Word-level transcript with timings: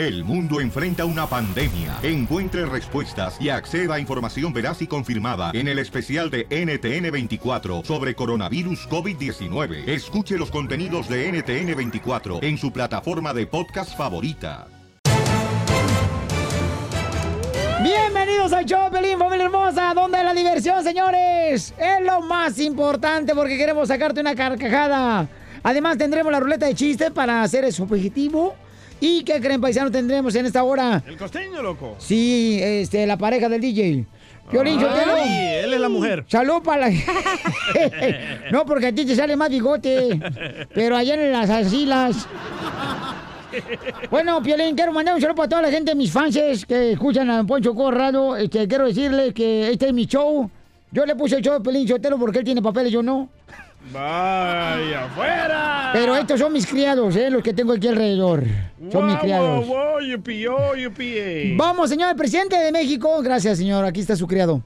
El 0.00 0.24
mundo 0.24 0.62
enfrenta 0.62 1.04
una 1.04 1.26
pandemia. 1.26 1.98
Encuentre 2.02 2.64
respuestas 2.64 3.38
y 3.38 3.50
acceda 3.50 3.96
a 3.96 4.00
información 4.00 4.50
veraz 4.50 4.80
y 4.80 4.86
confirmada 4.86 5.50
en 5.52 5.68
el 5.68 5.78
especial 5.78 6.30
de 6.30 6.48
NTN24 6.48 7.84
sobre 7.84 8.14
coronavirus 8.14 8.88
COVID-19. 8.88 9.86
Escuche 9.86 10.38
los 10.38 10.50
contenidos 10.50 11.06
de 11.06 11.30
NTN24 11.30 12.42
en 12.42 12.56
su 12.56 12.72
plataforma 12.72 13.34
de 13.34 13.46
podcast 13.46 13.94
favorita. 13.94 14.68
Bienvenidos 17.82 18.54
al 18.54 18.64
show, 18.64 18.90
familia 18.90 19.44
hermosa, 19.44 19.92
donde 19.92 20.24
la 20.24 20.32
diversión, 20.32 20.82
señores, 20.82 21.74
es 21.76 22.06
lo 22.06 22.22
más 22.22 22.58
importante 22.58 23.34
porque 23.34 23.58
queremos 23.58 23.88
sacarte 23.88 24.22
una 24.22 24.34
carcajada. 24.34 25.28
Además, 25.62 25.98
tendremos 25.98 26.32
la 26.32 26.40
ruleta 26.40 26.64
de 26.64 26.74
chistes 26.74 27.10
para 27.10 27.42
hacer 27.42 27.70
su 27.70 27.82
objetivo. 27.82 28.56
¿Y 29.00 29.24
qué 29.24 29.40
creen, 29.40 29.60
paisano, 29.60 29.90
tendremos 29.90 30.34
en 30.34 30.46
esta 30.46 30.62
hora? 30.62 31.02
El 31.06 31.16
costeño, 31.16 31.62
loco. 31.62 31.96
Sí, 31.98 32.58
este, 32.62 33.06
la 33.06 33.16
pareja 33.16 33.48
del 33.48 33.60
DJ. 33.60 34.06
Violín, 34.52 34.80
yo 34.80 34.88
Ay, 34.90 35.62
él 35.64 35.74
es 35.74 35.80
la 35.80 35.88
mujer. 35.88 36.24
Salud 36.26 36.60
para 36.62 36.88
la... 36.88 36.96
no, 38.52 38.66
porque 38.66 38.88
a 38.88 38.94
ti 38.94 39.06
te 39.06 39.14
sale 39.14 39.36
más 39.36 39.48
bigote. 39.48 40.20
Pero 40.74 40.96
allá 40.96 41.14
en 41.14 41.32
las 41.32 41.48
asilas. 41.48 42.26
Bueno, 44.10 44.42
Piolín, 44.42 44.74
quiero 44.74 44.92
mandar 44.92 45.14
un 45.14 45.20
saludo 45.20 45.36
para 45.36 45.48
toda 45.48 45.62
la 45.62 45.70
gente, 45.70 45.94
mis 45.94 46.12
fans 46.12 46.38
que 46.66 46.92
escuchan 46.92 47.30
a 47.30 47.44
Poncho 47.44 47.74
Corrado. 47.74 48.36
Este, 48.36 48.66
quiero 48.68 48.86
decirles 48.86 49.32
que 49.32 49.70
este 49.70 49.86
es 49.86 49.92
mi 49.92 50.06
show. 50.06 50.50
Yo 50.92 51.06
le 51.06 51.14
puse 51.14 51.36
el 51.36 51.42
show 51.42 51.54
de 51.54 51.60
Pelín 51.60 51.86
Sotelo 51.86 52.18
porque 52.18 52.40
él 52.40 52.44
tiene 52.44 52.60
papeles, 52.60 52.92
yo 52.92 53.02
no. 53.02 53.28
Vaya, 53.92 55.04
afuera. 55.06 55.90
Pero 55.92 56.14
estos 56.16 56.38
son 56.38 56.52
mis 56.52 56.66
criados, 56.66 57.16
¿eh? 57.16 57.30
Los 57.30 57.42
que 57.42 57.52
tengo 57.52 57.72
aquí 57.72 57.88
alrededor. 57.88 58.44
Son 58.92 59.06
mis 59.06 59.16
criados. 59.16 59.66
wow, 59.66 59.76
wow, 59.76 60.00
yupi, 60.00 60.46
oh, 60.46 60.74
yupi, 60.76 61.12
eh. 61.16 61.54
Vamos, 61.56 61.90
señor 61.90 62.14
presidente 62.14 62.56
de 62.56 62.70
México. 62.70 63.20
Gracias, 63.22 63.58
señor. 63.58 63.84
Aquí 63.84 64.00
está 64.00 64.14
su 64.16 64.26
criado. 64.26 64.62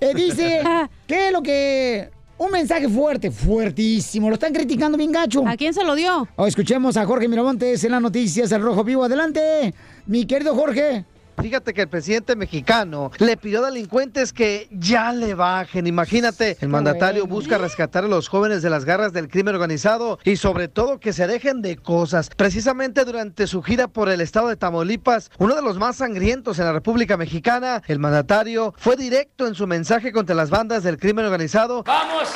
Eh, 0.00 0.12
dice 0.14 0.62
que 1.06 1.28
es 1.28 1.32
lo 1.32 1.42
que. 1.42 2.10
Un 2.36 2.52
mensaje 2.52 2.88
fuerte, 2.88 3.32
fuertísimo. 3.32 4.28
Lo 4.28 4.34
están 4.34 4.52
criticando 4.52 4.96
bien 4.96 5.10
gacho. 5.10 5.42
¿A 5.44 5.56
quién 5.56 5.74
se 5.74 5.82
lo 5.82 5.96
dio? 5.96 6.28
escuchemos 6.46 6.96
a 6.96 7.04
Jorge 7.04 7.26
Miramontes 7.26 7.82
en 7.82 7.90
las 7.90 8.00
noticias 8.00 8.52
El 8.52 8.62
Rojo 8.62 8.84
Vivo. 8.84 9.02
Adelante, 9.02 9.74
mi 10.06 10.24
querido 10.24 10.54
Jorge. 10.54 11.04
Fíjate 11.40 11.72
que 11.72 11.82
el 11.82 11.88
presidente 11.88 12.34
mexicano 12.34 13.12
le 13.18 13.36
pidió 13.36 13.64
a 13.64 13.70
delincuentes 13.70 14.32
que 14.32 14.66
ya 14.72 15.12
le 15.12 15.34
bajen. 15.34 15.86
Imagínate, 15.86 16.56
el 16.60 16.68
mandatario 16.68 17.26
busca 17.26 17.58
rescatar 17.58 18.04
a 18.04 18.08
los 18.08 18.28
jóvenes 18.28 18.60
de 18.60 18.70
las 18.70 18.84
garras 18.84 19.12
del 19.12 19.28
crimen 19.28 19.54
organizado 19.54 20.18
y 20.24 20.36
sobre 20.36 20.66
todo 20.66 20.98
que 20.98 21.12
se 21.12 21.28
dejen 21.28 21.62
de 21.62 21.76
cosas. 21.76 22.30
Precisamente 22.36 23.04
durante 23.04 23.46
su 23.46 23.62
gira 23.62 23.86
por 23.86 24.08
el 24.08 24.20
estado 24.20 24.48
de 24.48 24.56
Tamaulipas, 24.56 25.30
uno 25.38 25.54
de 25.54 25.62
los 25.62 25.78
más 25.78 25.96
sangrientos 25.96 26.58
en 26.58 26.64
la 26.64 26.72
República 26.72 27.16
Mexicana, 27.16 27.82
el 27.86 28.00
mandatario 28.00 28.74
fue 28.76 28.96
directo 28.96 29.46
en 29.46 29.54
su 29.54 29.66
mensaje 29.66 30.10
contra 30.10 30.34
las 30.34 30.50
bandas 30.50 30.82
del 30.82 30.98
crimen 30.98 31.24
organizado. 31.24 31.84
Vamos 31.84 32.28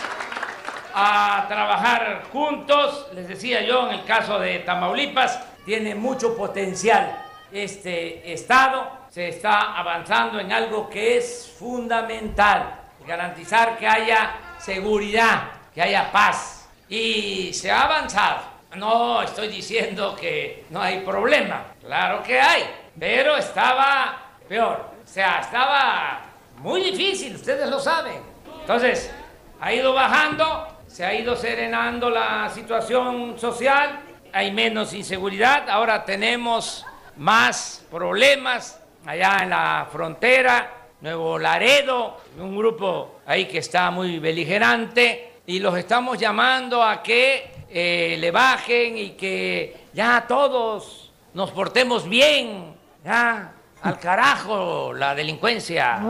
a 0.94 1.47
trabajar 1.48 2.22
juntos. 2.33 3.09
Les 3.14 3.27
decía 3.27 3.66
yo, 3.66 3.89
en 3.89 3.98
el 3.98 4.05
caso 4.05 4.39
de 4.39 4.61
Tamaulipas, 4.61 5.41
tiene 5.64 5.97
mucho 5.97 6.37
potencial 6.37 7.31
este 7.53 8.33
estado. 8.33 9.03
Se 9.11 9.28
está 9.28 9.78
avanzando 9.78 10.41
en 10.41 10.53
algo 10.53 10.89
que 10.89 11.19
es 11.19 11.55
fundamental, 11.59 12.81
garantizar 13.06 13.77
que 13.77 13.86
haya 13.86 14.34
seguridad, 14.59 15.50
que 15.75 15.83
haya 15.83 16.11
paz. 16.11 16.69
Y 16.89 17.53
se 17.53 17.70
ha 17.70 17.83
avanzado. 17.83 18.53
No 18.77 19.22
estoy 19.22 19.48
diciendo 19.48 20.17
que 20.19 20.64
no 20.70 20.81
hay 20.81 21.00
problema, 21.00 21.64
claro 21.81 22.22
que 22.22 22.41
hay, 22.41 22.64
pero 22.98 23.36
estaba 23.36 24.16
peor. 24.48 24.92
O 25.05 25.06
sea, 25.06 25.41
estaba 25.41 26.20
muy 26.56 26.83
difícil, 26.83 27.34
ustedes 27.34 27.69
lo 27.69 27.78
saben. 27.78 28.22
Entonces, 28.61 29.12
ha 29.61 29.72
ido 29.75 29.92
bajando, 29.92 30.69
se 30.87 31.04
ha 31.04 31.15
ido 31.15 31.37
serenando 31.37 32.09
la 32.09 32.48
situación 32.48 33.38
social, 33.38 34.00
hay 34.32 34.53
menos 34.53 34.94
inseguridad, 34.94 35.69
ahora 35.69 36.04
tenemos 36.04 36.87
más 37.17 37.84
problemas 37.91 38.81
allá 39.06 39.39
en 39.43 39.50
la 39.50 39.89
frontera, 39.91 40.71
Nuevo 41.00 41.39
Laredo, 41.39 42.21
un 42.39 42.56
grupo 42.56 43.21
ahí 43.27 43.47
que 43.47 43.59
está 43.59 43.91
muy 43.91 44.19
beligerante 44.19 45.41
y 45.47 45.59
los 45.59 45.77
estamos 45.77 46.19
llamando 46.19 46.83
a 46.83 47.03
que 47.03 47.67
eh, 47.69 48.17
le 48.19 48.31
bajen 48.31 48.97
y 48.97 49.11
que 49.11 49.89
ya 49.93 50.25
todos 50.28 51.12
nos 51.34 51.51
portemos 51.51 52.09
bien, 52.09 52.77
ya 53.05 53.53
al 53.83 53.99
carajo 53.99 54.93
la 54.93 55.15
delincuencia. 55.15 56.01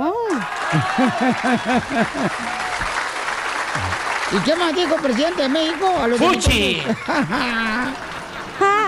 ¿Y 4.32 4.38
qué 4.38 4.56
más 4.56 4.74
dijo 4.74 4.94
el 4.94 5.00
presidente 5.02 5.42
de 5.42 5.48
México? 5.48 5.86
A 6.00 6.06
los 6.08 6.18
¡Fuchi! 6.18 6.82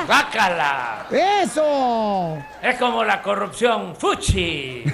¡Bácala! 0.08 1.06
¡Eso! 1.42 2.38
Es 2.62 2.76
como 2.76 3.04
la 3.04 3.22
corrupción. 3.22 3.94
¡Fuchi! 3.96 4.84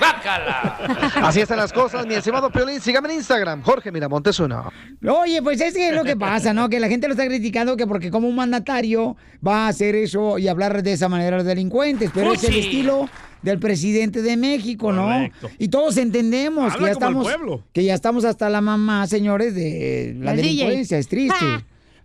¡Bácala! 0.00 0.78
Así 1.22 1.40
están 1.40 1.58
las 1.58 1.72
cosas, 1.72 2.06
mi 2.06 2.14
estimado 2.14 2.50
Piolín. 2.50 2.80
Sígame 2.80 3.10
en 3.10 3.16
Instagram, 3.16 3.62
Jorge 3.62 3.92
Miramontes 3.92 4.38
uno. 4.40 4.70
Oye, 5.06 5.42
pues 5.42 5.60
es 5.60 5.74
que 5.74 5.88
es 5.90 5.94
lo 5.94 6.04
que 6.04 6.16
pasa, 6.16 6.54
¿no? 6.54 6.68
Que 6.68 6.80
la 6.80 6.88
gente 6.88 7.08
lo 7.08 7.14
está 7.14 7.26
criticando 7.26 7.76
que 7.76 7.86
porque 7.86 8.10
como 8.10 8.28
un 8.28 8.34
mandatario 8.34 9.16
va 9.46 9.66
a 9.66 9.68
hacer 9.68 9.94
eso 9.94 10.38
y 10.38 10.48
hablar 10.48 10.82
de 10.82 10.92
esa 10.92 11.08
manera 11.08 11.36
a 11.36 11.38
los 11.38 11.46
delincuentes, 11.46 12.10
pero 12.14 12.32
es 12.32 12.42
el 12.44 12.56
estilo 12.56 13.08
del 13.42 13.58
presidente 13.58 14.22
de 14.22 14.36
México, 14.36 14.92
¿no? 14.92 15.04
Correcto. 15.04 15.50
Y 15.58 15.68
todos 15.68 15.96
entendemos 15.96 16.74
que 16.76 16.84
ya 16.84 16.90
estamos 16.92 17.28
que 17.72 17.84
ya 17.84 17.94
estamos 17.94 18.24
hasta 18.24 18.48
la 18.48 18.60
mamá, 18.60 19.06
señores, 19.06 19.54
de 19.54 20.14
la 20.18 20.32
El 20.32 20.38
DJ. 20.38 20.48
delincuencia, 20.48 20.98
es 20.98 21.08
triste. 21.08 21.44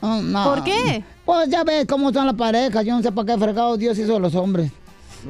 Oh, 0.00 0.20
no. 0.22 0.44
¿Por 0.44 0.62
qué? 0.64 1.02
Pues 1.24 1.48
ya 1.48 1.64
ves 1.64 1.86
cómo 1.86 2.12
son 2.12 2.26
las 2.26 2.34
parejas, 2.36 2.84
yo 2.84 2.94
no 2.96 3.02
sé 3.02 3.10
para 3.12 3.32
qué 3.34 3.38
fregado 3.40 3.76
Dios 3.76 3.98
hizo 3.98 4.16
a 4.16 4.20
los 4.20 4.34
hombres. 4.34 4.70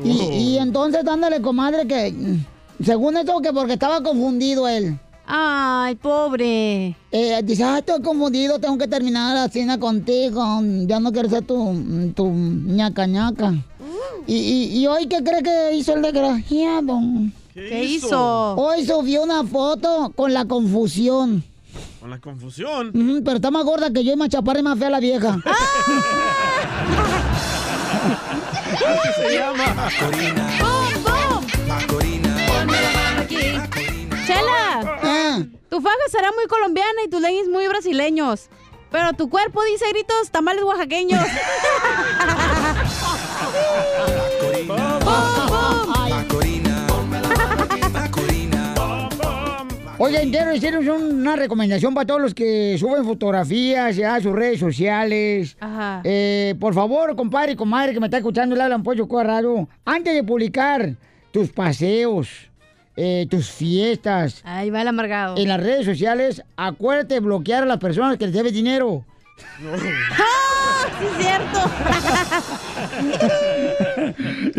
Y, 0.05 0.11
y 0.11 0.58
entonces, 0.58 1.02
dándole, 1.05 1.40
comadre, 1.40 1.87
que 1.87 2.12
mm, 2.12 2.85
según 2.85 3.17
esto, 3.17 3.40
que 3.40 3.52
porque 3.52 3.73
estaba 3.75 4.02
confundido 4.02 4.69
él. 4.69 4.99
Ay, 5.31 5.95
pobre. 5.97 6.97
Eh, 7.13 7.41
dice, 7.45 7.63
ay, 7.63 7.81
estoy 7.81 8.01
confundido, 8.01 8.59
tengo 8.59 8.79
que 8.79 8.89
terminar 8.89 9.35
la 9.35 9.49
cena 9.51 9.79
contigo. 9.79 10.43
Ya 10.87 11.01
no 11.01 11.13
quiero 11.13 11.29
ser 11.29 11.43
tu, 11.43 12.13
tu 12.17 12.31
ñaca 12.31 13.07
ñaca. 13.07 13.53
Y, 14.27 14.35
y, 14.35 14.79
y 14.79 14.87
hoy, 14.87 15.07
¿qué 15.07 15.23
cree 15.23 15.43
que 15.43 15.77
hizo 15.77 15.93
el 15.95 16.01
desgraciado? 16.01 16.99
¿Qué 17.53 17.85
hizo? 17.85 18.55
Hoy 18.55 18.87
subió 18.87 19.23
una 19.23 19.45
foto 19.45 20.15
con 20.17 20.33
la 20.33 20.47
confusión. 20.47 21.45
Con 22.01 22.09
la 22.09 22.19
confusión. 22.21 22.93
Pero 23.23 23.37
está 23.37 23.51
más 23.51 23.65
gorda 23.67 23.93
que 23.93 24.03
yo 24.03 24.15
y 24.15 24.17
más 24.17 24.31
chaparra 24.31 24.61
y 24.61 24.63
más 24.63 24.79
fea 24.79 24.89
la 24.89 25.01
vieja. 25.01 25.39
Así 28.73 29.13
se 29.21 29.35
llama. 29.37 30.78
Tu 35.69 35.81
faja 35.81 35.97
será 36.11 36.32
muy 36.32 36.47
colombiana 36.47 37.03
y 37.05 37.09
tus 37.09 37.20
leggings 37.20 37.49
muy 37.49 37.67
brasileños. 37.69 38.49
Pero 38.91 39.12
tu 39.12 39.29
cuerpo 39.29 39.62
dice 39.65 39.85
gritos 39.91 40.31
tamales 40.31 40.65
oaxaqueños. 40.65 41.20
Oye, 50.00 50.31
quiero 50.31 50.53
decirles 50.53 50.88
un- 50.88 51.20
una 51.23 51.35
recomendación 51.35 51.93
para 51.93 52.06
todos 52.06 52.21
los 52.21 52.32
que 52.35 52.76
suben 52.79 53.05
fotografías 53.05 53.99
a 53.99 54.21
sus 54.21 54.32
redes 54.32 54.61
sociales. 54.61 55.56
Ajá. 55.59 56.03
Eh, 56.05 56.55
por 56.61 56.73
favor, 56.73 57.17
compadre 57.17 57.53
y 57.53 57.56
comadre 57.56 57.94
que 57.94 58.00
me 58.00 58.06
está 58.06 58.19
escuchando, 58.19 58.55
le 58.55 58.62
hablan 58.62 58.85
pollo 58.85 59.09
raro. 59.25 59.69
Antes 59.85 60.14
de 60.14 60.23
publicar 60.23 60.94
tus 61.32 61.50
paseos, 61.50 62.48
eh, 63.00 63.27
tus 63.31 63.49
fiestas 63.49 64.41
Ahí 64.45 64.71
va 64.71 64.83
el 64.83 64.89
amargado. 64.89 65.37
en 65.37 65.47
las 65.47 65.61
redes 65.61 65.87
sociales, 65.87 66.43
acuérdate 66.56 67.15
de 67.15 67.21
bloquear 67.21 67.62
a 67.62 67.67
las 67.67 67.79
personas 67.79 68.17
que 68.19 68.25
les 68.27 68.35
debes 68.35 68.53
dinero. 68.53 69.05
¡Ah! 70.19 70.89
¡Sí 70.99 71.06
es 71.06 71.12
cierto! 71.25 71.61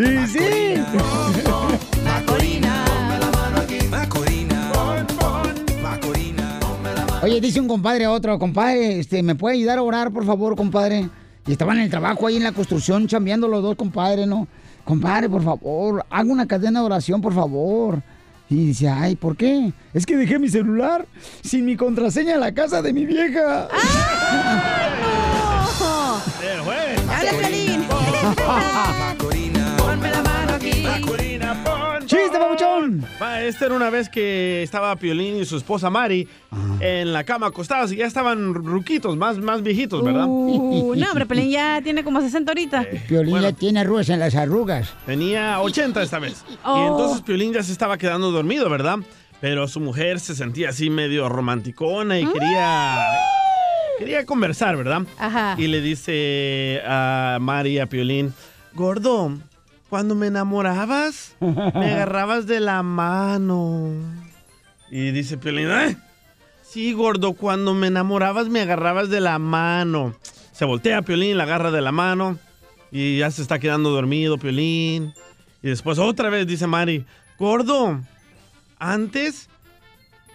Y 0.00 0.26
sí. 0.26 0.80
Oye, 7.22 7.40
dice 7.40 7.60
un 7.60 7.68
compadre 7.68 8.06
a 8.06 8.10
otro, 8.12 8.38
compadre, 8.38 8.98
este, 9.00 9.22
¿me 9.22 9.34
puede 9.34 9.56
ayudar 9.56 9.76
a 9.78 9.82
orar, 9.82 10.10
por 10.10 10.24
favor, 10.24 10.56
compadre? 10.56 11.08
Y 11.46 11.52
estaban 11.52 11.76
en 11.76 11.84
el 11.84 11.90
trabajo 11.90 12.26
ahí 12.26 12.36
en 12.36 12.44
la 12.44 12.52
construcción, 12.52 13.06
chambeando 13.06 13.46
los 13.46 13.62
dos, 13.62 13.76
compadre, 13.76 14.26
¿no? 14.26 14.48
Compadre, 14.84 15.28
por 15.28 15.42
favor, 15.44 16.04
haga 16.08 16.32
una 16.32 16.46
cadena 16.46 16.80
de 16.80 16.86
oración, 16.86 17.20
por 17.20 17.34
favor. 17.34 18.02
Y 18.50 18.66
dice, 18.66 18.88
ay, 18.88 19.14
¿por 19.14 19.36
qué? 19.36 19.72
Es 19.94 20.04
que 20.04 20.16
dejé 20.16 20.40
mi 20.40 20.48
celular 20.48 21.06
sin 21.40 21.64
mi 21.64 21.76
contraseña 21.76 22.34
en 22.34 22.40
la 22.40 22.52
casa 22.52 22.82
de 22.82 22.92
mi 22.92 23.06
vieja. 23.06 23.68
¡Dale, 27.06 27.30
Piolín! 27.38 27.84
Va, 33.20 33.42
esta 33.42 33.66
era 33.66 33.74
una 33.74 33.90
vez 33.90 34.08
que 34.08 34.62
estaba 34.62 34.94
Piolín 34.96 35.36
y 35.36 35.44
su 35.44 35.56
esposa 35.56 35.90
Mari 35.90 36.28
en 36.80 37.12
la 37.12 37.24
cama 37.24 37.46
acostados 37.48 37.92
y 37.92 37.96
ya 37.96 38.06
estaban 38.06 38.54
ruquitos, 38.54 39.16
más, 39.16 39.38
más 39.38 39.62
viejitos, 39.62 40.02
¿verdad? 40.04 40.26
Uh, 40.28 40.94
no, 40.96 41.06
hombre, 41.08 41.26
Pelín 41.26 41.50
ya 41.50 41.80
tiene 41.84 42.02
como 42.04 42.20
60 42.20 42.50
ahorita. 42.50 42.86
Piolín 43.08 43.30
Bueno. 43.30 43.48
ya 43.50 43.52
tiene 43.56 43.80
arrugas 43.80 44.08
en 44.08 44.18
las 44.20 44.34
arrugas. 44.34 44.92
Tenía 45.06 45.60
80 45.60 46.02
esta 46.02 46.18
vez. 46.18 46.44
Y 46.50 46.54
Oh. 46.64 46.88
entonces 46.88 47.22
Piolín 47.22 47.52
ya 47.52 47.62
se 47.62 47.72
estaba 47.72 47.98
quedando 47.98 48.30
dormido, 48.30 48.68
¿verdad? 48.70 48.96
Pero 49.40 49.68
su 49.68 49.80
mujer 49.80 50.20
se 50.20 50.34
sentía 50.34 50.68
así 50.70 50.90
medio 50.90 51.28
romanticona 51.28 52.18
y 52.18 52.26
quería... 52.26 53.06
Quería 53.98 54.24
conversar, 54.24 54.76
¿verdad? 54.78 55.02
Ajá. 55.18 55.54
Y 55.58 55.66
le 55.66 55.82
dice 55.82 56.80
a 56.86 57.36
Mari, 57.40 57.78
a 57.78 57.86
Piolín, 57.86 58.32
Gordo, 58.72 59.32
cuando 59.90 60.14
me 60.14 60.28
enamorabas, 60.28 61.34
me 61.40 61.92
agarrabas 61.92 62.46
de 62.46 62.60
la 62.60 62.82
mano. 62.84 63.90
Y 64.88 65.10
dice 65.10 65.36
Piolín, 65.36 65.68
¿eh? 65.68 65.96
Sí, 66.62 66.92
gordo, 66.92 67.32
cuando 67.32 67.74
me 67.74 67.88
enamorabas 67.88 68.48
me 68.48 68.60
agarrabas 68.60 69.10
de 69.10 69.20
la 69.20 69.40
mano. 69.40 70.14
Se 70.52 70.64
voltea 70.64 71.02
Piolín, 71.02 71.36
la 71.36 71.42
agarra 71.42 71.72
de 71.72 71.80
la 71.80 71.90
mano 71.90 72.38
y 72.92 73.18
ya 73.18 73.30
se 73.32 73.42
está 73.42 73.58
quedando 73.58 73.90
dormido 73.90 74.38
Piolín. 74.38 75.12
Y 75.60 75.68
después 75.68 75.98
otra 75.98 76.30
vez 76.30 76.46
dice 76.46 76.68
Mari, 76.68 77.04
gordo, 77.36 78.00
antes, 78.78 79.48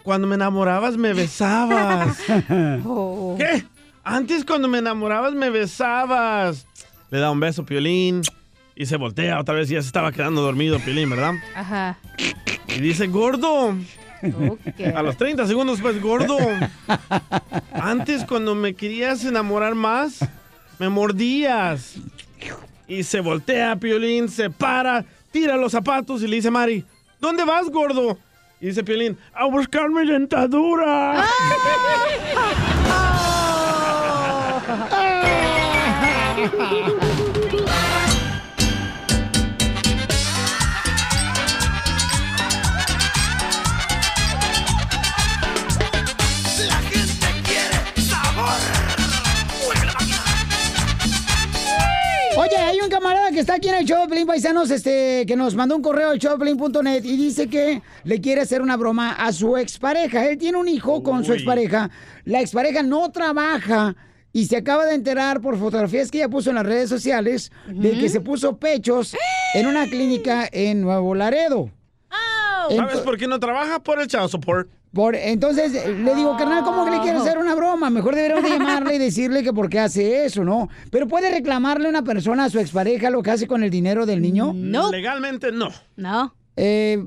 cuando 0.04 0.28
me 0.28 0.36
enamorabas 0.36 0.98
me 0.98 1.14
besabas. 1.14 2.18
Oh. 2.86 3.36
¿Qué? 3.40 3.66
Antes 4.04 4.44
cuando 4.44 4.68
me 4.68 4.80
enamorabas 4.80 5.34
me 5.34 5.50
besabas. 5.50 6.68
Le 7.10 7.20
da 7.20 7.32
un 7.32 7.40
beso 7.40 7.66
Piolín 7.66 8.22
y 8.76 8.86
se 8.86 8.98
voltea 8.98 9.40
otra 9.40 9.56
vez 9.56 9.72
y 9.72 9.76
ya 9.76 9.82
se 9.82 9.88
estaba 9.88 10.12
quedando 10.12 10.42
dormido 10.42 10.80
Piolín, 10.80 11.10
¿verdad? 11.10 11.34
Ajá. 11.56 11.98
Y 12.68 12.82
dice, 12.82 13.08
gordo, 13.08 13.76
a 14.96 15.02
los 15.02 15.18
30 15.18 15.48
segundos 15.48 15.78
después, 15.78 16.02
gordo. 16.02 16.38
Antes 17.72 18.26
cuando 18.26 18.54
me 18.54 18.74
querías 18.74 19.24
enamorar 19.24 19.76
más, 19.76 20.20
me 20.78 20.90
mordías. 20.90 21.96
Y 22.88 23.04
se 23.04 23.22
voltea 23.22 23.78
Piolín, 23.78 24.30
se 24.30 24.50
para, 24.50 25.06
tira 25.32 25.56
los 25.56 25.72
zapatos 25.72 26.22
y 26.22 26.28
le 26.28 26.36
dice 26.36 26.52
Mari, 26.52 26.84
¿dónde 27.20 27.46
vas, 27.46 27.70
gordo? 27.70 28.18
Y 28.60 28.68
dice 28.68 28.84
Piolín, 28.84 29.18
a 29.34 29.46
buscar 29.46 29.90
mi 29.90 30.06
dentadura. 30.06 31.26
Oye, 52.38 52.58
hay 52.58 52.80
un 52.82 52.90
camarada 52.90 53.32
que 53.32 53.40
está 53.40 53.56
aquí 53.56 53.70
en 53.70 53.76
el 53.76 53.86
show 53.86 54.02
de 54.02 54.08
Pelín 54.10 54.28
Paisanos, 54.28 54.70
este, 54.70 55.26
que 55.26 55.36
nos 55.38 55.56
mandó 55.56 55.76
un 55.76 55.82
correo 55.82 56.10
al 56.10 56.20
showpelín.net 56.20 57.06
y 57.06 57.16
dice 57.16 57.48
que 57.48 57.82
le 58.04 58.20
quiere 58.20 58.42
hacer 58.42 58.62
una 58.62 58.76
broma 58.76 59.14
a 59.14 59.32
su 59.32 59.56
expareja. 59.56 60.26
Él 60.26 60.38
tiene 60.38 60.58
un 60.58 60.68
hijo 60.68 61.02
con 61.02 61.24
su 61.24 61.34
expareja. 61.34 61.90
La 62.26 62.42
expareja 62.42 62.84
no 62.84 63.10
trabaja 63.12 63.96
y 64.34 64.48
se 64.48 64.58
acaba 64.58 64.86
de 64.86 64.96
enterar 64.96 65.40
por 65.40 65.58
fotografías 65.58 66.12
que 66.12 66.18
ella 66.18 66.30
puso 66.30 66.50
en 66.50 66.58
las 66.58 66.66
redes 66.66 66.90
sociales 66.90 67.54
de 67.68 67.98
que 67.98 68.10
se 68.10 68.20
puso 68.20 68.58
pechos 68.58 69.16
en 69.54 69.68
una 69.68 69.86
clínica 69.86 70.50
en 70.52 70.82
Nuevo 70.82 71.16
Laredo. 71.16 71.72
Oh. 72.12 72.76
¿Sabes 72.76 73.00
por 73.00 73.18
qué 73.18 73.28
no 73.28 73.40
trabaja? 73.40 73.80
Por 73.80 74.02
el 74.02 74.08
child 74.08 74.28
support. 74.28 74.70
Por, 74.96 75.16
entonces 75.16 75.76
eh, 75.76 75.90
le 75.94 76.16
digo, 76.16 76.36
carnal, 76.38 76.64
¿cómo 76.64 76.86
que 76.86 76.92
le 76.92 77.02
quieres 77.02 77.22
hacer 77.22 77.38
una 77.38 77.54
broma? 77.54 77.90
Mejor 77.90 78.16
deberíamos 78.16 78.46
de 78.46 78.58
llamarle 78.58 78.96
y 78.96 78.98
decirle 78.98 79.44
que 79.44 79.52
por 79.54 79.70
qué 79.70 79.80
hace 79.80 80.24
eso, 80.26 80.44
¿no? 80.46 80.70
Pero 80.90 81.06
puede 81.08 81.30
reclamarle 81.30 81.90
una 81.90 82.02
persona 82.04 82.46
a 82.46 82.50
su 82.50 82.60
expareja 82.60 83.10
lo 83.10 83.22
que 83.22 83.32
hace 83.32 83.46
con 83.46 83.62
el 83.64 83.70
dinero 83.70 84.06
del 84.06 84.22
niño. 84.22 84.54
No. 84.56 84.90
Legalmente 84.92 85.52
no. 85.52 85.70
No. 85.98 86.34
Eh, 86.56 86.98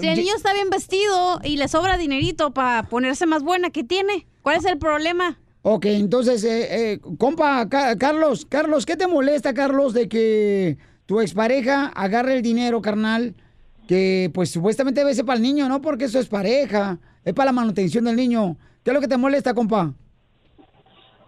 Si 0.00 0.08
el 0.08 0.18
niño 0.18 0.32
está 0.36 0.52
bien 0.54 0.68
vestido 0.70 1.40
y 1.44 1.56
le 1.56 1.68
sobra 1.68 1.96
dinerito 1.96 2.52
para 2.52 2.82
ponerse 2.82 3.24
más 3.26 3.44
buena, 3.44 3.70
¿qué 3.70 3.84
tiene? 3.84 4.26
¿Cuál 4.42 4.56
es 4.56 4.64
el 4.64 4.78
problema? 4.78 5.38
Ok, 5.62 5.86
entonces, 5.86 6.42
eh, 6.42 6.92
eh, 6.94 7.00
compa, 7.16 7.68
Ca- 7.68 7.96
Carlos, 7.96 8.44
Carlos, 8.48 8.84
¿qué 8.86 8.96
te 8.96 9.06
molesta, 9.06 9.54
Carlos, 9.54 9.94
de 9.94 10.08
que 10.08 10.78
tu 11.06 11.20
expareja 11.20 11.86
agarre 11.94 12.34
el 12.34 12.42
dinero, 12.42 12.82
carnal? 12.82 13.34
Que 13.86 14.32
pues 14.34 14.50
supuestamente 14.50 15.00
debe 15.00 15.14
ser 15.14 15.24
para 15.24 15.36
el 15.36 15.42
niño, 15.44 15.68
¿no? 15.68 15.80
Porque 15.80 16.06
eso 16.06 16.18
es 16.18 16.26
pareja, 16.26 16.98
es 17.26 17.34
para 17.34 17.46
la 17.46 17.52
manutención 17.52 18.04
del 18.04 18.16
niño. 18.16 18.56
¿Qué 18.82 18.90
es 18.90 18.94
lo 18.94 19.00
que 19.00 19.08
te 19.08 19.16
molesta, 19.18 19.52
compa? 19.52 19.92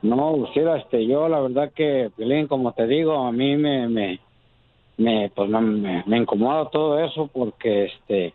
No, 0.01 0.37
Lucila, 0.37 0.77
este, 0.79 1.05
yo 1.07 1.29
la 1.29 1.41
verdad 1.41 1.73
que, 1.75 2.11
Piolín, 2.17 2.47
como 2.47 2.73
te 2.73 2.87
digo, 2.87 3.27
a 3.27 3.33
mí 3.33 3.57
me, 3.57 3.89
me, 3.89 4.21
me 4.97 5.31
pues 5.35 5.51
me, 5.51 5.61
me- 5.61 6.05
me 6.07 6.19
incomoda 6.19 6.71
todo 6.71 7.01
eso 7.01 7.29
porque, 7.33 7.87
este, 7.87 8.33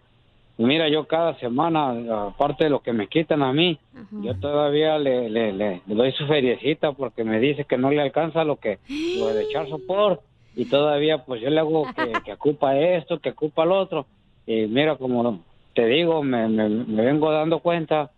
mira, 0.57 0.89
yo 0.89 1.07
cada 1.07 1.39
semana, 1.39 2.27
aparte 2.27 2.65
de 2.65 2.69
lo 2.69 2.81
que 2.81 2.91
me 2.91 3.07
quitan 3.07 3.41
a 3.43 3.53
mí, 3.53 3.79
yo 4.11 4.35
todavía 4.35 4.97
le, 4.99 5.29
le, 5.29 5.53
le, 5.53 5.81
le 5.87 5.95
doy 5.95 6.11
su 6.11 6.27
feriecita 6.27 6.91
porque 6.91 7.23
me 7.23 7.39
dice 7.39 7.63
que 7.63 7.77
no 7.77 7.89
le 7.91 8.01
alcanza 8.01 8.43
lo 8.43 8.57
que, 8.57 8.79
lo 9.17 9.27
de 9.33 9.43
echar 9.43 9.69
sopor. 9.69 10.21
y 10.57 10.65
todavía 10.65 11.23
pues 11.23 11.41
yo 11.41 11.49
le 11.49 11.59
hago 11.61 11.85
que, 11.95 12.11
que 12.25 12.33
ocupa 12.33 12.77
esto, 12.77 13.19
que 13.19 13.29
ocupa 13.29 13.63
lo 13.63 13.79
otro. 13.79 14.05
Y 14.45 14.67
mira, 14.67 14.97
como 14.97 15.41
te 15.73 15.85
digo, 15.85 16.23
me, 16.23 16.47
me, 16.47 16.69
vengo 17.03 17.31
dando 17.31 17.59
cuenta 17.59 18.11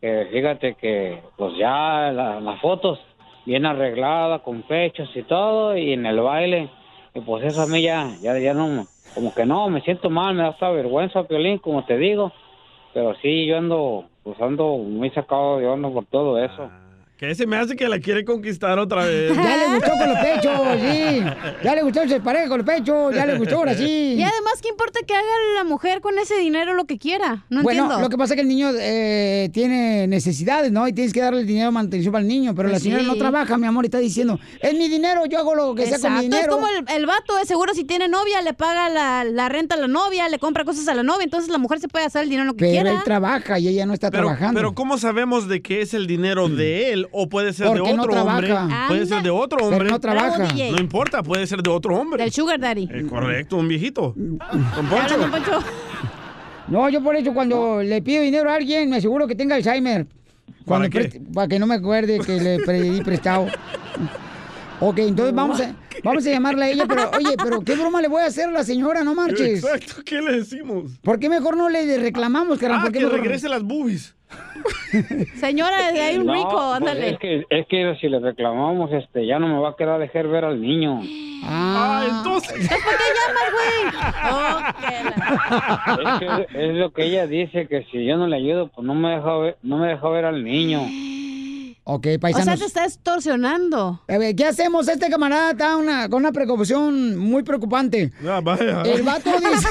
que 0.00 0.28
fíjate 0.32 0.74
que 0.74 1.22
pues 1.36 1.56
ya 1.56 2.10
la- 2.12 2.40
las 2.40 2.60
fotos 2.60 2.98
bien 3.44 3.66
arregladas, 3.66 4.42
con 4.42 4.62
fechas 4.64 5.08
y 5.14 5.22
todo, 5.22 5.76
y 5.76 5.92
en 5.92 6.06
el 6.06 6.20
baile, 6.20 6.68
y 7.14 7.20
pues 7.20 7.44
eso 7.44 7.62
a 7.62 7.66
mí 7.66 7.82
ya, 7.82 8.16
ya, 8.22 8.38
ya 8.38 8.54
no, 8.54 8.86
como 9.14 9.34
que 9.34 9.44
no, 9.44 9.68
me 9.68 9.80
siento 9.82 10.10
mal, 10.10 10.34
me 10.34 10.42
da 10.42 10.50
esta 10.50 10.70
vergüenza, 10.70 11.24
Piolín, 11.24 11.58
como 11.58 11.84
te 11.84 11.96
digo, 11.98 12.32
pero 12.94 13.14
sí, 13.16 13.46
yo 13.46 13.58
ando, 13.58 14.04
pues 14.22 14.40
ando 14.40 14.76
muy 14.76 15.10
sacado 15.10 15.58
de 15.58 15.66
onda 15.66 15.88
por 15.90 16.04
todo 16.06 16.42
eso. 16.42 16.70
Que 17.22 17.36
se 17.36 17.46
me 17.46 17.56
hace 17.56 17.76
que 17.76 17.88
la 17.88 18.00
quiere 18.00 18.24
conquistar 18.24 18.80
otra 18.80 19.04
vez. 19.04 19.32
Ya 19.36 19.56
le 19.56 19.74
gustó 19.76 19.90
con 19.92 20.08
los 20.08 20.18
pechos, 20.18 20.60
sí. 20.80 21.22
Ya 21.62 21.74
le 21.76 21.82
gustó 21.84 22.08
ser 22.08 22.20
pareja 22.20 22.48
con 22.48 22.58
los 22.58 22.66
pechos, 22.66 23.14
ya 23.14 23.24
le 23.26 23.38
gustó 23.38 23.58
ahora 23.58 23.76
sí. 23.76 24.14
Y 24.18 24.22
además, 24.24 24.54
¿qué 24.60 24.68
importa 24.70 24.98
que 25.06 25.14
haga 25.14 25.24
la 25.54 25.62
mujer 25.62 26.00
con 26.00 26.18
ese 26.18 26.36
dinero 26.38 26.74
lo 26.74 26.84
que 26.84 26.98
quiera? 26.98 27.44
No 27.48 27.62
bueno, 27.62 27.82
entiendo. 27.84 28.02
lo 28.02 28.08
que 28.10 28.18
pasa 28.18 28.34
es 28.34 28.38
que 28.38 28.40
el 28.42 28.48
niño 28.48 28.70
eh, 28.76 29.50
tiene 29.52 30.08
necesidades, 30.08 30.72
¿no? 30.72 30.88
Y 30.88 30.92
tienes 30.94 31.12
que 31.12 31.20
darle 31.20 31.42
el 31.42 31.46
dinero 31.46 31.66
de 31.66 31.70
manutención 31.74 32.10
para 32.10 32.22
el 32.22 32.28
niño, 32.28 32.56
pero 32.56 32.66
la 32.68 32.72
Pues 32.74 32.82
señora 32.82 33.02
sí. 33.02 33.06
no 33.08 33.14
trabaja, 33.14 33.56
mi 33.56 33.68
amor, 33.68 33.84
y 33.84 33.86
está 33.86 33.98
diciendo, 33.98 34.40
es 34.60 34.74
mi 34.74 34.88
dinero, 34.88 35.24
yo 35.26 35.38
hago 35.38 35.54
lo 35.54 35.76
que 35.76 35.86
sea 35.86 36.00
con 36.00 36.14
mi 36.14 36.26
Exacto, 36.26 36.36
es 36.36 36.42
dinero. 36.42 36.52
como 36.56 36.66
el, 36.66 36.96
el 36.96 37.06
vato, 37.06 37.36
de 37.36 37.44
seguro 37.44 37.72
si 37.72 37.84
tiene 37.84 38.08
novia, 38.08 38.42
le 38.42 38.52
paga 38.52 38.88
la, 38.88 39.22
la 39.22 39.48
renta 39.48 39.76
a 39.76 39.78
la 39.78 39.86
novia, 39.86 40.28
le 40.28 40.40
compra 40.40 40.64
cosas 40.64 40.88
a 40.88 40.94
la 40.94 41.04
novia, 41.04 41.22
entonces 41.22 41.50
la 41.50 41.58
mujer 41.58 41.78
se 41.78 41.86
puede 41.86 42.04
hacer 42.04 42.24
el 42.24 42.30
dinero 42.30 42.46
lo 42.46 42.54
que 42.54 42.64
Pero 42.64 42.72
quiera. 42.82 42.90
él 42.90 43.04
trabaja 43.04 43.60
y 43.60 43.68
ella 43.68 43.86
no 43.86 43.94
está 43.94 44.10
Pero, 44.10 44.24
trabajando. 44.24 44.58
pero 44.58 44.74
¿cómo 44.74 44.98
sabemos 44.98 45.46
de 45.46 45.62
que 45.62 45.82
es 45.82 45.94
el 45.94 46.08
dinero 46.08 46.48
de 46.48 46.92
él 46.92 47.06
o 47.12 47.28
puede 47.28 47.52
ser 47.52 47.66
Porque 47.68 47.90
de 47.90 47.94
no 47.96 48.02
otro 48.02 48.22
hombre? 48.24 48.46
trabaja. 48.48 48.88
Puede 48.88 49.06
ser 49.06 49.22
de 49.22 49.30
otro 49.30 49.58
Pero 49.58 49.68
hombre. 49.70 49.88
no 49.90 50.00
trabaja. 50.00 50.48
Importa, 50.80 51.22
puede 51.22 51.46
ser 51.46 51.62
de 51.62 51.70
otro 51.70 51.94
hombre. 51.96 52.22
Del 52.22 52.32
sugar 52.32 52.58
daddy. 52.60 52.88
Eh, 52.92 53.06
correcto, 53.08 53.56
un 53.56 53.68
viejito. 53.68 54.14
Don 54.16 54.38
Poncho. 54.88 55.16
No, 56.68 56.88
yo 56.88 57.02
por 57.02 57.16
eso 57.16 57.34
cuando 57.34 57.82
le 57.82 58.00
pido 58.02 58.22
dinero 58.22 58.50
a 58.50 58.54
alguien, 58.54 58.88
me 58.88 58.96
aseguro 58.96 59.26
que 59.26 59.34
tenga 59.34 59.56
Alzheimer. 59.56 60.06
Cuando 60.64 60.88
¿Para 60.90 61.08
qué? 61.08 61.20
para 61.34 61.48
que 61.48 61.58
no 61.58 61.66
me 61.66 61.74
acuerde 61.74 62.20
que 62.20 62.40
le 62.40 62.58
pedí 62.60 63.00
prestado. 63.02 63.46
Ok, 64.80 64.98
entonces 64.98 65.34
vamos 65.34 65.60
a, 65.60 65.74
vamos 66.02 66.26
a 66.26 66.30
llamarle 66.30 66.64
a 66.64 66.70
ella, 66.70 66.86
pero 66.88 67.10
oye, 67.16 67.36
pero 67.42 67.60
¿qué 67.60 67.74
broma 67.76 68.00
le 68.00 68.08
voy 68.08 68.22
a 68.22 68.26
hacer 68.26 68.48
a 68.48 68.52
la 68.52 68.64
señora? 68.64 69.04
No 69.04 69.14
marches. 69.14 69.62
Exacto, 69.62 70.02
¿qué 70.04 70.20
le 70.20 70.38
decimos? 70.38 70.92
¿Por 71.02 71.18
qué 71.18 71.28
mejor 71.28 71.56
no 71.56 71.68
le 71.68 71.98
reclamamos, 71.98 72.58
carnal? 72.58 72.78
Ah, 72.80 72.82
¿Por 72.84 72.92
qué 72.92 72.98
que 72.98 73.04
mejor 73.04 73.18
no? 73.18 73.24
regrese 73.24 73.48
las 73.48 73.62
boobies. 73.62 74.14
Señora, 75.40 75.90
de 75.92 76.00
ahí 76.00 76.18
un 76.18 76.26
No, 76.26 76.34
rico, 76.34 76.50
pues 76.50 76.76
ándale. 76.76 77.10
es 77.10 77.18
que, 77.18 77.44
es 77.50 77.66
que 77.66 77.96
si 78.00 78.08
le 78.08 78.20
reclamamos, 78.20 78.92
este, 78.92 79.26
ya 79.26 79.38
no 79.38 79.48
me 79.48 79.58
va 79.58 79.70
a 79.70 79.76
quedar 79.76 79.98
dejar 79.98 80.28
ver 80.28 80.44
al 80.44 80.60
niño. 80.60 81.00
Ah, 81.44 82.04
entonces. 82.08 82.52
¿Entonces 82.52 82.78
por 82.84 82.94
qué 82.96 83.04
llamas, 83.18 83.48
güey? 83.52 83.72
Es, 86.02 86.18
que 86.52 86.68
es 86.68 86.74
lo 86.76 86.92
que 86.92 87.04
ella 87.06 87.26
dice, 87.26 87.66
que 87.66 87.84
si 87.90 88.04
yo 88.06 88.16
no 88.16 88.26
le 88.26 88.36
ayudo, 88.36 88.68
pues 88.68 88.86
no 88.86 88.94
me 88.94 89.10
deja 89.16 89.36
ver, 89.38 89.56
no 89.62 89.78
me 89.78 89.88
deja 89.88 90.08
ver 90.08 90.24
al 90.24 90.44
niño. 90.44 90.82
Ok, 91.84 92.06
O 92.06 92.10
sea, 92.10 92.18
paisanos. 92.20 92.60
te 92.60 92.66
está 92.66 92.84
extorsionando. 92.84 94.00
A 94.08 94.18
ver, 94.18 94.36
¿qué 94.36 94.44
hacemos? 94.46 94.86
Este 94.86 95.10
camarada 95.10 95.50
está 95.50 95.76
una, 95.76 96.08
con 96.08 96.20
una 96.22 96.30
preocupación 96.30 97.16
muy 97.18 97.42
preocupante. 97.42 98.12
Ah, 98.24 98.40
vaya. 98.42 98.82
El 98.82 99.02
vato 99.02 99.30
dice 99.40 99.68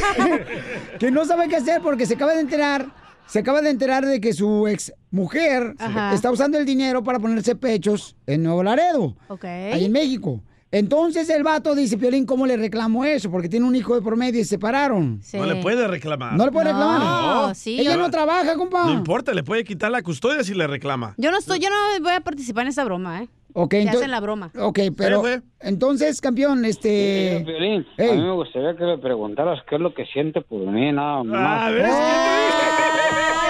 que 0.99 1.09
no 1.09 1.23
sabe 1.23 1.47
qué 1.47 1.55
hacer 1.55 1.79
porque 1.81 2.05
se 2.05 2.15
acaba 2.15 2.33
de 2.33 2.41
enterar, 2.41 2.85
se 3.27 3.39
acaba 3.39 3.61
de 3.61 3.69
enterar 3.69 4.05
de 4.05 4.19
que 4.19 4.33
su 4.33 4.67
ex 4.67 4.93
mujer 5.09 5.75
Ajá. 5.79 6.13
está 6.13 6.31
usando 6.31 6.57
el 6.57 6.65
dinero 6.65 7.03
para 7.03 7.19
ponerse 7.19 7.55
pechos 7.55 8.15
en 8.27 8.43
Nuevo 8.43 8.63
Laredo, 8.63 9.15
Ok. 9.29 9.45
ahí 9.45 9.85
en 9.85 9.91
México. 9.91 10.41
Entonces 10.73 11.29
el 11.29 11.43
vato 11.43 11.75
dice, 11.75 11.97
Piolín, 11.97 12.25
¿cómo 12.25 12.45
le 12.47 12.55
reclamo 12.55 13.03
eso? 13.03 13.29
Porque 13.29 13.49
tiene 13.49 13.65
un 13.65 13.75
hijo 13.75 13.93
de 13.95 14.01
por 14.01 14.15
medio 14.15 14.39
y 14.39 14.43
se 14.43 14.51
separaron. 14.51 15.19
Sí. 15.21 15.37
No 15.37 15.45
le 15.45 15.57
puede 15.61 15.85
reclamar. 15.87 16.31
No 16.33 16.45
le 16.45 16.51
puede 16.51 16.71
No, 16.71 16.79
reclamar. 16.93 17.55
sí. 17.55 17.77
Ella 17.79 17.97
no 17.97 18.09
trabaja, 18.09 18.55
compa. 18.55 18.85
No 18.85 18.93
importa, 18.93 19.33
le 19.33 19.43
puede 19.43 19.65
quitar 19.65 19.91
la 19.91 20.01
custodia 20.01 20.43
si 20.45 20.53
le 20.53 20.65
reclama. 20.67 21.13
Yo 21.17 21.29
no 21.29 21.37
estoy, 21.37 21.59
yo 21.59 21.69
no 21.69 21.75
voy 22.01 22.13
a 22.13 22.21
participar 22.21 22.63
en 22.63 22.69
esa 22.69 22.85
broma, 22.85 23.23
¿eh? 23.23 23.27
Ok, 23.53 23.73
Se 23.73 23.83
ento- 23.83 23.97
hacen 23.97 24.11
la 24.11 24.21
broma. 24.21 24.49
Ok, 24.57 24.79
pero 24.95 25.21
entonces, 25.59 26.21
campeón, 26.21 26.63
este... 26.63 27.43
Mira, 27.43 27.45
Piolín, 27.45 27.85
a 27.99 28.03
mí 28.13 28.21
me 28.21 28.31
gustaría 28.31 28.73
que 28.77 28.85
le 28.85 28.97
preguntaras 28.97 29.59
qué 29.69 29.75
es 29.75 29.81
lo 29.81 29.93
que 29.93 30.05
siente 30.05 30.39
por 30.39 30.61
mí, 30.61 30.93
nada 30.93 31.21
más. 31.25 31.67
Ah, 31.67 31.69
¿ves? 31.69 31.91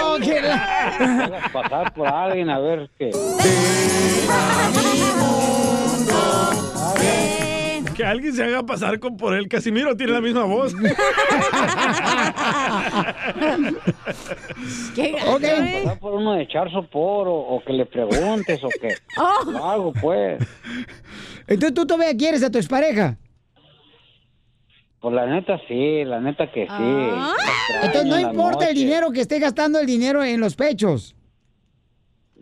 Oh, 0.04 0.16
que 0.20 0.42
la- 0.42 1.48
pasar 1.52 1.94
por 1.94 2.08
alguien 2.08 2.50
a 2.50 2.58
ver 2.58 2.90
qué. 2.98 3.12
Que 8.02 8.08
alguien 8.08 8.32
se 8.34 8.42
haga 8.42 8.64
pasar 8.66 8.98
con 8.98 9.16
por 9.16 9.32
él. 9.32 9.46
Casimiro 9.46 9.96
tiene 9.96 10.14
la 10.14 10.20
misma 10.20 10.42
voz. 10.42 10.74
¿Qué 14.94 15.12
gacho, 15.12 15.36
Ok. 15.36 15.42
eh? 15.44 15.80
Pasar 15.84 15.98
por 16.00 16.14
uno 16.14 16.32
de 16.34 16.42
echar 16.42 16.68
sopor 16.72 17.28
o, 17.28 17.34
o 17.34 17.62
que 17.64 17.72
le 17.72 17.86
preguntes 17.86 18.60
o 18.64 18.68
que 18.68 18.88
Oh. 19.16 19.50
lo 19.50 19.64
hago, 19.64 19.92
pues. 19.92 20.44
Entonces 21.46 21.74
tú 21.74 21.86
todavía 21.86 22.16
quieres 22.16 22.42
a 22.42 22.50
tu 22.50 22.58
expareja. 22.58 23.16
Pues 25.00 25.14
la 25.14 25.26
neta 25.26 25.60
sí, 25.68 26.04
la 26.04 26.20
neta 26.20 26.50
que 26.50 26.62
sí. 26.62 26.68
Ah. 26.70 27.34
Entonces 27.82 28.06
no 28.06 28.18
importa 28.18 28.68
el 28.68 28.74
dinero 28.74 29.12
que 29.12 29.20
esté 29.20 29.38
gastando 29.38 29.78
el 29.78 29.86
dinero 29.86 30.24
en 30.24 30.40
los 30.40 30.56
pechos. 30.56 31.14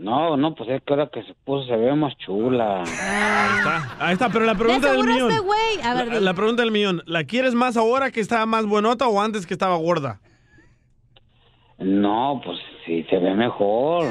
No, 0.03 0.35
no, 0.39 0.55
pues 0.55 0.71
es 0.71 0.83
que 0.83 0.95
ahora 0.95 1.11
que 1.13 1.23
se 1.25 1.35
puso 1.45 1.67
se 1.67 1.77
ve 1.77 1.95
más 1.95 2.17
chula. 2.17 2.83
Ahí 2.85 3.59
está, 3.59 3.97
ahí 4.01 4.13
está, 4.15 4.29
pero 4.31 4.47
la 4.47 4.55
De 4.55 4.59
pregunta 4.59 4.93
del 4.93 5.05
millón. 5.05 5.31
este 5.31 5.43
güey. 5.43 5.81
A 5.85 5.95
ver, 5.95 6.09
La, 6.15 6.21
la 6.21 6.35
pregunta 6.35 6.63
del 6.63 6.71
millón. 6.73 7.03
¿La 7.05 7.25
quieres 7.25 7.53
más 7.55 7.77
ahora 7.77 8.11
que 8.11 8.21
estaba 8.21 8.47
más 8.47 8.65
buenota 8.65 9.07
o 9.09 9.21
antes 9.21 9.47
que 9.47 9.53
estaba 9.53 9.77
gorda? 9.77 10.19
No, 11.79 12.41
pues 12.43 12.59
sí, 12.87 13.05
se 13.11 13.19
ve 13.19 13.35
mejor. 13.35 14.07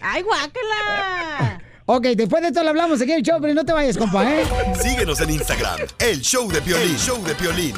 ¡Ay, 0.00 0.22
guácala! 0.22 1.60
Ok, 1.84 2.04
después 2.16 2.40
de 2.42 2.48
esto 2.48 2.62
le 2.62 2.70
hablamos 2.70 3.00
aquí 3.02 3.12
en 3.12 3.18
el 3.18 3.22
show, 3.22 3.38
pero 3.40 3.52
no 3.52 3.64
te 3.66 3.72
vayas, 3.74 3.98
compa, 3.98 4.24
¿eh? 4.30 4.44
Síguenos 4.74 5.20
en 5.20 5.30
Instagram, 5.30 5.78
el 6.00 6.20
show 6.22 6.50
de 6.50 6.60
Piolín. 6.62 6.90
El 6.90 6.96
show 6.98 7.22
de 7.24 7.34
Piolín. 7.34 7.74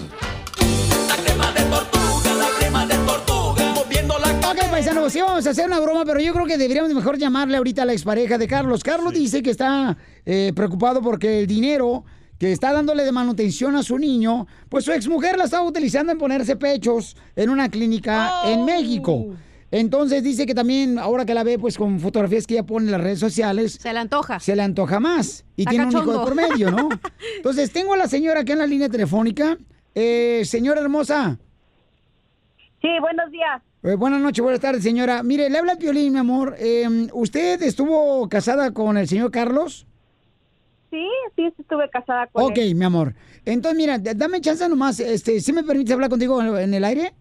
Ok, 1.12 1.99
paisanos, 4.80 5.12
sí 5.12 5.20
vamos 5.20 5.46
a 5.46 5.50
hacer 5.50 5.66
una 5.66 5.78
broma, 5.78 6.06
pero 6.06 6.20
yo 6.20 6.32
creo 6.32 6.46
que 6.46 6.56
deberíamos 6.56 6.94
mejor 6.94 7.18
llamarle 7.18 7.58
ahorita 7.58 7.82
a 7.82 7.84
la 7.84 7.92
expareja 7.92 8.38
de 8.38 8.48
Carlos. 8.48 8.82
Carlos 8.82 9.12
dice 9.12 9.42
que 9.42 9.50
está 9.50 9.98
eh, 10.24 10.52
preocupado 10.56 11.02
porque 11.02 11.40
el 11.40 11.46
dinero 11.46 12.02
que 12.38 12.50
está 12.50 12.72
dándole 12.72 13.04
de 13.04 13.12
manutención 13.12 13.76
a 13.76 13.82
su 13.82 13.98
niño, 13.98 14.46
pues 14.70 14.86
su 14.86 14.92
exmujer 14.92 15.36
la 15.36 15.44
estaba 15.44 15.64
utilizando 15.64 16.12
en 16.12 16.16
ponerse 16.16 16.56
pechos 16.56 17.14
en 17.36 17.50
una 17.50 17.68
clínica 17.68 18.40
en 18.46 18.64
México. 18.64 19.34
Entonces 19.70 20.22
dice 20.22 20.46
que 20.46 20.54
también, 20.54 20.98
ahora 20.98 21.26
que 21.26 21.34
la 21.34 21.44
ve, 21.44 21.58
pues 21.58 21.76
con 21.76 22.00
fotografías 22.00 22.46
que 22.46 22.54
ella 22.54 22.64
pone 22.64 22.86
en 22.86 22.92
las 22.92 23.02
redes 23.02 23.18
sociales, 23.18 23.74
Se 23.74 23.92
le 23.92 23.98
antoja. 23.98 24.40
se 24.40 24.56
le 24.56 24.62
antoja 24.62 24.98
más. 24.98 25.44
Y 25.56 25.62
Está 25.62 25.70
tiene 25.72 25.84
un 25.84 25.92
hijo 25.92 26.10
de 26.10 26.18
por 26.20 26.34
medio, 26.34 26.70
¿no? 26.70 26.88
Entonces, 27.36 27.70
tengo 27.70 27.92
a 27.92 27.98
la 27.98 28.08
señora 28.08 28.40
aquí 28.40 28.52
en 28.52 28.58
la 28.58 28.66
línea 28.66 28.88
telefónica. 28.88 29.58
Eh, 29.94 30.40
señora 30.46 30.80
hermosa. 30.80 31.38
Sí, 32.80 32.88
buenos 33.02 33.30
días. 33.30 33.60
Eh, 33.82 33.94
buenas 33.94 34.20
noches, 34.20 34.42
buenas 34.42 34.60
tardes, 34.60 34.82
señora. 34.82 35.22
Mire, 35.22 35.48
le 35.48 35.58
habla 35.58 35.76
Piolín, 35.76 36.12
mi 36.12 36.18
amor. 36.18 36.54
Eh, 36.58 36.86
¿Usted 37.14 37.62
estuvo 37.62 38.28
casada 38.28 38.72
con 38.72 38.98
el 38.98 39.08
señor 39.08 39.30
Carlos? 39.30 39.86
Sí, 40.90 41.06
sí, 41.36 41.46
estuve 41.58 41.88
casada 41.88 42.26
con 42.26 42.44
Ok, 42.44 42.58
él. 42.58 42.74
mi 42.74 42.84
amor. 42.84 43.14
Entonces, 43.46 43.78
mira, 43.78 43.98
dame 43.98 44.40
chance 44.42 44.68
nomás. 44.68 45.00
Este, 45.00 45.40
¿Sí 45.40 45.52
me 45.52 45.62
permites 45.64 45.94
hablar 45.94 46.10
contigo 46.10 46.42
en, 46.58 46.74
el 46.74 46.84
aire? 46.84 47.14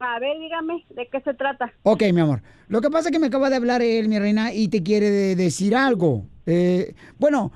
A 0.00 0.18
ver, 0.18 0.38
dígame, 0.40 0.84
¿de 0.90 1.06
qué 1.08 1.20
se 1.20 1.34
trata? 1.34 1.72
Ok, 1.84 2.02
mi 2.12 2.20
amor. 2.20 2.42
Lo 2.68 2.80
que 2.80 2.90
pasa 2.90 3.10
es 3.10 3.12
que 3.12 3.18
me 3.20 3.26
acaba 3.28 3.48
de 3.50 3.56
hablar 3.56 3.80
él, 3.82 4.08
mi 4.08 4.18
reina, 4.18 4.52
y 4.52 4.68
te 4.68 4.82
quiere 4.82 5.10
de- 5.10 5.36
decir 5.36 5.76
algo. 5.76 6.24
Eh, 6.46 6.94
bueno, 7.18 7.52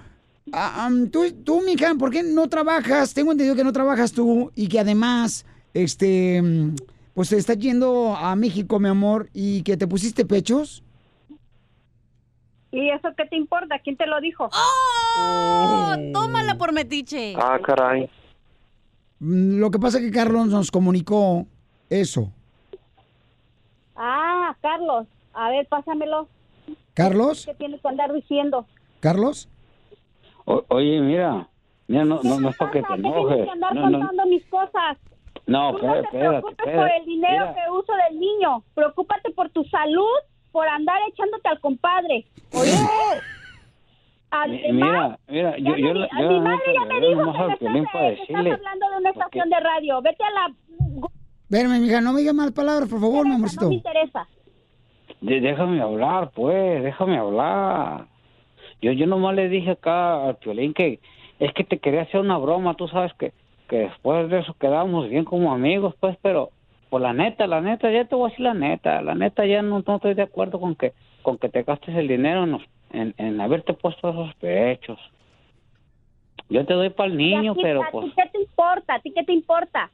tú, 1.10 1.32
tú, 1.42 1.62
mija, 1.62 1.92
¿por 1.96 2.10
qué 2.12 2.22
no 2.22 2.48
trabajas? 2.48 3.12
Tengo 3.14 3.32
entendido 3.32 3.56
que 3.56 3.64
no 3.64 3.72
trabajas 3.72 4.12
tú 4.12 4.52
y 4.54 4.68
que 4.68 4.78
además, 4.78 5.46
este, 5.72 6.42
mm, 6.42 6.74
pues 7.14 7.32
estás 7.32 7.58
yendo 7.58 8.14
a 8.16 8.34
México, 8.36 8.78
mi 8.80 8.88
amor, 8.88 9.28
y 9.32 9.62
que 9.62 9.76
te 9.76 9.86
pusiste 9.86 10.24
pechos. 10.24 10.82
¿Y 12.72 12.90
eso 12.90 13.08
qué 13.16 13.24
te 13.26 13.36
importa? 13.36 13.78
¿Quién 13.78 13.96
te 13.96 14.06
lo 14.06 14.20
dijo? 14.20 14.50
¡Oh! 14.52 15.94
Tómala 16.12 16.56
por 16.58 16.72
metiche. 16.72 17.34
Ah, 17.36 17.58
caray. 17.64 18.10
Mm, 19.20 19.58
Lo 19.60 19.70
que 19.70 19.78
pasa 19.78 19.98
es 19.98 20.04
que 20.04 20.10
Carlos 20.10 20.48
nos 20.48 20.72
comunicó 20.72 21.46
eso. 21.88 22.32
Ah, 23.94 24.56
Carlos. 24.60 25.06
A 25.34 25.50
ver, 25.50 25.66
pásamelo. 25.68 26.28
¿Carlos? 26.94 27.44
¿Qué 27.46 27.54
tienes 27.54 27.80
que 27.80 27.88
andar 27.88 28.12
diciendo? 28.12 28.66
¿Carlos? 28.98 29.48
O- 30.44 30.64
oye, 30.68 31.00
mira. 31.00 31.48
Mira, 31.86 32.04
no, 32.04 32.20
no, 32.24 32.40
no 32.40 32.48
es 32.48 32.56
para 32.56 32.70
que 32.72 32.82
te 32.82 32.88
¿Qué 32.88 32.94
tienes 32.94 33.12
enojes. 33.12 33.44
que 33.44 33.50
andar 33.50 33.74
No, 33.74 33.90
no, 33.90 33.98
contando 33.98 34.26
mis 34.26 34.44
cosas? 34.46 34.98
No, 35.46 35.76
Tú 35.76 35.86
no 35.86 35.92
te 35.94 36.00
espérate, 36.00 36.28
preocupes 36.40 36.74
por 36.74 36.90
el 36.90 37.04
dinero 37.04 37.46
Mira, 37.50 37.54
que 37.54 37.70
uso 37.70 37.92
del 38.08 38.18
niño. 38.20 38.62
Preocúpate 38.74 39.30
por 39.32 39.50
tu 39.50 39.64
salud, 39.64 40.06
por 40.52 40.66
andar 40.68 40.98
echándote 41.08 41.48
al 41.48 41.60
compadre. 41.60 42.24
Oye, 42.52 42.72
Mi- 44.48 44.72
Mira, 44.72 45.18
mira, 45.28 45.56
yo, 45.58 45.76
yo, 45.76 45.90
A 45.90 46.20
yo 46.20 46.28
mi 46.28 46.40
madre 46.40 46.62
ya 46.74 46.84
me 46.86 47.00
yo 47.00 47.08
dijo 47.10 47.32
que, 47.32 47.48
me 47.48 47.56
Piolín 47.56 47.84
estás, 47.84 47.92
para 47.92 48.06
que 48.08 48.12
estás 48.14 48.28
decirle, 48.28 48.52
hablando 48.52 48.90
de 48.90 48.96
una 48.96 49.10
estación 49.10 49.48
de 49.50 49.60
radio. 49.60 50.02
Vete 50.02 50.24
a 50.24 50.30
la... 50.30 50.54
Espérame, 51.44 51.80
mija, 51.80 52.00
no 52.00 52.12
me 52.12 52.20
digas 52.20 52.34
malas 52.34 52.52
palabras, 52.52 52.88
por 52.88 53.00
favor, 53.00 53.24
mi 53.24 53.30
No 53.30 53.36
amorcito. 53.36 53.68
me 53.68 53.74
interesa. 53.76 54.26
de- 55.20 55.40
déjame 55.40 55.80
hablar, 55.80 56.30
pues, 56.34 56.82
déjame 56.82 57.16
hablar. 57.18 58.06
Yo, 58.82 58.90
yo 58.92 59.06
nomás 59.06 59.36
le 59.36 59.48
dije 59.48 59.70
acá 59.70 60.24
al 60.26 60.36
Piolín 60.38 60.74
que 60.74 60.98
es 61.38 61.52
que 61.54 61.62
te 61.62 61.78
quería 61.78 62.02
hacer 62.02 62.20
una 62.20 62.36
broma, 62.38 62.74
tú 62.74 62.88
sabes 62.88 63.12
que, 63.14 63.32
que 63.68 63.76
después 63.78 64.28
de 64.30 64.40
eso 64.40 64.54
quedamos 64.60 65.08
bien 65.08 65.24
como 65.24 65.52
amigos, 65.52 65.94
pues, 66.00 66.16
pero 66.22 66.50
por 66.90 67.00
la 67.00 67.12
neta, 67.12 67.46
la 67.46 67.60
neta, 67.60 67.90
ya 67.90 68.04
te 68.04 68.14
voy 68.14 68.26
a 68.26 68.28
decir 68.30 68.44
la 68.44 68.54
neta, 68.54 69.00
la 69.02 69.14
neta 69.14 69.44
ya 69.46 69.62
no, 69.62 69.82
no 69.86 69.96
estoy 69.96 70.14
de 70.14 70.22
acuerdo 70.22 70.60
con 70.60 70.74
que 70.76 70.92
con 71.22 71.38
que 71.38 71.48
te 71.48 71.62
gastes 71.62 71.94
el 71.96 72.06
dinero 72.06 72.44
en, 72.44 72.58
en, 72.92 73.14
en 73.16 73.40
haberte 73.40 73.72
puesto 73.72 74.10
esos 74.10 74.34
pechos. 74.36 74.98
Yo 76.50 76.66
te 76.66 76.74
doy 76.74 76.90
para 76.90 77.08
el 77.10 77.16
niño, 77.16 77.52
¿A 77.52 77.54
ti- 77.54 77.60
pero 77.62 77.82
¿A 77.82 77.90
pues, 77.90 78.04
ti 78.06 78.12
qué 78.14 78.28
te 78.28 78.38
importa? 78.40 78.94
¿A 78.94 79.00
ti 79.00 79.10
qué 79.12 79.24
te 79.24 79.32
importa? 79.32 79.90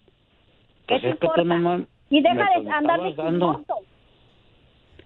¿Qué 0.88 0.94
pues 0.94 1.02
te 1.02 1.08
es 1.10 1.18
que 1.18 1.26
importa? 1.26 1.42
tú 1.42 1.48
nomás 1.48 1.82
Y 2.10 2.20
deja 2.20 2.34
de 2.60 2.70
andar 2.70 3.00
de 3.00 3.14
chismoso. 3.14 3.74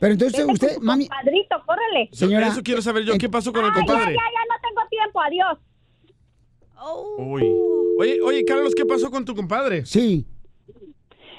Pero 0.00 0.12
entonces 0.14 0.40
Vete 0.46 0.52
usted, 0.52 0.78
mami, 0.80 1.06
compadrito, 1.08 1.62
córrele. 1.66 2.08
Señora, 2.12 2.46
Eso 2.48 2.62
quiero 2.62 2.80
saber 2.80 3.04
yo. 3.04 3.12
¿Qué 3.18 3.28
pasó 3.28 3.52
con 3.52 3.64
el 3.66 3.70
Ah, 3.70 3.74
ya, 3.76 3.80
ya, 3.84 3.86
compadre? 3.86 4.14
ya, 4.14 4.20
no 4.48 4.60
tengo 4.62 4.88
tiempo. 4.88 5.20
Adiós. 5.20 5.58
Uy. 7.18 7.83
Oye, 7.98 8.20
oye, 8.22 8.44
Carlos, 8.44 8.74
¿qué 8.74 8.84
pasó 8.84 9.10
con 9.10 9.24
tu 9.24 9.34
compadre? 9.34 9.86
Sí. 9.86 10.26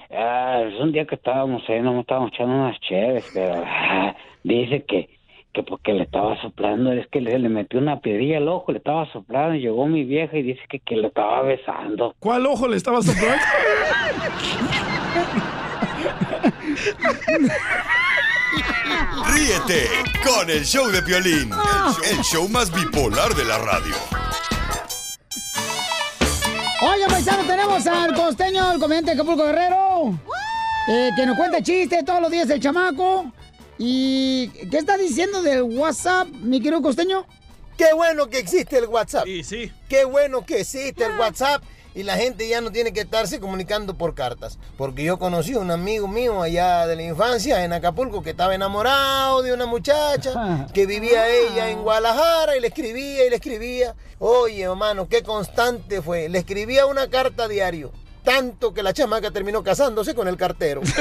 Ah, 0.09 0.63
es 0.67 0.79
un 0.79 0.91
día 0.91 1.05
que 1.05 1.15
estábamos 1.15 1.63
ahí, 1.67 1.81
no 1.81 1.99
estábamos 1.99 2.31
echando 2.33 2.53
unas 2.55 2.79
chéves, 2.79 3.25
pero 3.33 3.63
ah, 3.65 4.15
dice 4.43 4.85
que, 4.87 5.09
que 5.53 5.63
porque 5.63 5.93
le 5.93 6.03
estaba 6.03 6.39
soplando, 6.41 6.93
es 6.93 7.07
que 7.07 7.19
le, 7.19 7.37
le 7.37 7.49
metió 7.49 7.79
una 7.79 7.99
piedrilla 7.99 8.37
al 8.37 8.47
ojo, 8.47 8.71
le 8.71 8.77
estaba 8.77 9.11
soplando, 9.11 9.55
y 9.55 9.61
llegó 9.61 9.87
mi 9.87 10.05
vieja 10.05 10.37
y 10.37 10.43
dice 10.43 10.61
que, 10.69 10.79
que 10.79 10.95
lo 10.95 11.07
estaba 11.09 11.41
besando. 11.41 12.15
¿Cuál 12.19 12.45
ojo 12.45 12.67
le 12.67 12.77
estaba 12.77 13.01
soplando? 13.01 13.43
Ríete 19.33 19.87
con 20.23 20.49
el 20.49 20.63
show 20.63 20.87
de 20.87 21.01
Piolín, 21.01 21.49
el 22.09 22.23
show 22.23 22.47
más 22.47 22.71
bipolar 22.71 23.33
de 23.33 23.43
la 23.43 23.57
radio. 23.57 23.95
Oye, 26.87 27.07
paisano, 27.07 27.43
tenemos 27.47 27.87
al 27.87 28.13
costeño, 28.13 28.71
el 28.71 28.79
comediante 28.79 29.09
de 29.09 29.15
Acapulco 29.15 29.43
Guerrero, 29.43 30.19
eh, 30.87 31.09
que 31.15 31.25
nos 31.25 31.35
cuenta 31.35 31.59
chistes 31.63 32.05
todos 32.05 32.21
los 32.21 32.29
días 32.29 32.47
el 32.51 32.59
chamaco. 32.59 33.25
¿Y 33.79 34.49
qué 34.69 34.77
está 34.77 34.95
diciendo 34.95 35.41
del 35.41 35.63
WhatsApp, 35.63 36.27
mi 36.27 36.61
querido 36.61 36.83
costeño? 36.83 37.25
Qué 37.75 37.91
bueno 37.95 38.29
que 38.29 38.37
existe 38.37 38.77
el 38.77 38.85
WhatsApp. 38.85 39.25
Sí, 39.25 39.43
sí. 39.43 39.71
Qué 39.89 40.05
bueno 40.05 40.45
que 40.45 40.59
existe 40.59 41.05
el 41.05 41.17
WhatsApp 41.19 41.63
y 41.95 42.03
la 42.03 42.17
gente 42.17 42.47
ya 42.47 42.61
no 42.61 42.71
tiene 42.71 42.93
que 42.93 42.99
estarse 42.99 43.39
comunicando 43.39 43.95
por 43.95 44.13
cartas. 44.13 44.59
Porque 44.77 45.03
yo 45.03 45.17
conocí 45.17 45.53
a 45.53 45.59
un 45.59 45.71
amigo 45.71 46.09
mío 46.09 46.41
allá 46.41 46.85
de 46.85 46.97
la 46.97 47.03
infancia 47.03 47.63
en 47.63 47.71
Acapulco 47.71 48.21
que 48.21 48.31
estaba 48.31 48.53
enamorado 48.53 49.41
de 49.41 49.53
una 49.53 49.65
muchacha 49.65 50.67
que 50.73 50.85
vivía 50.85 51.27
ella 51.29 51.69
en 51.69 51.81
Guadalajara 51.81 52.57
y 52.57 52.59
le 52.59 52.67
escribía 52.67 53.25
y 53.25 53.29
le 53.29 53.37
escribía. 53.37 53.95
Oye, 54.19 54.63
hermano, 54.63 55.07
qué 55.07 55.23
constante 55.23 56.01
fue. 56.01 56.27
Le 56.27 56.39
escribía 56.39 56.85
una 56.85 57.09
carta 57.09 57.45
a 57.45 57.47
diario. 57.47 57.91
Tanto 58.25 58.73
que 58.73 58.83
la 58.83 58.91
chamaca 58.91 59.31
terminó 59.31 59.63
casándose 59.63 60.15
con 60.15 60.27
el 60.27 60.35
cartero. 60.35 60.81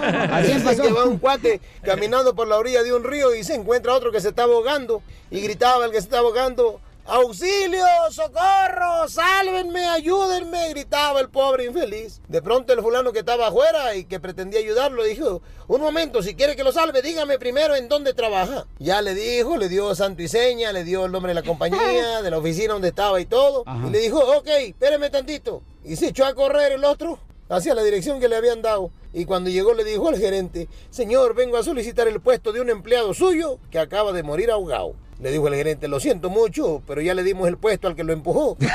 Así 0.30 0.52
pasó. 0.64 0.82
que 0.82 0.92
va 0.92 1.04
un 1.04 1.18
cuate 1.18 1.60
caminando 1.82 2.34
por 2.34 2.48
la 2.48 2.56
orilla 2.56 2.82
de 2.82 2.92
un 2.92 3.04
río 3.04 3.34
y 3.34 3.44
se 3.44 3.54
encuentra 3.54 3.94
otro 3.94 4.12
que 4.12 4.20
se 4.20 4.28
está 4.28 4.44
ahogando 4.44 5.02
y 5.30 5.40
gritaba 5.40 5.84
el 5.84 5.90
que 5.90 5.98
se 5.98 6.04
está 6.04 6.18
ahogando, 6.18 6.80
¡Auxilio! 7.10 7.84
¡Socorro! 8.12 9.08
¡Sálvenme! 9.08 9.84
¡Ayúdenme! 9.84 10.70
Gritaba 10.70 11.18
el 11.18 11.28
pobre 11.28 11.64
infeliz. 11.64 12.20
De 12.28 12.40
pronto 12.40 12.72
el 12.72 12.82
fulano 12.82 13.12
que 13.12 13.18
estaba 13.18 13.48
afuera 13.48 13.96
y 13.96 14.04
que 14.04 14.20
pretendía 14.20 14.60
ayudarlo 14.60 15.02
dijo, 15.02 15.42
un 15.66 15.80
momento, 15.80 16.22
si 16.22 16.36
quiere 16.36 16.54
que 16.54 16.62
lo 16.62 16.70
salve, 16.70 17.02
dígame 17.02 17.36
primero 17.40 17.74
en 17.74 17.88
dónde 17.88 18.14
trabaja. 18.14 18.64
Ya 18.78 19.02
le 19.02 19.16
dijo, 19.16 19.56
le 19.56 19.68
dio 19.68 19.92
santo 19.96 20.22
y 20.22 20.28
seña, 20.28 20.72
le 20.72 20.84
dio 20.84 21.04
el 21.04 21.10
nombre 21.10 21.30
de 21.30 21.40
la 21.40 21.42
compañía, 21.42 22.22
de 22.22 22.30
la 22.30 22.38
oficina 22.38 22.74
donde 22.74 22.88
estaba 22.88 23.20
y 23.20 23.26
todo. 23.26 23.64
Y 23.88 23.90
le 23.90 23.98
dijo, 23.98 24.20
ok, 24.20 24.46
espéreme 24.46 25.10
tantito. 25.10 25.62
Y 25.84 25.96
se 25.96 26.10
echó 26.10 26.24
a 26.26 26.34
correr 26.34 26.70
el 26.70 26.84
otro 26.84 27.18
hacia 27.48 27.74
la 27.74 27.82
dirección 27.82 28.20
que 28.20 28.28
le 28.28 28.36
habían 28.36 28.62
dado. 28.62 28.92
Y 29.12 29.24
cuando 29.24 29.50
llegó 29.50 29.74
le 29.74 29.82
dijo 29.82 30.08
al 30.08 30.16
gerente, 30.16 30.68
señor, 30.90 31.34
vengo 31.34 31.56
a 31.56 31.64
solicitar 31.64 32.06
el 32.06 32.20
puesto 32.20 32.52
de 32.52 32.60
un 32.60 32.70
empleado 32.70 33.14
suyo 33.14 33.58
que 33.72 33.80
acaba 33.80 34.12
de 34.12 34.22
morir 34.22 34.52
ahogado. 34.52 34.94
Le 35.20 35.30
dijo 35.30 35.48
el 35.48 35.54
gerente, 35.54 35.86
lo 35.86 36.00
siento 36.00 36.30
mucho, 36.30 36.82
pero 36.86 37.00
ya 37.02 37.14
le 37.14 37.22
dimos 37.22 37.46
el 37.48 37.58
puesto 37.58 37.88
al 37.88 37.94
que 37.94 38.04
lo 38.04 38.12
empujó. 38.12 38.56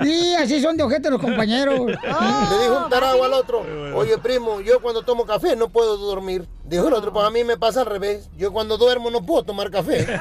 Y 0.00 0.34
así 0.34 0.60
son 0.60 0.76
de 0.76 0.82
ojete 0.82 1.10
los 1.10 1.20
compañeros. 1.20 1.80
Le 1.86 1.94
dijo 1.94 2.82
un 2.84 2.90
tarado 2.90 3.24
al 3.24 3.32
otro, 3.32 3.64
oye 3.94 4.18
primo, 4.18 4.60
yo 4.60 4.80
cuando 4.80 5.02
tomo 5.02 5.24
café 5.26 5.56
no 5.56 5.68
puedo 5.68 5.96
dormir. 5.96 6.46
Dijo 6.64 6.88
el 6.88 6.94
otro, 6.94 7.12
pues 7.12 7.26
a 7.26 7.30
mí 7.30 7.44
me 7.44 7.56
pasa 7.56 7.80
al 7.80 7.86
revés. 7.86 8.30
Yo 8.36 8.52
cuando 8.52 8.78
duermo 8.78 9.10
no 9.10 9.24
puedo 9.24 9.42
tomar 9.44 9.70
café. 9.70 10.06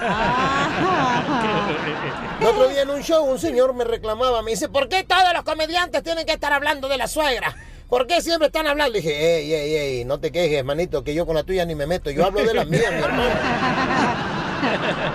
El 2.42 2.48
otro 2.48 2.68
día 2.70 2.82
en 2.82 2.90
un 2.90 3.02
show 3.04 3.24
un 3.24 3.38
señor 3.38 3.74
me 3.76 3.84
reclamaba, 3.84 4.42
me 4.42 4.52
dice, 4.52 4.68
¿por 4.68 4.90
qué 4.90 5.04
todos 5.04 5.32
los 5.34 5.44
comediantes 5.44 6.02
tienen 6.02 6.26
que 6.26 6.34
estar 6.34 6.52
hablando 6.52 6.88
de 6.88 6.98
la 6.98 7.08
suegra? 7.08 7.56
¿Por 7.92 8.08
qué 8.08 8.22
siempre 8.22 8.48
están 8.48 8.68
hablando? 8.68 8.94
Le 8.94 9.02
dije, 9.02 9.36
ey, 9.40 9.54
ey, 9.54 9.76
ey, 9.76 10.06
no 10.06 10.18
te 10.18 10.32
quejes, 10.32 10.64
manito, 10.64 11.04
que 11.04 11.14
yo 11.14 11.26
con 11.26 11.36
la 11.36 11.44
tuya 11.44 11.66
ni 11.66 11.76
me 11.76 11.86
meto. 11.86 12.10
Yo 12.10 12.26
hablo 12.26 12.42
de 12.42 12.54
la 12.54 12.64
mía, 12.64 12.90
mi 12.90 13.04
hermano. 13.04 13.30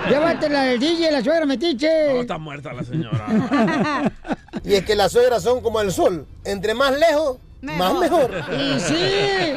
Llévatela 0.09 0.61
del 0.61 0.79
DJ, 0.79 1.11
la 1.11 1.23
suegra 1.23 1.47
metiche. 1.47 2.13
No, 2.13 2.21
está 2.21 2.37
muerta 2.37 2.73
la 2.73 2.83
señora. 2.83 4.11
Y 4.63 4.75
es 4.75 4.85
que 4.85 4.95
las 4.95 5.11
suegras 5.11 5.41
son 5.41 5.61
como 5.61 5.81
el 5.81 5.91
sol. 5.91 6.27
Entre 6.43 6.75
más 6.75 6.95
lejos, 6.99 7.37
más 7.63 7.95
mejor. 7.95 8.29
Y 8.51 8.79
sí. 8.79 9.53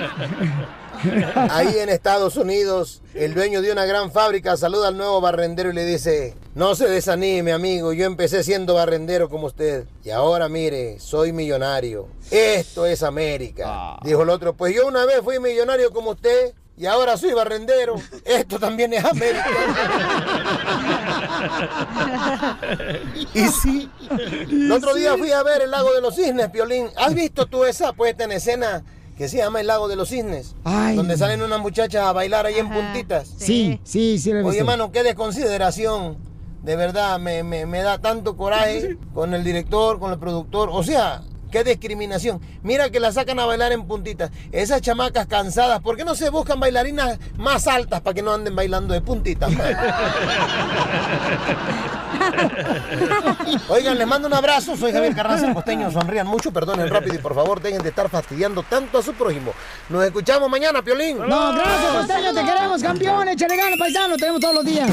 Ahí 1.50 1.78
en 1.78 1.88
Estados 1.88 2.36
Unidos, 2.36 3.02
el 3.14 3.34
dueño 3.34 3.62
de 3.62 3.72
una 3.72 3.84
gran 3.84 4.12
fábrica 4.12 4.56
saluda 4.56 4.88
al 4.88 4.96
nuevo 4.96 5.20
barrendero 5.20 5.70
y 5.70 5.74
le 5.74 5.84
dice, 5.84 6.34
no 6.54 6.74
se 6.74 6.88
desanime 6.88 7.52
amigo, 7.52 7.92
yo 7.92 8.04
empecé 8.04 8.42
siendo 8.44 8.74
barrendero 8.74 9.28
como 9.28 9.46
usted 9.46 9.86
y 10.04 10.10
ahora 10.10 10.48
mire, 10.48 10.98
soy 11.00 11.32
millonario. 11.32 12.08
Esto 12.30 12.86
es 12.86 13.02
América. 13.02 13.96
Dijo 14.02 14.22
el 14.22 14.30
otro, 14.30 14.54
pues 14.54 14.74
yo 14.74 14.86
una 14.86 15.04
vez 15.04 15.20
fui 15.22 15.38
millonario 15.38 15.90
como 15.92 16.10
usted 16.10 16.54
y 16.76 16.86
ahora 16.86 17.16
soy 17.16 17.32
barrendero. 17.32 17.96
Esto 18.24 18.58
también 18.58 18.92
es 18.92 19.04
América. 19.04 19.46
y 23.34 23.48
sí, 23.48 23.90
el 24.50 24.72
otro 24.72 24.94
día 24.94 25.16
fui 25.16 25.30
a 25.32 25.42
ver 25.42 25.62
el 25.62 25.70
lago 25.70 25.92
de 25.92 26.00
los 26.00 26.14
cisnes, 26.14 26.48
Piolín. 26.50 26.88
¿Has 26.96 27.14
visto 27.14 27.46
tú 27.46 27.64
esa 27.64 27.92
puesta 27.92 28.24
en 28.24 28.32
escena? 28.32 28.82
Que 29.20 29.28
se 29.28 29.36
llama 29.36 29.60
el 29.60 29.66
lago 29.66 29.86
de 29.86 29.96
los 29.96 30.08
cisnes. 30.08 30.54
Ay. 30.64 30.96
Donde 30.96 31.14
salen 31.18 31.42
unas 31.42 31.60
muchachas 31.60 32.04
a 32.06 32.12
bailar 32.14 32.46
ahí 32.46 32.54
en 32.54 32.70
puntitas. 32.70 33.28
Sí, 33.36 33.78
sí, 33.84 34.18
sí, 34.18 34.32
lo 34.32 34.38
he 34.38 34.44
Oye, 34.44 34.60
hermano, 34.60 34.92
qué 34.92 35.02
desconsideración. 35.02 36.16
De 36.62 36.74
verdad, 36.74 37.18
me, 37.20 37.42
me- 37.42 37.66
me 37.66 37.82
da 37.82 37.98
tanto 37.98 38.34
coraje 38.38 38.96
con 39.14 39.34
el 39.34 39.44
director, 39.44 39.98
con 39.98 40.10
el 40.10 40.18
productor. 40.18 40.70
O 40.72 40.82
sea, 40.82 41.20
qué 41.50 41.64
discriminación. 41.64 42.40
Mira 42.62 42.90
que 42.90 43.00
la 43.00 43.12
sacan 43.12 43.38
a 43.40 43.46
bailar 43.46 43.72
en 43.72 43.86
puntitas. 43.86 44.30
Esas 44.52 44.80
chamacas 44.80 45.26
cansadas, 45.26 45.80
¿por 45.80 45.96
qué 45.96 46.04
no 46.04 46.14
se 46.14 46.30
buscan 46.30 46.60
bailarinas 46.60 47.18
más 47.36 47.66
altas 47.66 48.00
para 48.00 48.14
que 48.14 48.22
no 48.22 48.32
anden 48.32 48.54
bailando 48.56 48.94
de 48.94 49.00
puntitas? 49.00 49.50
Oigan, 53.68 53.98
les 53.98 54.06
mando 54.06 54.28
un 54.28 54.34
abrazo. 54.34 54.76
Soy 54.76 54.92
Javier 54.92 55.14
Carranza, 55.14 55.48
el 55.48 55.54
costeño. 55.54 55.90
Sonrían 55.90 56.26
mucho, 56.26 56.52
perdonen 56.52 56.88
rápido 56.88 57.14
y 57.14 57.18
por 57.18 57.34
favor 57.34 57.60
dejen 57.60 57.82
de 57.82 57.88
estar 57.88 58.08
fastidiando 58.08 58.62
tanto 58.62 58.98
a 58.98 59.02
su 59.02 59.12
prójimo. 59.14 59.52
Nos 59.88 60.04
escuchamos 60.04 60.48
mañana, 60.48 60.82
Piolín. 60.82 61.18
No, 61.18 61.52
gracias, 61.52 61.92
costeño, 61.92 62.34
te 62.34 62.44
queremos, 62.44 62.82
campeón. 62.82 63.28
Échale 63.28 63.56
ganas, 63.56 63.78
paisano, 63.78 64.16
tenemos 64.16 64.40
todos 64.40 64.54
los 64.54 64.64
días. 64.64 64.90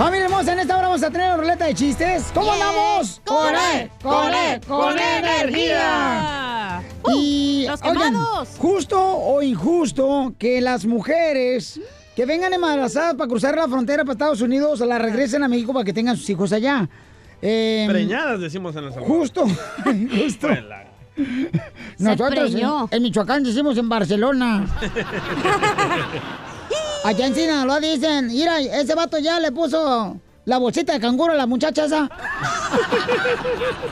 Familia 0.00 0.24
hermosa, 0.24 0.54
en 0.54 0.60
esta 0.60 0.78
hora 0.78 0.86
vamos 0.88 1.02
a 1.02 1.10
tener 1.10 1.36
ruleta 1.36 1.66
de 1.66 1.74
chistes. 1.74 2.30
¿Cómo 2.32 2.54
Yeah. 2.54 2.70
andamos? 2.70 3.20
Con 3.22 3.54
E, 3.54 3.90
con 4.02 4.32
E, 4.32 4.60
con 4.66 4.98
energía. 4.98 6.80
Y, 7.14 7.66
los 7.68 7.82
oigan, 7.82 8.14
justo 8.56 8.98
o 8.98 9.42
injusto 9.42 10.32
que 10.38 10.62
las 10.62 10.86
mujeres 10.86 11.78
que 12.16 12.24
vengan 12.24 12.54
embarazadas 12.54 13.14
para 13.14 13.28
cruzar 13.28 13.54
la 13.54 13.68
frontera 13.68 14.02
para 14.02 14.12
Estados 14.14 14.40
Unidos 14.40 14.80
la 14.80 14.98
regresen 14.98 15.42
a 15.42 15.48
México 15.48 15.74
para 15.74 15.84
que 15.84 15.92
tengan 15.92 16.16
sus 16.16 16.30
hijos 16.30 16.50
allá. 16.54 16.88
Eh, 17.42 17.84
Preñadas, 17.86 18.40
decimos 18.40 18.74
en 18.76 18.84
El 18.84 18.94
Salvador. 18.94 19.18
Justo, 19.18 19.44
justo. 20.18 20.48
Nosotros 21.98 22.54
en 22.90 23.02
Michoacán 23.02 23.44
decimos 23.44 23.76
en 23.76 23.86
Barcelona. 23.90 24.66
Allá 27.04 27.26
en 27.26 27.34
Sinaloa 27.34 27.80
dicen, 27.80 28.26
mira, 28.28 28.60
ese 28.60 28.94
vato 28.94 29.18
ya 29.18 29.40
le 29.40 29.50
puso 29.52 30.20
la 30.44 30.58
bolsita 30.58 30.92
de 30.94 31.00
canguro 31.00 31.32
a 31.32 31.36
la 31.36 31.46
muchacha 31.46 31.84
esa. 31.86 32.10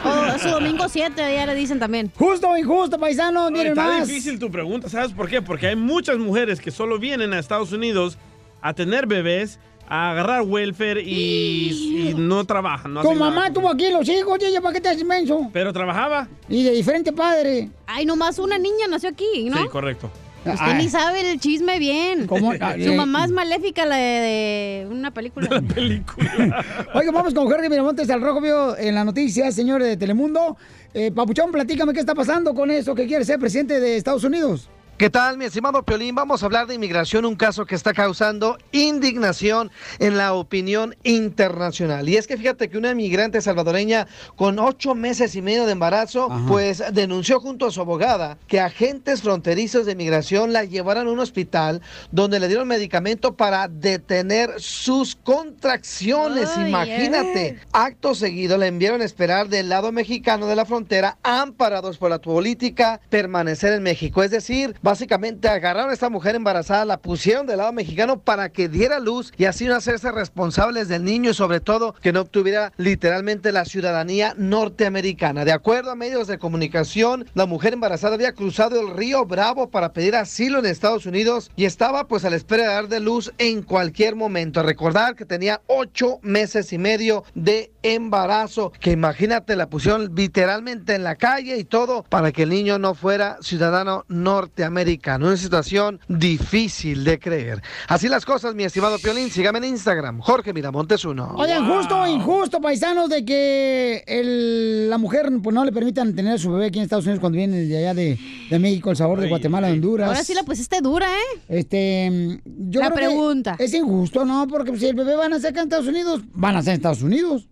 O 0.04 0.38
su 0.38 0.48
domingo 0.50 0.88
7, 0.88 1.14
ya 1.16 1.46
le 1.46 1.54
dicen 1.54 1.78
también. 1.80 2.12
Justo 2.16 2.48
o 2.48 2.56
injusto, 2.56 2.98
paisano, 2.98 3.50
miren 3.50 3.68
Está 3.72 3.84
más. 3.84 4.06
difícil 4.08 4.38
tu 4.38 4.50
pregunta, 4.50 4.88
¿sabes 4.88 5.12
por 5.12 5.28
qué? 5.28 5.42
Porque 5.42 5.66
hay 5.66 5.76
muchas 5.76 6.18
mujeres 6.18 6.60
que 6.60 6.70
solo 6.70 6.98
vienen 6.98 7.32
a 7.32 7.38
Estados 7.40 7.72
Unidos 7.72 8.16
a 8.62 8.72
tener 8.74 9.06
bebés, 9.06 9.58
a 9.88 10.12
agarrar 10.12 10.42
welfare 10.42 11.02
y, 11.02 12.10
y 12.10 12.14
no 12.16 12.44
trabajan. 12.44 12.94
No 12.94 13.02
Tu 13.02 13.08
hacen 13.08 13.18
nada. 13.18 13.30
mamá 13.32 13.52
tuvo 13.52 13.68
aquí 13.70 13.90
los 13.90 14.08
hijos, 14.08 14.38
ella, 14.42 14.60
¿para 14.60 14.74
qué 14.74 14.80
te 14.80 14.88
haces 14.90 15.04
menso? 15.04 15.48
Pero 15.52 15.72
trabajaba. 15.72 16.28
Y 16.48 16.62
de 16.62 16.70
diferente 16.70 17.12
padre. 17.12 17.70
Ay, 17.86 18.06
nomás 18.06 18.38
una 18.38 18.58
niña 18.58 18.86
nació 18.88 19.08
aquí, 19.08 19.48
¿no? 19.50 19.56
Sí, 19.62 19.68
correcto. 19.68 20.10
Usted 20.44 20.56
Ay. 20.58 20.84
ni 20.84 20.88
sabe 20.88 21.30
el 21.30 21.40
chisme 21.40 21.78
bien. 21.78 22.26
¿Cómo? 22.26 22.52
Su 22.84 22.94
mamá 22.94 23.24
es 23.24 23.30
maléfica, 23.30 23.84
la 23.84 23.96
de, 23.96 24.02
de 24.02 24.88
una 24.90 25.12
película. 25.12 25.48
Oiga, 26.94 27.10
vamos 27.12 27.34
con 27.34 27.46
Jorge 27.48 27.68
Miramontes 27.68 28.08
al 28.10 28.20
Rojo 28.20 28.40
Vivo 28.40 28.76
en 28.78 28.94
la 28.94 29.04
noticia, 29.04 29.50
señor 29.52 29.82
de 29.82 29.96
Telemundo. 29.96 30.56
Eh, 30.94 31.10
Papuchón, 31.12 31.52
platícame 31.52 31.92
qué 31.92 32.00
está 32.00 32.14
pasando 32.14 32.54
con 32.54 32.70
eso 32.70 32.94
que 32.94 33.06
quiere 33.06 33.24
ser 33.24 33.38
presidente 33.38 33.78
de 33.80 33.96
Estados 33.96 34.24
Unidos. 34.24 34.70
¿Qué 34.98 35.10
tal, 35.10 35.38
mi 35.38 35.44
estimado 35.44 35.84
Piolín? 35.84 36.16
Vamos 36.16 36.42
a 36.42 36.46
hablar 36.46 36.66
de 36.66 36.74
inmigración, 36.74 37.24
un 37.24 37.36
caso 37.36 37.66
que 37.66 37.76
está 37.76 37.92
causando 37.92 38.58
indignación 38.72 39.70
en 40.00 40.16
la 40.16 40.32
opinión 40.32 40.96
internacional. 41.04 42.08
Y 42.08 42.16
es 42.16 42.26
que 42.26 42.36
fíjate 42.36 42.68
que 42.68 42.76
una 42.76 42.90
inmigrante 42.90 43.40
salvadoreña 43.40 44.08
con 44.34 44.58
ocho 44.58 44.96
meses 44.96 45.36
y 45.36 45.40
medio 45.40 45.66
de 45.66 45.72
embarazo, 45.72 46.28
pues 46.48 46.82
denunció 46.92 47.38
junto 47.38 47.66
a 47.66 47.70
su 47.70 47.80
abogada 47.80 48.38
que 48.48 48.58
agentes 48.58 49.22
fronterizos 49.22 49.86
de 49.86 49.92
inmigración 49.92 50.52
la 50.52 50.64
llevaron 50.64 51.06
a 51.06 51.12
un 51.12 51.20
hospital 51.20 51.80
donde 52.10 52.40
le 52.40 52.48
dieron 52.48 52.66
medicamento 52.66 53.36
para 53.36 53.68
detener 53.68 54.50
sus 54.58 55.14
contracciones. 55.14 56.50
Imagínate. 56.56 57.60
Acto 57.70 58.16
seguido 58.16 58.58
le 58.58 58.66
enviaron 58.66 59.02
a 59.02 59.04
esperar 59.04 59.48
del 59.48 59.68
lado 59.68 59.92
mexicano 59.92 60.48
de 60.48 60.56
la 60.56 60.64
frontera, 60.64 61.18
amparados 61.22 61.98
por 61.98 62.10
la 62.10 62.20
política, 62.20 63.00
permanecer 63.10 63.74
en 63.74 63.84
México. 63.84 64.24
Es 64.24 64.32
decir, 64.32 64.74
básicamente 64.88 65.48
agarraron 65.48 65.90
a 65.90 65.92
esta 65.92 66.08
mujer 66.08 66.34
embarazada, 66.34 66.86
la 66.86 67.02
pusieron 67.02 67.46
del 67.46 67.58
lado 67.58 67.74
mexicano 67.74 68.22
para 68.22 68.48
que 68.48 68.70
diera 68.70 69.00
luz 69.00 69.34
y 69.36 69.44
así 69.44 69.66
no 69.66 69.74
hacerse 69.74 70.10
responsables 70.10 70.88
del 70.88 71.04
niño 71.04 71.32
y 71.32 71.34
sobre 71.34 71.60
todo 71.60 71.94
que 72.00 72.10
no 72.10 72.22
obtuviera 72.22 72.72
literalmente 72.78 73.52
la 73.52 73.66
ciudadanía 73.66 74.32
norteamericana. 74.38 75.44
De 75.44 75.52
acuerdo 75.52 75.90
a 75.90 75.94
medios 75.94 76.26
de 76.26 76.38
comunicación, 76.38 77.26
la 77.34 77.44
mujer 77.44 77.74
embarazada 77.74 78.14
había 78.14 78.32
cruzado 78.32 78.80
el 78.80 78.96
río 78.96 79.26
Bravo 79.26 79.68
para 79.68 79.92
pedir 79.92 80.16
asilo 80.16 80.60
en 80.60 80.64
Estados 80.64 81.04
Unidos 81.04 81.50
y 81.54 81.66
estaba 81.66 82.08
pues 82.08 82.24
a 82.24 82.30
la 82.30 82.36
espera 82.36 82.62
de 82.62 82.68
dar 82.70 82.88
de 82.88 83.00
luz 83.00 83.30
en 83.36 83.60
cualquier 83.60 84.16
momento. 84.16 84.62
Recordar 84.62 85.16
que 85.16 85.26
tenía 85.26 85.60
ocho 85.66 86.18
meses 86.22 86.72
y 86.72 86.78
medio 86.78 87.24
de 87.34 87.72
embarazo, 87.82 88.72
que 88.80 88.92
imagínate 88.92 89.54
la 89.54 89.68
pusieron 89.68 90.14
literalmente 90.14 90.94
en 90.94 91.04
la 91.04 91.16
calle 91.16 91.58
y 91.58 91.64
todo 91.64 92.04
para 92.04 92.32
que 92.32 92.44
el 92.44 92.48
niño 92.48 92.78
no 92.78 92.94
fuera 92.94 93.36
ciudadano 93.42 94.06
norteamericano. 94.08 94.77
Una 95.26 95.36
situación 95.36 96.00
difícil 96.08 97.04
de 97.04 97.18
creer. 97.18 97.62
Así 97.88 98.08
las 98.08 98.24
cosas, 98.24 98.54
mi 98.54 98.64
estimado 98.64 98.98
Piolín. 98.98 99.30
Sígame 99.30 99.58
en 99.58 99.64
Instagram, 99.64 100.20
Jorge 100.20 100.52
Miramontes 100.52 101.04
uno. 101.04 101.34
Oigan, 101.36 101.66
justo 101.68 102.00
o 102.00 102.06
injusto, 102.06 102.60
paisanos, 102.60 103.08
de 103.08 103.24
que 103.24 104.04
el- 104.06 104.88
la 104.90 104.98
mujer 104.98 105.30
pues, 105.42 105.54
no 105.54 105.64
le 105.64 105.72
permitan 105.72 106.14
tener 106.14 106.34
a 106.34 106.38
su 106.38 106.50
bebé 106.52 106.66
aquí 106.66 106.78
en 106.78 106.84
Estados 106.84 107.04
Unidos 107.06 107.20
cuando 107.20 107.36
viene 107.36 107.56
de 107.64 107.78
allá 107.78 107.94
de, 107.94 108.18
de 108.50 108.58
México, 108.58 108.90
El 108.90 108.96
Sabor, 108.96 109.20
de 109.20 109.28
Guatemala, 109.28 109.66
de 109.68 109.74
Honduras. 109.74 110.08
Ahora 110.08 110.24
sí 110.24 110.34
la 110.34 110.42
pusiste 110.42 110.80
dura, 110.80 111.06
¿eh? 111.06 111.40
Este, 111.48 112.40
yo 112.44 112.80
La 112.80 112.90
creo 112.90 112.98
que 112.98 113.06
pregunta. 113.06 113.56
es 113.58 113.74
injusto, 113.74 114.24
¿no? 114.24 114.46
Porque 114.48 114.76
si 114.78 114.86
el 114.86 114.94
bebé 114.94 115.16
van 115.16 115.32
a 115.32 115.38
ser 115.40 115.50
acá 115.50 115.60
en 115.60 115.66
Estados 115.68 115.86
Unidos, 115.86 116.22
van 116.32 116.56
a 116.56 116.62
ser 116.62 116.70
en 116.72 116.76
Estados 116.76 117.02
Unidos. 117.02 117.48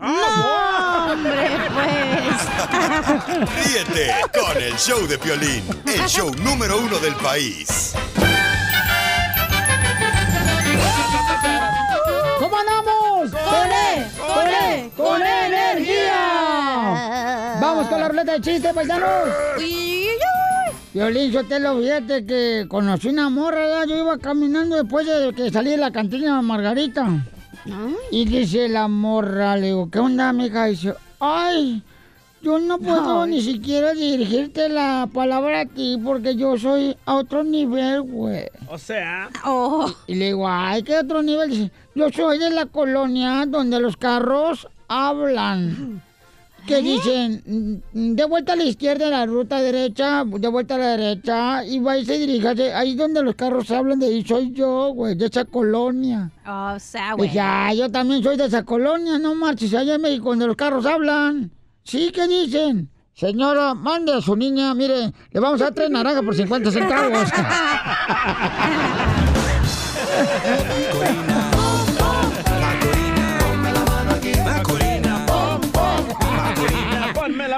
No, 0.00 1.12
hombre, 1.12 1.58
pues. 1.74 2.40
Ríete 3.66 4.14
con 4.32 4.56
el 4.56 4.74
show 4.76 5.06
de 5.06 5.18
Piolín, 5.18 5.62
el 5.86 6.06
show 6.06 6.32
número 6.42 6.78
uno 6.78 6.98
del 6.98 7.14
país. 7.16 7.92
¿Cómo 12.38 12.56
andamos? 12.56 13.30
¡Con 13.30 13.70
E, 13.70 14.10
con 14.16 14.48
E, 14.48 14.90
con 14.96 15.22
energía! 15.22 16.16
Vamos 17.60 17.88
con 17.88 18.00
la 18.00 18.08
ruleta 18.08 18.32
de 18.32 18.40
chistes, 18.40 18.72
paisanos. 18.72 19.28
Violín, 20.94 21.30
yo 21.30 21.46
te 21.46 21.60
lo 21.60 21.78
fíjate 21.78 22.24
que 22.24 22.64
conocí 22.68 23.08
una 23.08 23.28
morra, 23.28 23.60
¿verdad? 23.60 23.84
yo 23.86 23.96
iba 23.96 24.18
caminando 24.18 24.76
después 24.76 25.06
de 25.06 25.32
que 25.34 25.50
salí 25.50 25.70
de 25.70 25.76
la 25.76 25.92
cantina 25.92 26.36
de 26.36 26.42
Y 28.10 28.24
dice 28.24 28.68
la 28.68 28.88
morra, 28.88 29.56
le 29.56 29.68
digo, 29.68 29.90
¿qué 29.90 29.98
onda, 29.98 30.32
mija? 30.32 30.66
Dice, 30.66 30.94
ay, 31.18 31.82
yo 32.42 32.58
no 32.58 32.78
puedo 32.78 33.26
ni 33.26 33.42
siquiera 33.42 33.92
dirigirte 33.92 34.68
la 34.68 35.08
palabra 35.12 35.60
a 35.60 35.66
ti 35.66 35.98
porque 36.02 36.36
yo 36.36 36.56
soy 36.56 36.96
a 37.04 37.16
otro 37.16 37.44
nivel, 37.44 38.02
güey. 38.02 38.46
O 38.68 38.78
sea. 38.78 39.28
Y 40.06 40.14
le 40.14 40.26
digo, 40.26 40.48
ay, 40.48 40.82
¿qué 40.82 40.98
otro 40.98 41.22
nivel? 41.22 41.50
Dice, 41.50 41.70
yo 41.94 42.10
soy 42.10 42.38
de 42.38 42.50
la 42.50 42.66
colonia 42.66 43.44
donde 43.46 43.78
los 43.78 43.96
carros 43.96 44.68
hablan. 44.88 46.02
Que 46.70 46.82
dicen, 46.82 47.82
mm, 47.92 48.14
de 48.14 48.24
vuelta 48.26 48.52
a 48.52 48.56
la 48.56 48.62
izquierda, 48.62 49.08
la 49.08 49.26
ruta 49.26 49.60
derecha, 49.60 50.22
de 50.24 50.46
vuelta 50.46 50.76
a 50.76 50.78
la 50.78 50.96
derecha, 50.96 51.64
y 51.64 51.80
va 51.80 51.98
y 51.98 52.04
se 52.04 52.16
dirige, 52.16 52.72
ahí 52.72 52.94
donde 52.94 53.24
los 53.24 53.34
carros 53.34 53.68
hablan, 53.72 53.98
de 53.98 54.06
ahí 54.06 54.24
soy 54.24 54.52
yo, 54.52 54.92
güey, 54.94 55.16
de 55.16 55.26
esa 55.26 55.44
colonia. 55.46 56.30
O 56.46 56.78
sea, 56.78 57.14
güey. 57.14 57.28
Dije, 57.28 57.40
ah, 57.40 57.74
yo 57.74 57.90
también 57.90 58.22
soy 58.22 58.36
de 58.36 58.46
esa 58.46 58.62
colonia, 58.62 59.18
no 59.18 59.34
marches, 59.34 59.74
allá 59.74 59.96
en 59.96 60.02
México, 60.02 60.30
donde 60.30 60.46
los 60.46 60.54
carros 60.54 60.86
hablan. 60.86 61.50
Sí, 61.82 62.12
¿qué 62.14 62.28
dicen? 62.28 62.88
Señora, 63.14 63.74
mande 63.74 64.12
a 64.12 64.20
su 64.20 64.36
niña, 64.36 64.72
mire, 64.72 65.12
le 65.32 65.40
vamos 65.40 65.60
a 65.60 65.64
dar 65.64 65.74
tres 65.74 65.90
naranjas 65.90 66.22
por 66.22 66.36
50 66.36 66.70
centavos. 66.70 67.28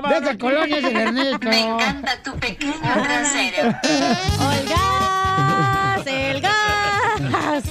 De 0.08 0.16
esa 0.18 0.38
colonia 0.38 0.78
es 0.78 0.84
el 0.84 0.96
Ernesto. 0.96 1.48
Me 1.48 1.60
encanta 1.60 2.22
tu 2.22 2.32
pequeño 2.36 2.72
trasero. 2.82 3.68
¡El 3.82 4.68
gas! 4.68 6.06
¡El 6.06 6.40
gas! 6.40 7.64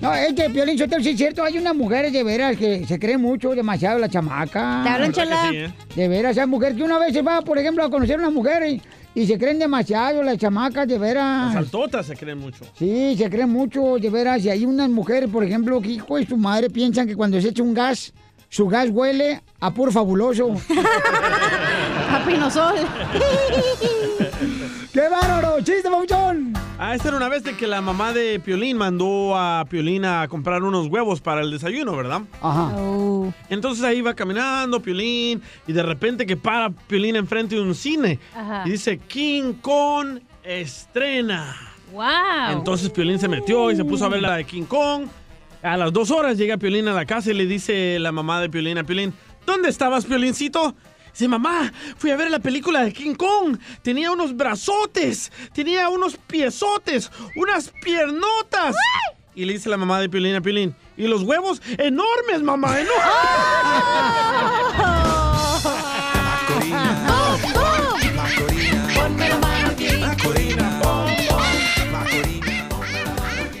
No, 0.00 0.14
es 0.14 0.32
que 0.32 0.48
Piolín 0.48 0.78
Sotelo, 0.78 1.02
sí 1.02 1.10
es 1.10 1.18
cierto, 1.18 1.44
hay 1.44 1.58
unas 1.58 1.74
mujeres 1.74 2.10
de 2.12 2.24
veras 2.24 2.56
que 2.56 2.86
se 2.86 2.98
creen 2.98 3.20
mucho, 3.20 3.50
demasiado 3.50 3.98
la 3.98 4.08
chamaca. 4.08 4.80
Te 4.82 4.88
hablan, 4.88 5.12
Chela. 5.12 5.48
sí, 5.50 5.56
¿eh? 5.58 5.72
De 5.94 6.08
veras, 6.08 6.38
hay 6.38 6.46
mujeres 6.46 6.74
que 6.76 6.82
una 6.82 6.98
vez 6.98 7.12
se 7.12 7.20
va, 7.20 7.42
por 7.42 7.58
ejemplo, 7.58 7.84
a 7.84 7.90
conocer 7.90 8.16
a 8.16 8.20
una 8.20 8.30
mujer 8.30 8.62
y, 8.66 8.82
y 9.14 9.26
se 9.26 9.36
creen 9.38 9.58
demasiado 9.58 10.22
las 10.22 10.38
chamacas, 10.38 10.88
de 10.88 10.98
veras. 10.98 11.48
Las 11.48 11.56
altotas 11.56 12.06
se 12.06 12.16
creen 12.16 12.38
mucho. 12.38 12.64
Sí, 12.78 13.14
se 13.18 13.28
creen 13.28 13.50
mucho, 13.50 13.96
de 13.98 14.08
veras. 14.08 14.42
Y 14.42 14.48
hay 14.48 14.64
unas 14.64 14.88
mujeres, 14.88 15.28
por 15.28 15.44
ejemplo, 15.44 15.78
que 15.82 15.88
hijo 15.90 16.16
de 16.16 16.26
su 16.26 16.38
madre 16.38 16.70
piensan 16.70 17.06
que 17.06 17.14
cuando 17.14 17.38
se 17.38 17.48
echa 17.48 17.62
un 17.62 17.74
gas, 17.74 18.14
su 18.48 18.68
gas 18.68 18.88
huele 18.88 19.42
a 19.60 19.70
puro 19.70 19.92
fabuloso. 19.92 20.48
A 22.20 22.24
pinosol. 22.26 22.74
¡Qué 24.92 25.08
bárbaro! 25.08 25.56
¡Chiste, 25.58 25.88
papuchón! 25.90 26.52
Ah, 26.78 26.94
esta 26.94 27.08
era 27.08 27.16
una 27.16 27.28
vez 27.28 27.44
de 27.44 27.56
que 27.56 27.66
la 27.66 27.80
mamá 27.80 28.12
de 28.12 28.40
Piolín 28.40 28.76
mandó 28.76 29.36
a 29.36 29.64
Piolín 29.68 30.04
a 30.04 30.26
comprar 30.28 30.62
unos 30.62 30.88
huevos 30.88 31.20
para 31.20 31.42
el 31.42 31.50
desayuno, 31.50 31.96
¿verdad? 31.96 32.22
Ajá. 32.42 32.72
Entonces 33.48 33.84
ahí 33.84 34.00
va 34.00 34.14
caminando 34.14 34.80
Piolín 34.82 35.42
y 35.66 35.72
de 35.72 35.82
repente 35.82 36.26
que 36.26 36.36
para 36.36 36.70
Piolín 36.70 37.16
enfrente 37.16 37.54
de 37.54 37.60
un 37.62 37.74
cine 37.74 38.18
Ajá. 38.34 38.64
y 38.66 38.70
dice 38.70 38.98
King 38.98 39.54
Kong 39.60 40.20
estrena. 40.42 41.56
¡Wow! 41.92 42.52
Entonces 42.52 42.90
Piolín 42.90 43.18
se 43.18 43.28
metió 43.28 43.70
y 43.70 43.76
se 43.76 43.84
puso 43.84 44.06
a 44.06 44.08
ver 44.08 44.22
la 44.22 44.36
de 44.36 44.44
King 44.44 44.64
Kong. 44.64 45.04
A 45.62 45.76
las 45.76 45.92
dos 45.92 46.10
horas 46.10 46.38
llega 46.38 46.56
Piolín 46.56 46.88
a 46.88 46.94
la 46.94 47.04
casa 47.04 47.30
y 47.30 47.34
le 47.34 47.46
dice 47.46 47.98
la 47.98 48.12
mamá 48.12 48.40
de 48.40 48.48
Piolín 48.48 48.78
a 48.78 48.84
Piolín, 48.84 49.12
¿dónde 49.46 49.68
estabas, 49.68 50.06
Piolincito? 50.06 50.74
Dice, 51.12 51.28
mamá, 51.28 51.72
fui 51.96 52.10
a 52.10 52.16
ver 52.16 52.30
la 52.30 52.38
película 52.38 52.82
de 52.82 52.92
King 52.92 53.14
Kong. 53.14 53.58
Tenía 53.82 54.10
unos 54.10 54.36
brazotes, 54.36 55.32
tenía 55.52 55.88
unos 55.88 56.16
piezotes, 56.16 57.10
unas 57.36 57.72
piernotas. 57.82 58.76
Y 59.34 59.44
le 59.44 59.54
dice 59.54 59.68
la 59.68 59.76
mamá 59.76 60.00
de 60.00 60.08
Piolín 60.08 60.34
a 60.34 60.40
Piolín, 60.40 60.74
¿y 60.96 61.06
los 61.06 61.22
huevos? 61.22 61.62
Enormes, 61.78 62.42
mamá, 62.42 62.76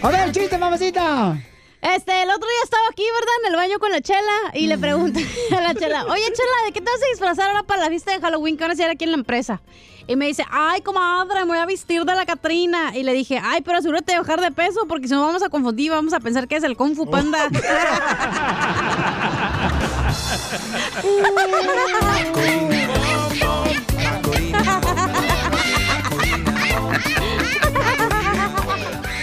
A 0.02 0.08
ver, 0.10 0.32
chiste, 0.32 0.56
mamacita. 0.56 1.38
Este, 1.82 2.22
el 2.22 2.28
otro 2.28 2.46
día 2.46 2.62
estaba 2.62 2.86
aquí, 2.90 3.02
¿verdad? 3.02 3.34
En 3.44 3.52
el 3.52 3.56
baño 3.56 3.78
con 3.78 3.90
la 3.90 4.02
chela 4.02 4.52
y 4.52 4.66
le 4.66 4.76
pregunté 4.76 5.26
a 5.56 5.60
la 5.60 5.74
chela, 5.74 6.04
oye, 6.08 6.24
chela, 6.24 6.66
¿de 6.66 6.72
qué 6.72 6.80
te 6.80 6.90
vas 6.90 7.02
a 7.02 7.10
disfrazar 7.10 7.48
ahora 7.48 7.62
para 7.62 7.82
la 7.82 7.88
fiesta 7.88 8.12
de 8.12 8.20
Halloween 8.20 8.56
que 8.56 8.64
van 8.64 8.70
a 8.70 8.74
hacer 8.74 8.90
aquí 8.90 9.04
en 9.04 9.12
la 9.12 9.18
empresa? 9.18 9.62
Y 10.06 10.16
me 10.16 10.26
dice, 10.26 10.44
ay, 10.50 10.82
comadre, 10.82 11.40
me 11.40 11.46
voy 11.46 11.58
a 11.58 11.66
vestir 11.66 12.04
de 12.04 12.14
la 12.16 12.26
Catrina. 12.26 12.96
Y 12.96 13.04
le 13.04 13.12
dije, 13.12 13.40
ay, 13.42 13.60
pero 13.62 13.78
asegúrate 13.78 14.12
de 14.12 14.18
bajar 14.18 14.40
de 14.40 14.50
peso 14.50 14.86
porque 14.88 15.06
si 15.06 15.14
no 15.14 15.24
vamos 15.24 15.42
a 15.42 15.48
confundir, 15.48 15.92
vamos 15.92 16.12
a 16.12 16.20
pensar 16.20 16.48
que 16.48 16.56
es 16.56 16.64
el 16.64 16.76
Kung 16.76 16.96
Fu 16.96 17.08
Panda. 17.08 17.48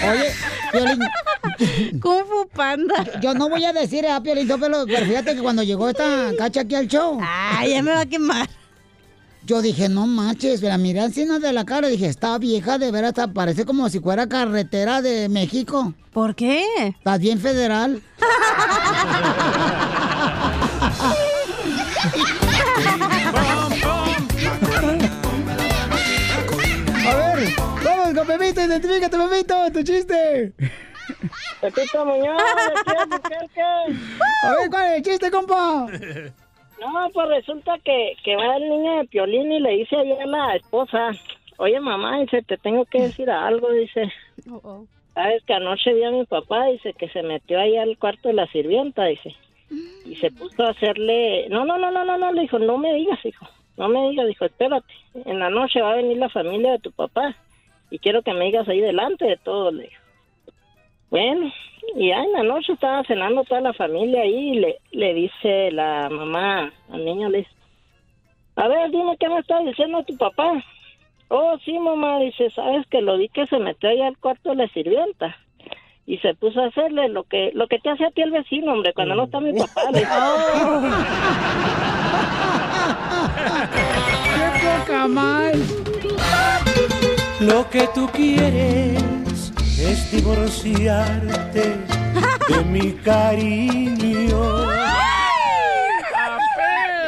Oye, 0.09 0.33
Piolín. 0.71 0.99
Kung 2.01 2.25
Fu 2.25 2.47
Panda. 2.53 3.19
Yo 3.21 3.33
no 3.33 3.49
voy 3.49 3.65
a 3.65 3.73
decir 3.73 4.05
a 4.07 4.21
Piolín, 4.21 4.47
pero, 4.47 4.85
fíjate 4.85 5.35
que 5.35 5.41
cuando 5.41 5.63
llegó 5.63 5.89
esta 5.89 6.31
cacha 6.37 6.61
aquí 6.61 6.75
al 6.75 6.87
show. 6.87 7.19
Ay, 7.21 7.71
ya 7.71 7.81
me 7.81 7.91
va 7.91 8.01
a 8.01 8.05
quemar. 8.05 8.47
Yo 9.45 9.61
dije, 9.61 9.87
no 9.87 10.07
manches, 10.07 10.61
la 10.61 10.77
miré 10.77 11.05
encima 11.05 11.39
de 11.39 11.53
la 11.53 11.63
cara 11.63 11.87
y 11.87 11.91
dije, 11.91 12.07
está 12.07 12.37
vieja, 12.37 12.77
de 12.77 12.91
veras, 12.91 13.13
parece 13.33 13.63
como 13.63 13.89
si 13.89 14.01
fuera 14.01 14.27
carretera 14.27 15.01
de 15.01 15.29
México. 15.29 15.93
¿Por 16.11 16.35
qué? 16.35 16.65
Estás 16.87 17.19
bien 17.19 17.39
federal. 17.39 18.01
con 28.17 28.25
Pepito, 28.25 28.61
identifícate, 28.61 29.15
Pepito, 29.15 29.55
tu 29.71 29.83
chiste. 29.83 30.53
Pepito 31.61 32.05
Muñoz, 32.05 32.41
a 34.41 34.51
ver, 34.55 34.69
¿cuál 34.69 34.85
es 34.85 34.97
el 34.97 35.01
chiste, 35.03 35.31
compa? 35.31 35.85
No, 36.79 37.09
pues 37.13 37.27
resulta 37.29 37.77
que, 37.83 38.13
que 38.23 38.35
va 38.35 38.57
el 38.57 38.69
niño 38.69 38.97
de 38.97 39.05
Piolín 39.05 39.51
y 39.51 39.59
le 39.59 39.71
dice 39.71 39.95
a 39.95 40.25
la 40.25 40.55
esposa, 40.55 41.11
oye 41.57 41.79
mamá, 41.79 42.19
dice, 42.19 42.41
te 42.41 42.57
tengo 42.57 42.85
que 42.85 43.03
decir 43.03 43.29
algo, 43.29 43.71
dice. 43.71 44.11
Sabes 45.13 45.43
que 45.45 45.53
anoche 45.53 45.93
vi 45.93 46.03
a 46.03 46.11
mi 46.11 46.25
papá, 46.25 46.65
dice, 46.67 46.93
que 46.93 47.09
se 47.09 47.21
metió 47.23 47.59
ahí 47.59 47.77
al 47.77 47.97
cuarto 47.97 48.29
de 48.29 48.35
la 48.35 48.47
sirvienta, 48.47 49.05
dice. 49.05 49.35
Y 50.05 50.15
se 50.15 50.31
puso 50.31 50.63
a 50.63 50.69
hacerle, 50.69 51.47
no, 51.49 51.65
no, 51.65 51.77
no, 51.77 51.91
no, 51.91 52.03
no, 52.03 52.17
no, 52.17 52.31
le 52.31 52.41
dijo, 52.41 52.57
no 52.57 52.77
me 52.77 52.93
digas, 52.93 53.23
hijo, 53.25 53.47
no 53.77 53.89
me 53.89 54.09
digas, 54.09 54.27
dijo, 54.27 54.45
espérate, 54.45 54.93
en 55.25 55.39
la 55.39 55.49
noche 55.49 55.81
va 55.81 55.93
a 55.93 55.97
venir 55.97 56.17
la 56.17 56.29
familia 56.29 56.73
de 56.73 56.79
tu 56.79 56.91
papá 56.91 57.35
y 57.89 57.99
quiero 57.99 58.21
que 58.21 58.33
me 58.33 58.45
digas 58.45 58.67
ahí 58.67 58.81
delante 58.81 59.25
de 59.25 59.37
todo, 59.37 59.71
le 59.71 59.83
dijo. 59.83 60.01
Bueno, 61.09 61.51
y 61.95 62.09
ya 62.09 62.21
en 62.21 62.33
la 62.33 62.43
noche 62.43 62.73
estaba 62.73 63.03
cenando 63.03 63.43
toda 63.43 63.61
la 63.61 63.73
familia 63.73 64.21
ahí 64.21 64.49
y 64.51 64.59
le, 64.59 64.77
le 64.91 65.13
dice 65.13 65.71
la 65.71 66.09
mamá 66.09 66.73
al 66.91 67.05
niño, 67.05 67.29
le 67.29 67.39
dice, 67.39 67.51
a 68.55 68.67
ver, 68.67 68.91
dime 68.91 69.15
qué 69.17 69.29
me 69.29 69.39
está 69.39 69.59
diciendo 69.61 70.03
tu 70.03 70.17
papá. 70.17 70.63
Oh, 71.29 71.57
sí, 71.63 71.77
mamá, 71.79 72.19
dice, 72.19 72.49
sabes 72.51 72.85
que 72.87 73.01
lo 73.01 73.17
vi 73.17 73.29
que 73.29 73.45
se 73.47 73.59
metió 73.59 73.89
allá 73.89 74.07
al 74.07 74.17
cuarto 74.17 74.49
de 74.49 74.55
la 74.55 74.67
sirvienta 74.69 75.37
y 76.05 76.17
se 76.19 76.33
puso 76.35 76.61
a 76.61 76.67
hacerle 76.67 77.09
lo 77.09 77.23
que 77.23 77.51
lo 77.53 77.67
que 77.67 77.79
te 77.79 77.89
hace 77.89 78.05
a 78.05 78.11
ti 78.11 78.21
el 78.21 78.31
vecino, 78.31 78.71
hombre, 78.71 78.93
cuando 78.93 79.15
no 79.15 79.25
está 79.25 79.39
mi 79.41 79.53
papá. 79.53 79.91
Le 79.91 79.99
dice. 79.99 80.11
¡Qué 84.33 84.85
poca 84.85 85.07
mal! 85.07 85.96
Lo 87.39 87.69
que 87.69 87.87
tú 87.93 88.07
quieres 88.11 88.97
es 89.79 90.11
divorciarte 90.11 91.75
de 92.49 92.63
mi 92.69 92.93
cariño. 92.93 94.67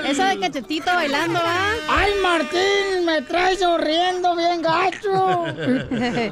Esa 0.07 0.29
de 0.29 0.39
cachetito 0.39 0.85
bailando, 0.91 1.39
¿ah? 1.43 1.71
¡Ay, 1.87 2.11
Martín! 2.23 3.05
Me 3.05 3.21
traes 3.23 3.59
sonriendo 3.59 4.35
bien 4.35 4.61
gacho. 4.61 5.43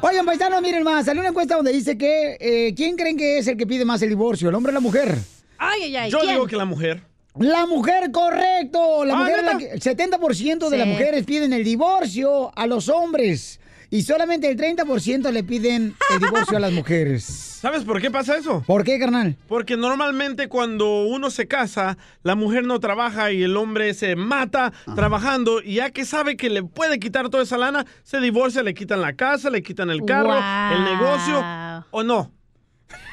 Oigan, 0.02 0.26
paisanos, 0.26 0.60
miren 0.62 0.82
más. 0.82 1.06
Salió 1.06 1.20
una 1.20 1.30
encuesta 1.30 1.54
donde 1.56 1.72
dice 1.72 1.96
que 1.96 2.36
eh, 2.40 2.74
¿quién 2.76 2.96
creen 2.96 3.16
que 3.16 3.38
es 3.38 3.46
el 3.46 3.56
que 3.56 3.66
pide 3.66 3.84
más 3.84 4.02
el 4.02 4.08
divorcio? 4.08 4.48
¿El 4.48 4.54
hombre 4.56 4.70
o 4.70 4.74
la 4.74 4.80
mujer? 4.80 5.16
Ay, 5.58 5.82
ay, 5.84 5.96
ay. 5.96 6.10
Yo 6.10 6.18
¿quién? 6.20 6.32
digo 6.34 6.46
que 6.46 6.56
la 6.56 6.64
mujer. 6.64 7.02
La 7.38 7.66
mujer, 7.66 8.10
correcto. 8.10 9.04
La 9.04 9.14
Ah, 9.14 9.18
mujer 9.18 9.36
la 9.44 9.54
¿neta? 9.54 9.58
que- 9.58 9.70
el 9.70 9.80
70% 9.80 10.68
de 10.70 10.78
las 10.78 10.86
mujeres 10.88 11.24
piden 11.24 11.52
el 11.52 11.62
divorcio 11.62 12.50
a 12.56 12.66
los 12.66 12.88
hombres. 12.88 13.60
Y 13.90 14.02
solamente 14.02 14.50
el 14.50 14.56
30% 14.58 15.30
le 15.32 15.42
piden 15.44 15.94
el 16.12 16.18
divorcio 16.20 16.58
a 16.58 16.60
las 16.60 16.72
mujeres. 16.72 17.24
¿Sabes 17.58 17.84
por 17.84 18.00
qué 18.00 18.10
pasa 18.10 18.36
eso? 18.36 18.62
¿Por 18.66 18.84
qué, 18.84 18.98
carnal? 18.98 19.36
Porque 19.48 19.76
normalmente 19.76 20.48
cuando 20.48 21.04
uno 21.06 21.30
se 21.30 21.48
casa, 21.48 21.96
la 22.22 22.34
mujer 22.34 22.64
no 22.64 22.78
trabaja 22.80 23.32
y 23.32 23.42
el 23.42 23.56
hombre 23.56 23.94
se 23.94 24.14
mata 24.14 24.72
trabajando 24.94 25.60
y 25.62 25.74
ya 25.76 25.90
que 25.90 26.04
sabe 26.04 26.36
que 26.36 26.50
le 26.50 26.62
puede 26.62 26.98
quitar 27.00 27.30
toda 27.30 27.42
esa 27.42 27.56
lana, 27.58 27.86
se 28.04 28.20
divorcia, 28.20 28.62
le 28.62 28.74
quitan 28.74 29.00
la 29.00 29.14
casa, 29.14 29.50
le 29.50 29.62
quitan 29.62 29.90
el 29.90 30.04
carro, 30.04 30.28
Wow. 30.28 30.76
el 30.76 30.84
negocio 30.84 31.44
o 31.90 32.02
no. 32.04 32.30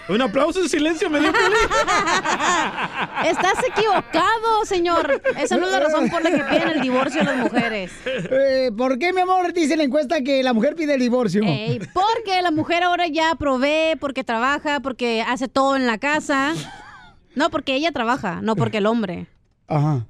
Un 0.07 0.21
aplauso 0.21 0.61
en 0.61 0.69
silencio 0.69 1.09
me 1.09 1.19
dio. 1.19 1.29
Estás 3.25 3.57
equivocado, 3.67 4.65
señor. 4.65 5.21
Esa 5.37 5.57
no 5.57 5.65
es 5.65 5.71
la 5.71 5.79
razón 5.79 6.09
por 6.09 6.23
la 6.23 6.29
que 6.31 6.43
piden 6.43 6.69
el 6.69 6.81
divorcio 6.81 7.23
las 7.23 7.37
mujeres. 7.37 7.91
Eh, 8.05 8.71
¿Por 8.77 8.99
qué, 8.99 9.13
mi 9.13 9.21
amor, 9.21 9.51
dice 9.51 9.75
la 9.75 9.83
encuesta 9.83 10.21
que 10.21 10.43
la 10.43 10.53
mujer 10.53 10.75
pide 10.75 10.93
el 10.93 10.99
divorcio? 10.99 11.41
Ey, 11.43 11.79
porque 11.93 12.41
la 12.41 12.51
mujer 12.51 12.83
ahora 12.83 13.07
ya 13.07 13.33
provee, 13.35 13.95
porque 13.99 14.23
trabaja, 14.23 14.79
porque 14.79 15.23
hace 15.27 15.47
todo 15.47 15.75
en 15.75 15.87
la 15.87 15.97
casa. 15.97 16.53
No, 17.33 17.49
porque 17.49 17.73
ella 17.73 17.91
trabaja, 17.91 18.41
no 18.41 18.55
porque 18.55 18.77
el 18.77 18.85
hombre. 18.85 19.27
Ajá. 19.67 20.05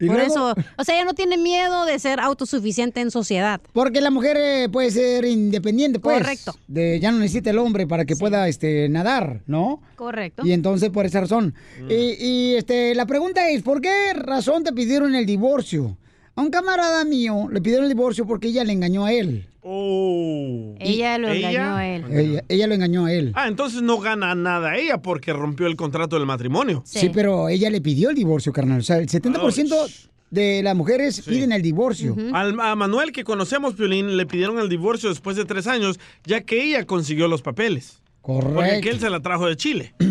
¿Y 0.00 0.06
Por 0.06 0.16
luego? 0.16 0.30
eso, 0.30 0.54
o 0.76 0.84
sea, 0.84 0.94
ella 0.94 1.04
no 1.04 1.14
tiene 1.14 1.36
miedo 1.36 1.84
de 1.84 1.98
ser 1.98 2.20
autosuficiente 2.20 3.00
en 3.00 3.10
sociedad. 3.10 3.60
Porque 3.72 4.00
la 4.00 4.10
mujer 4.10 4.36
eh, 4.38 4.68
puede 4.68 4.90
ser 4.90 5.24
independiente, 5.24 5.98
pues. 5.98 6.18
Correcto. 6.18 6.54
De, 6.68 7.00
ya 7.00 7.10
no 7.10 7.18
necesita 7.18 7.50
el 7.50 7.58
hombre 7.58 7.86
para 7.86 8.04
que 8.04 8.14
pueda 8.14 8.46
este, 8.46 8.88
nadar, 8.88 9.42
¿no? 9.46 9.82
Correcto. 9.96 10.46
Y 10.46 10.52
entonces, 10.52 10.90
por 10.90 11.06
esa 11.06 11.20
razón. 11.20 11.54
Y, 11.88 11.94
y, 11.94 12.54
este, 12.54 12.94
la 12.94 13.06
pregunta 13.06 13.48
es, 13.48 13.62
¿por 13.62 13.80
qué 13.80 14.12
razón 14.14 14.62
te 14.62 14.72
pidieron 14.72 15.14
el 15.14 15.26
divorcio? 15.26 15.96
A 16.36 16.42
un 16.42 16.50
camarada 16.50 17.04
mío 17.04 17.48
le 17.50 17.60
pidieron 17.60 17.86
el 17.86 17.90
divorcio 17.90 18.24
porque 18.24 18.46
ella 18.48 18.62
le 18.62 18.72
engañó 18.72 19.04
a 19.04 19.12
él. 19.12 19.47
Oh. 19.62 20.74
Ella 20.80 21.18
lo 21.18 21.28
¿Ella? 21.28 21.50
engañó 21.50 21.76
a 21.76 21.86
él. 21.88 22.04
Ella, 22.10 22.44
ella 22.48 22.66
lo 22.66 22.74
engañó 22.74 23.04
a 23.06 23.12
él. 23.12 23.32
Ah, 23.34 23.48
entonces 23.48 23.82
no 23.82 23.98
gana 23.98 24.34
nada 24.34 24.76
ella 24.76 24.98
porque 24.98 25.32
rompió 25.32 25.66
el 25.66 25.76
contrato 25.76 26.16
del 26.16 26.26
matrimonio. 26.26 26.82
Sí. 26.86 27.10
pero 27.12 27.48
ella 27.48 27.70
le 27.70 27.80
pidió 27.80 28.10
el 28.10 28.16
divorcio, 28.16 28.52
carnal. 28.52 28.80
O 28.80 28.82
sea, 28.82 28.96
el 28.98 29.08
70% 29.08 30.08
de 30.30 30.62
las 30.62 30.76
mujeres 30.76 31.22
piden 31.22 31.52
el 31.52 31.62
divorcio. 31.62 32.16
Al- 32.32 32.58
a 32.60 32.74
Manuel 32.76 33.12
que 33.12 33.24
conocemos, 33.24 33.74
Piolín, 33.74 34.16
le 34.16 34.26
pidieron 34.26 34.58
el 34.58 34.68
divorcio 34.68 35.08
después 35.08 35.36
de 35.36 35.44
tres 35.44 35.66
años, 35.66 35.98
ya 36.24 36.42
que 36.42 36.62
ella 36.62 36.84
consiguió 36.86 37.28
los 37.28 37.42
papeles. 37.42 38.00
Porque 38.28 38.52
Correcto. 38.52 38.90
él 38.90 39.00
se 39.00 39.08
la 39.08 39.20
trajo 39.20 39.46
de 39.46 39.56
Chile. 39.56 39.94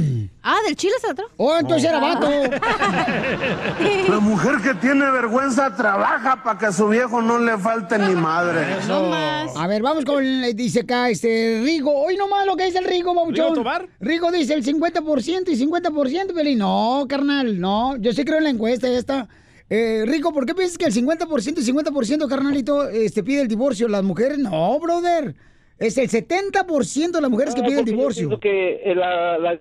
Ah, 0.49 0.55
del 0.65 0.77
Chile 0.77 0.93
se 1.01 1.07
la 1.07 1.13
trajo. 1.13 1.31
Oh, 1.35 1.57
entonces 1.57 1.89
era 1.89 1.99
vato. 1.99 2.29
La 4.07 4.19
mujer 4.21 4.61
que 4.63 4.75
tiene 4.75 5.09
vergüenza 5.11 5.75
trabaja 5.75 6.41
para 6.41 6.57
que 6.57 6.67
a 6.67 6.71
su 6.71 6.87
viejo 6.87 7.21
no 7.21 7.37
le 7.37 7.57
falte 7.57 7.99
ni 7.99 8.15
madre. 8.15 8.65
A 8.89 9.67
ver, 9.67 9.81
vamos 9.81 10.05
con, 10.05 10.23
eh, 10.23 10.53
dice 10.53 10.81
acá, 10.81 11.09
este, 11.09 11.59
Rigo. 11.65 11.91
Hoy 11.93 12.15
nomás 12.15 12.45
lo 12.45 12.55
que 12.55 12.63
dice 12.63 12.77
el 12.77 12.85
Rigo, 12.85 13.13
Bauchón. 13.13 13.33
¿Rigo 13.35 13.53
Tobar? 13.55 13.89
Rigo 13.99 14.31
dice 14.31 14.53
el 14.53 14.63
50% 14.63 15.49
y 15.49 15.65
50%, 15.65 16.33
Pelín. 16.33 16.59
No, 16.59 17.05
carnal, 17.09 17.59
no. 17.59 17.97
Yo 17.97 18.13
sí 18.13 18.23
creo 18.23 18.37
en 18.37 18.45
la 18.45 18.49
encuesta 18.51 18.87
esta. 18.87 19.27
Eh, 19.69 20.05
Rico, 20.07 20.31
¿por 20.31 20.45
qué 20.45 20.55
piensas 20.55 20.77
que 20.77 20.85
el 20.85 20.93
50% 20.93 21.59
y 21.59 21.73
50%, 21.73 22.29
carnalito, 22.29 22.87
este, 22.87 23.21
pide 23.21 23.41
el 23.41 23.49
divorcio? 23.49 23.89
Las 23.89 24.03
mujeres, 24.03 24.37
no, 24.37 24.79
brother. 24.79 25.35
Es 25.79 25.97
el 25.97 26.07
70% 26.09 27.11
de 27.11 27.21
las 27.21 27.29
mujeres 27.29 27.53
que 27.55 27.61
Ah, 27.61 27.65
piden 27.65 27.79
el 27.79 27.85
yo 27.85 27.91
divorcio. 27.91 28.27
pienso 28.29 28.39
que 28.39 28.81
eh, 28.83 28.95
la, 28.95 29.37
la- 29.37 29.59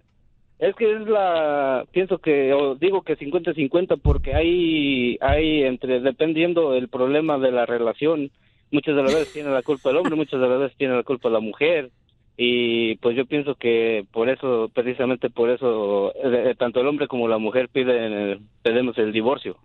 es 0.58 0.74
que 0.74 0.90
es 0.94 1.06
la 1.06 1.84
pienso 1.92 2.16
que 2.18 2.54
o 2.54 2.74
digo 2.76 3.02
que 3.02 3.18
50-50 3.18 4.00
porque 4.02 4.34
hay 4.34 5.18
hay 5.20 5.64
entre 5.64 6.00
dependiendo 6.00 6.74
el 6.74 6.88
problema 6.88 7.36
de 7.38 7.50
la 7.52 7.66
relación 7.66 8.30
muchas 8.70 8.96
de 8.96 9.02
las 9.02 9.12
veces 9.12 9.32
tiene 9.34 9.50
la 9.50 9.60
culpa 9.60 9.90
el 9.90 9.98
hombre 9.98 10.14
muchas 10.16 10.40
de 10.40 10.48
las 10.48 10.58
veces 10.60 10.76
tiene 10.78 10.94
la 10.96 11.02
culpa 11.02 11.28
la 11.28 11.40
mujer. 11.40 11.90
Y 12.38 12.96
pues 12.96 13.16
yo 13.16 13.24
pienso 13.24 13.54
que 13.54 14.04
por 14.12 14.28
eso 14.28 14.70
precisamente 14.74 15.30
por 15.30 15.48
eso 15.50 16.12
eh, 16.22 16.54
tanto 16.58 16.80
el 16.80 16.86
hombre 16.86 17.06
como 17.08 17.28
la 17.28 17.38
mujer 17.38 17.68
piden 17.70 18.12
eh, 18.12 18.38
pedimos 18.62 18.96
el 18.98 19.10
divorcio 19.12 19.56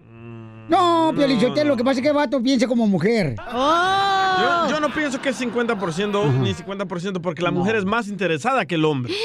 No, 0.70 1.12
Piolichotelo, 1.16 1.70
lo 1.72 1.78
que 1.78 1.84
pasa 1.84 2.00
es 2.00 2.02
que 2.04 2.08
el 2.10 2.14
vato 2.16 2.42
piensa 2.42 2.68
como 2.68 2.88
mujer. 2.88 3.36
Yo, 3.38 4.70
yo 4.70 4.80
no 4.80 4.90
pienso 4.94 5.22
que 5.22 5.30
es 5.30 5.42
50% 5.42 6.34
ni 6.40 6.54
50% 6.54 7.20
porque 7.22 7.42
la 7.42 7.52
mujer 7.52 7.76
es 7.76 7.84
más 7.86 8.08
interesada 8.08 8.66
que 8.66 8.76
el 8.76 8.86
hombre. 8.86 9.14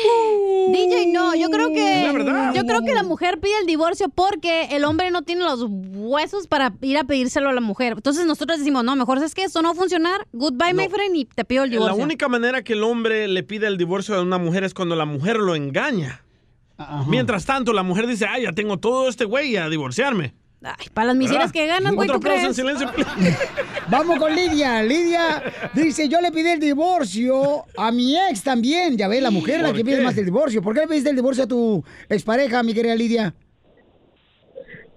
DJ, 0.68 1.12
no, 1.12 1.32
yo 1.36 1.48
creo 1.48 1.68
que 1.68 2.02
La 2.06 2.12
verdad. 2.12 2.52
yo 2.52 2.64
creo 2.64 2.80
que 2.82 2.92
la 2.92 3.04
mujer 3.04 3.38
pide 3.38 3.52
el 3.60 3.66
divorcio 3.66 4.08
porque 4.08 4.64
el 4.72 4.84
hombre 4.84 5.12
no 5.12 5.22
tiene 5.22 5.44
los 5.44 5.64
huesos 5.68 6.48
para 6.48 6.72
ir 6.82 6.98
a 6.98 7.04
pedírselo 7.04 7.48
a 7.50 7.52
la 7.52 7.60
mujer. 7.60 7.92
Entonces 7.92 8.26
nosotros 8.26 8.58
decimos, 8.58 8.82
no, 8.82 8.96
mejor 8.96 9.18
es 9.18 9.32
que 9.34 9.44
esto 9.44 9.62
no 9.62 9.68
va 9.68 9.72
a 9.74 9.76
funcionar. 9.76 10.26
Goodbye, 10.32 10.74
my 10.74 10.88
friend, 10.88 11.14
y 11.14 11.24
te 11.26 11.44
pido 11.44 11.62
el 11.62 11.70
La 11.70 11.76
divorcio. 11.76 12.02
única 12.02 12.28
manera 12.28 12.62
que 12.64 12.72
el 12.72 12.82
hombre 12.82 13.28
le 13.28 13.44
pide 13.44 13.68
el 13.68 13.76
divorcio 13.78 14.16
a 14.16 14.22
una 14.22 14.38
mujer 14.38 14.64
es 14.64 14.74
cuando 14.74 14.96
la 14.96 15.04
mujer 15.04 15.36
lo 15.36 15.54
engaña. 15.54 16.22
Mientras 17.06 17.46
tanto, 17.46 17.72
la 17.72 17.84
mujer 17.84 18.08
dice, 18.08 18.26
ay, 18.28 18.42
ya 18.42 18.52
tengo 18.52 18.78
todo 18.78 19.08
este 19.08 19.24
güey 19.24 19.56
a 19.56 19.68
divorciarme. 19.68 20.34
Ay, 20.78 20.86
para 20.92 21.08
las 21.08 21.16
miserias 21.16 21.52
que 21.52 21.66
ganas, 21.66 21.94
güey, 21.94 22.08
¿tú 22.08 22.20
en 22.26 22.54
silencio. 22.54 22.90
Vamos 23.88 24.18
con 24.18 24.34
Lidia. 24.34 24.82
Lidia 24.82 25.42
dice, 25.74 26.08
yo 26.08 26.20
le 26.20 26.32
pedí 26.32 26.48
el 26.48 26.60
divorcio 26.60 27.64
a 27.76 27.92
mi 27.92 28.16
ex 28.16 28.42
también. 28.42 28.96
Ya 28.96 29.06
ves, 29.06 29.22
la 29.22 29.30
mujer 29.30 29.60
la 29.60 29.68
¿Por 29.68 29.76
que 29.76 29.84
pide 29.84 30.02
más 30.02 30.16
el 30.18 30.24
divorcio. 30.24 30.62
¿Por 30.62 30.74
qué 30.74 30.80
le 30.80 30.88
pediste 30.88 31.10
el 31.10 31.16
divorcio 31.16 31.44
a 31.44 31.46
tu 31.46 31.84
expareja, 32.08 32.62
mi 32.62 32.74
querida 32.74 32.94
Lidia? 32.94 33.34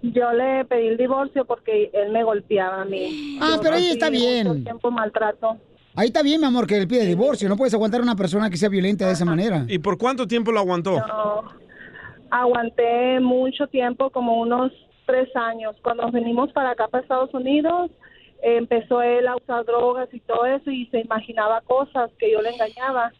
yo 0.02 0.32
le 0.32 0.66
pedí 0.66 0.88
el 0.88 0.98
divorcio 0.98 1.46
porque 1.46 1.92
él 1.94 2.12
me 2.12 2.24
golpeaba 2.24 2.82
a 2.82 2.86
mí. 2.86 3.38
Ah, 3.42 3.56
Yo 3.56 3.62
pero 3.62 3.76
ahí 3.76 3.90
está 3.90 4.10
bien. 4.10 4.48
Mucho 4.48 4.64
tiempo 4.64 4.92
maltrato. 4.92 5.58
Ahí 5.96 6.08
está 6.08 6.24
bien, 6.24 6.40
mi 6.40 6.48
amor, 6.48 6.66
que 6.66 6.78
él 6.78 6.88
pide 6.88 7.06
divorcio. 7.06 7.50
No 7.50 7.58
puedes 7.58 7.74
aguantar 7.74 8.00
a 8.00 8.04
una 8.04 8.16
persona 8.16 8.50
que 8.50 8.58
sea 8.58 8.70
violenta 8.70 9.06
de 9.08 9.14
esa 9.14 9.26
manera. 9.26 9.66
¿Y 9.68 9.80
por 9.80 9.98
cuánto 9.98 10.28
tiempo 10.28 10.52
lo 10.52 10.60
aguantó? 10.60 10.98
No, 11.00 11.44
aguanté 12.30 13.20
mucho 13.20 13.68
tiempo, 13.68 14.10
como 14.10 14.40
unos 14.40 14.72
tres 15.10 15.30
años. 15.36 15.76
Cuando 15.82 16.04
nos 16.04 16.12
venimos 16.12 16.52
para 16.54 16.72
acá, 16.72 16.88
para 16.88 17.02
Estados 17.04 17.34
Unidos, 17.34 17.92
eh, 18.44 18.58
empezó 18.58 19.02
él 19.02 19.28
a 19.28 19.36
usar 19.36 19.66
drogas 19.66 20.08
y 20.14 20.20
todo 20.20 20.46
eso 20.46 20.70
y 20.72 20.86
se 20.88 21.00
imaginaba 21.00 21.62
cosas 21.62 22.12
que 22.20 22.32
yo 22.32 22.42
le 22.42 22.50
engañaba. 22.52 23.12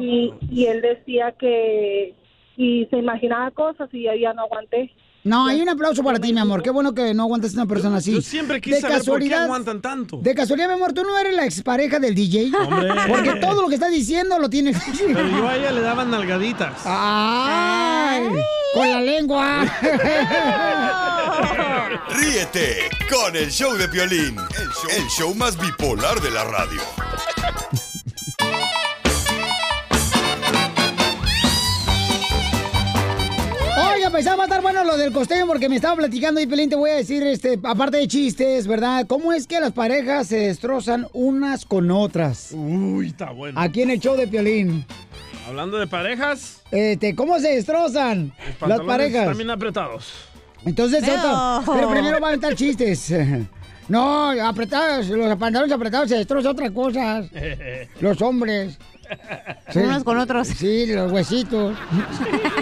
y, 0.00 0.32
y 0.50 0.66
él 0.66 0.80
decía 0.82 1.32
que... 1.32 2.14
Y 2.56 2.86
se 2.90 2.98
imaginaba 2.98 3.50
cosas 3.50 3.88
y 3.92 4.04
ya 4.04 4.32
no 4.32 4.42
aguanté. 4.42 4.92
No, 5.24 5.46
hay 5.46 5.60
un 5.62 5.68
aplauso 5.70 6.04
para 6.04 6.18
ti, 6.20 6.32
mi 6.34 6.38
amor. 6.38 6.62
Qué 6.62 6.70
bueno 6.70 6.94
que 6.94 7.14
no 7.14 7.22
aguantes 7.24 7.56
a 7.56 7.62
una 7.62 7.66
persona 7.66 7.96
así. 7.96 8.12
Yo 8.12 8.20
siempre 8.20 8.60
quise 8.60 8.76
De 8.76 8.80
saber 8.82 8.96
por 8.98 9.04
qué 9.04 9.10
casualidad- 9.30 9.44
aguantan 9.44 9.80
tanto. 9.82 10.18
De 10.18 10.34
casualidad, 10.34 10.68
mi 10.68 10.74
amor, 10.74 10.92
tú 10.92 11.02
no 11.02 11.18
eres 11.18 11.34
la 11.34 11.46
expareja 11.46 11.98
del 11.98 12.14
DJ. 12.14 12.52
Hombre. 12.68 12.90
Porque 13.08 13.34
todo 13.40 13.62
lo 13.62 13.68
que 13.68 13.74
estás 13.76 13.90
diciendo 13.90 14.38
lo 14.38 14.48
tienes. 14.50 14.76
Pero 15.04 15.26
yo 15.28 15.48
a 15.48 15.56
ella 15.56 15.72
le 15.72 15.80
daba 15.80 16.04
nalgaditas. 16.04 16.86
¡Ay! 18.14 18.22
Con 18.74 18.90
la 18.90 19.00
lengua. 19.00 19.64
Ríete 22.10 22.88
con 23.10 23.34
el 23.34 23.50
show 23.50 23.76
de 23.76 23.88
Piolín, 23.88 24.36
el 24.36 24.70
show, 24.70 24.90
el 24.96 25.08
show 25.08 25.34
más 25.34 25.58
bipolar 25.58 26.20
de 26.20 26.30
la 26.30 26.44
radio. 26.44 26.80
Oiga, 33.76 34.10
pues 34.10 34.26
va 34.26 34.34
a 34.34 34.44
estar 34.44 34.62
bueno 34.62 34.84
lo 34.84 34.96
del 34.96 35.12
costeño 35.12 35.46
porque 35.46 35.68
me 35.68 35.76
estaba 35.76 35.96
platicando 35.96 36.40
y 36.40 36.46
Pelín 36.46 36.70
te 36.70 36.76
voy 36.76 36.90
a 36.90 36.94
decir, 36.94 37.22
este, 37.24 37.58
aparte 37.64 37.96
de 37.96 38.06
chistes, 38.06 38.68
¿verdad? 38.68 39.06
¿Cómo 39.08 39.32
es 39.32 39.48
que 39.48 39.58
las 39.60 39.72
parejas 39.72 40.28
se 40.28 40.38
destrozan 40.38 41.08
unas 41.12 41.64
con 41.64 41.90
otras? 41.90 42.50
Uy, 42.52 43.08
está 43.08 43.32
bueno. 43.32 43.60
Aquí 43.60 43.82
en 43.82 43.90
el 43.90 43.98
show 43.98 44.16
de 44.16 44.28
Piolín. 44.28 44.86
Hablando 45.46 45.78
de 45.78 45.86
parejas, 45.86 46.62
Este, 46.70 47.14
¿cómo 47.14 47.38
se 47.38 47.48
destrozan 47.54 48.32
las 48.38 48.56
pantalones 48.56 48.86
parejas? 48.86 49.26
también 49.26 49.50
apretados. 49.50 50.12
Entonces, 50.64 51.02
otra- 51.02 51.60
pero 51.74 51.90
primero 51.90 52.18
van 52.20 52.32
a 52.32 52.34
estar 52.34 52.54
chistes. 52.54 53.12
No, 53.86 54.30
apretados, 54.30 55.08
los 55.08 55.36
pantalones 55.36 55.70
apretados 55.74 56.08
se 56.08 56.16
destrozan 56.16 56.52
otras 56.52 56.70
cosas. 56.70 57.26
Los 58.00 58.22
hombres. 58.22 58.78
Unos 59.74 60.02
con 60.04 60.16
otros. 60.18 60.48
Sí, 60.48 60.86
los 60.86 61.12
huesitos. 61.12 61.76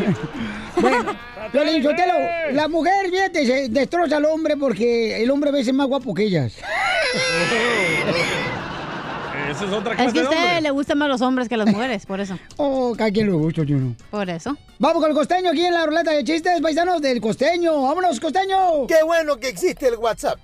bueno, 0.80 1.16
Piolín 1.52 1.80
Sotelo, 1.80 2.14
la 2.54 2.66
mujer, 2.66 3.08
fíjate, 3.08 3.46
se 3.46 3.68
destroza 3.68 4.16
al 4.16 4.24
hombre 4.24 4.56
porque 4.56 5.22
el 5.22 5.30
hombre 5.30 5.50
a 5.50 5.52
veces 5.52 5.68
es 5.68 5.74
más 5.74 5.86
guapo 5.86 6.12
que 6.12 6.24
ellas. 6.24 6.54
Esa 9.52 9.64
es 9.66 9.72
otra 9.72 9.94
clase 9.94 10.08
Es 10.08 10.12
que 10.14 10.20
a 10.20 10.22
usted 10.24 10.36
hombre. 10.36 10.60
le 10.62 10.70
gustan 10.70 10.98
más 10.98 11.08
los 11.08 11.20
hombres 11.20 11.48
que 11.48 11.56
las 11.56 11.68
mujeres, 11.68 12.06
por 12.06 12.20
eso. 12.20 12.38
Oh, 12.56 12.94
cada 12.96 13.10
quien 13.10 13.26
lo 13.30 13.38
gusta, 13.38 13.62
yo 13.64 13.76
no. 13.76 13.94
Por 14.10 14.28
eso. 14.30 14.56
Vamos 14.78 15.02
con 15.02 15.10
el 15.10 15.16
costeño 15.16 15.50
aquí 15.50 15.64
en 15.64 15.74
la 15.74 15.84
ruleta 15.86 16.10
de 16.12 16.24
chistes, 16.24 16.60
paisanos 16.60 17.00
del 17.02 17.20
costeño. 17.20 17.82
¡Vámonos, 17.82 18.18
costeño! 18.20 18.86
Qué 18.86 19.02
bueno 19.04 19.36
que 19.38 19.48
existe 19.48 19.88
el 19.88 19.96
WhatsApp. 19.96 20.38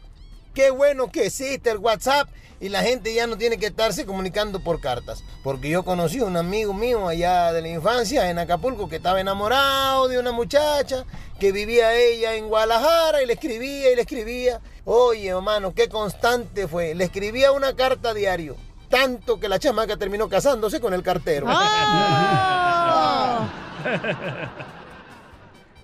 Qué 0.54 0.70
bueno 0.70 1.10
que 1.10 1.26
existe 1.26 1.70
el 1.70 1.78
WhatsApp 1.78 2.28
y 2.60 2.68
la 2.68 2.82
gente 2.82 3.14
ya 3.14 3.26
no 3.26 3.38
tiene 3.38 3.58
que 3.58 3.66
estarse 3.66 4.04
comunicando 4.04 4.60
por 4.60 4.80
cartas. 4.80 5.22
Porque 5.44 5.68
yo 5.68 5.84
conocí 5.84 6.18
a 6.18 6.24
un 6.24 6.36
amigo 6.36 6.74
mío 6.74 7.06
allá 7.06 7.52
de 7.52 7.62
la 7.62 7.68
infancia 7.68 8.28
en 8.30 8.38
Acapulco 8.38 8.88
que 8.88 8.96
estaba 8.96 9.20
enamorado 9.20 10.08
de 10.08 10.18
una 10.18 10.32
muchacha 10.32 11.04
que 11.38 11.52
vivía 11.52 11.94
ella 11.94 12.34
en 12.34 12.48
Guadalajara 12.48 13.22
y 13.22 13.26
le 13.26 13.34
escribía 13.34 13.92
y 13.92 13.94
le 13.96 14.02
escribía. 14.02 14.60
Oye, 14.84 15.28
hermano, 15.28 15.72
qué 15.74 15.88
constante 15.88 16.66
fue. 16.66 16.94
Le 16.94 17.04
escribía 17.04 17.52
una 17.52 17.74
carta 17.76 18.12
diario. 18.12 18.56
Tanto 18.88 19.38
que 19.38 19.48
la 19.48 19.58
chamaca 19.58 19.96
terminó 19.96 20.28
casándose 20.28 20.80
con 20.80 20.94
el 20.94 21.02
cartero. 21.02 21.46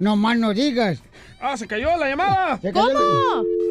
No 0.01 0.17
más 0.17 0.37
no 0.37 0.53
digas. 0.53 1.01
¡Ah, 1.41 1.57
se 1.57 1.67
cayó 1.67 1.97
la 1.97 2.09
llamada! 2.09 2.59
Se 2.61 2.73
cayó 2.73 2.89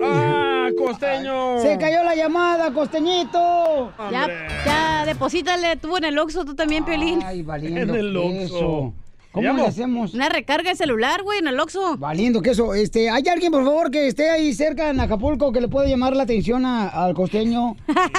¡Ah, 0.04 0.70
costeño! 0.78 1.60
Se 1.60 1.78
cayó 1.78 2.04
la 2.04 2.16
llamada, 2.16 2.72
costeñito. 2.72 3.92
Ya, 4.10 4.48
ya, 4.66 5.06
deposítale 5.06 5.76
tú 5.78 5.98
en 5.98 6.06
el 6.06 6.18
Oxxo, 6.18 6.46
tú 6.46 6.56
también, 6.56 6.86
Piolín. 6.86 7.22
Ay, 7.24 7.42
valiendo 7.42 7.94
queso. 7.94 8.94
¿Cómo 9.34 9.54
le 9.54 9.66
hacemos? 9.66 10.14
Una 10.14 10.30
recarga 10.30 10.70
de 10.70 10.76
celular, 10.76 11.24
güey, 11.24 11.40
en 11.40 11.48
el 11.48 11.60
Oxxo. 11.60 11.98
Valiendo 11.98 12.42
queso. 12.42 12.74
Este, 12.76 13.10
¿hay 13.10 13.28
alguien, 13.28 13.52
por 13.52 13.66
favor, 13.66 13.90
que 13.92 14.08
esté 14.08 14.30
ahí 14.30 14.54
cerca 14.54 14.90
en 14.92 15.00
Acapulco 15.00 15.52
que 15.52 15.60
le 15.60 15.68
pueda 15.68 15.88
llamar 15.88 16.16
la 16.16 16.24
atención 16.24 16.66
a- 16.66 16.88
al 16.88 17.14
costeño? 17.16 17.76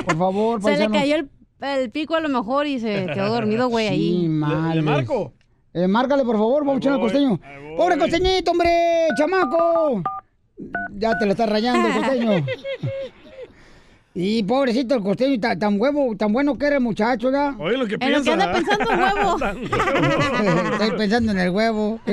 Por 0.06 0.18
favor, 0.18 0.62
Se 0.64 0.76
le 0.76 0.90
cayó 0.90 1.16
el, 1.16 1.30
el 1.60 1.90
pico 1.90 2.16
a 2.16 2.20
lo 2.20 2.28
mejor 2.28 2.66
y 2.66 2.80
se 2.80 3.06
quedó 3.14 3.32
dormido, 3.32 3.68
güey, 3.68 3.88
Sí, 3.90 3.94
ahí. 3.94 4.28
males. 4.28 5.08
Eh, 5.72 5.86
márcale, 5.88 6.24
por 6.24 6.36
favor, 6.36 6.60
vamos 6.64 6.76
a 6.76 6.78
echar 6.78 6.92
al 6.94 7.00
costeño. 7.00 7.40
¡Pobre 7.76 7.96
costeñito, 7.98 8.50
hombre! 8.50 9.06
¡Chamaco! 9.16 10.02
Ya 10.96 11.18
te 11.18 11.26
lo 11.26 11.32
está 11.32 11.46
rayando 11.46 11.88
el 11.88 11.94
costeño. 11.94 12.30
Y 14.16 14.44
pobrecito 14.44 14.94
el 14.94 15.02
costeño, 15.02 15.40
ta- 15.40 15.58
tan, 15.58 15.80
huevo, 15.80 16.16
tan 16.16 16.32
bueno 16.32 16.56
que 16.56 16.66
era 16.66 16.76
el 16.76 16.82
muchacho, 16.82 17.32
¿verdad? 17.32 17.54
Oye, 17.58 17.76
lo 17.76 17.86
que 17.88 17.96
En 18.00 18.12
lo 18.12 18.22
que 18.22 18.30
anda 18.30 18.52
pensando 18.52 18.90
el 18.90 18.98
huevo. 19.00 19.36
Estoy 20.72 20.98
pensando 20.98 21.32
en 21.32 21.38
el 21.38 21.50
huevo. 21.50 22.00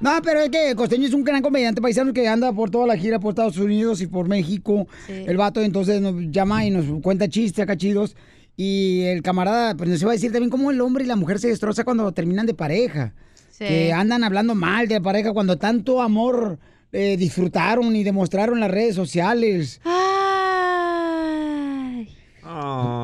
No, 0.00 0.10
pero 0.24 0.40
es 0.40 0.50
que 0.50 0.70
el 0.70 0.76
costeño 0.76 1.06
es 1.06 1.14
un 1.14 1.22
gran 1.22 1.40
comediante 1.40 1.80
paisano 1.80 2.12
que 2.12 2.26
anda 2.26 2.52
por 2.52 2.68
toda 2.68 2.84
la 2.88 2.96
gira 2.96 3.20
por 3.20 3.30
Estados 3.30 3.56
Unidos 3.56 4.00
y 4.02 4.08
por 4.08 4.28
México. 4.28 4.88
El 5.08 5.36
vato 5.36 5.62
entonces 5.62 6.00
nos 6.02 6.16
llama 6.30 6.66
y 6.66 6.70
nos 6.70 6.84
cuenta 7.00 7.28
chistes 7.28 7.62
acá 7.62 7.76
chidos. 7.76 8.16
Y 8.56 9.02
el 9.04 9.22
camarada, 9.22 9.74
pues 9.76 9.88
nos 9.88 10.02
iba 10.02 10.10
a 10.10 10.14
decir 10.14 10.32
también 10.32 10.50
cómo 10.50 10.72
el 10.72 10.80
hombre 10.80 11.04
y 11.04 11.06
la 11.06 11.14
mujer 11.16 11.38
se 11.38 11.46
destroza 11.48 11.84
cuando 11.84 12.10
terminan 12.12 12.44
de 12.44 12.54
pareja. 12.54 13.14
Sí. 13.52 13.64
Que 13.64 13.92
andan 13.92 14.24
hablando 14.24 14.56
mal 14.56 14.88
de 14.88 14.96
la 14.96 15.00
pareja 15.00 15.32
cuando 15.32 15.56
tanto 15.58 16.02
amor 16.02 16.58
eh, 16.92 17.16
disfrutaron 17.16 17.94
y 17.94 18.02
demostraron 18.02 18.56
en 18.56 18.60
las 18.62 18.70
redes 18.72 18.96
sociales. 18.96 19.80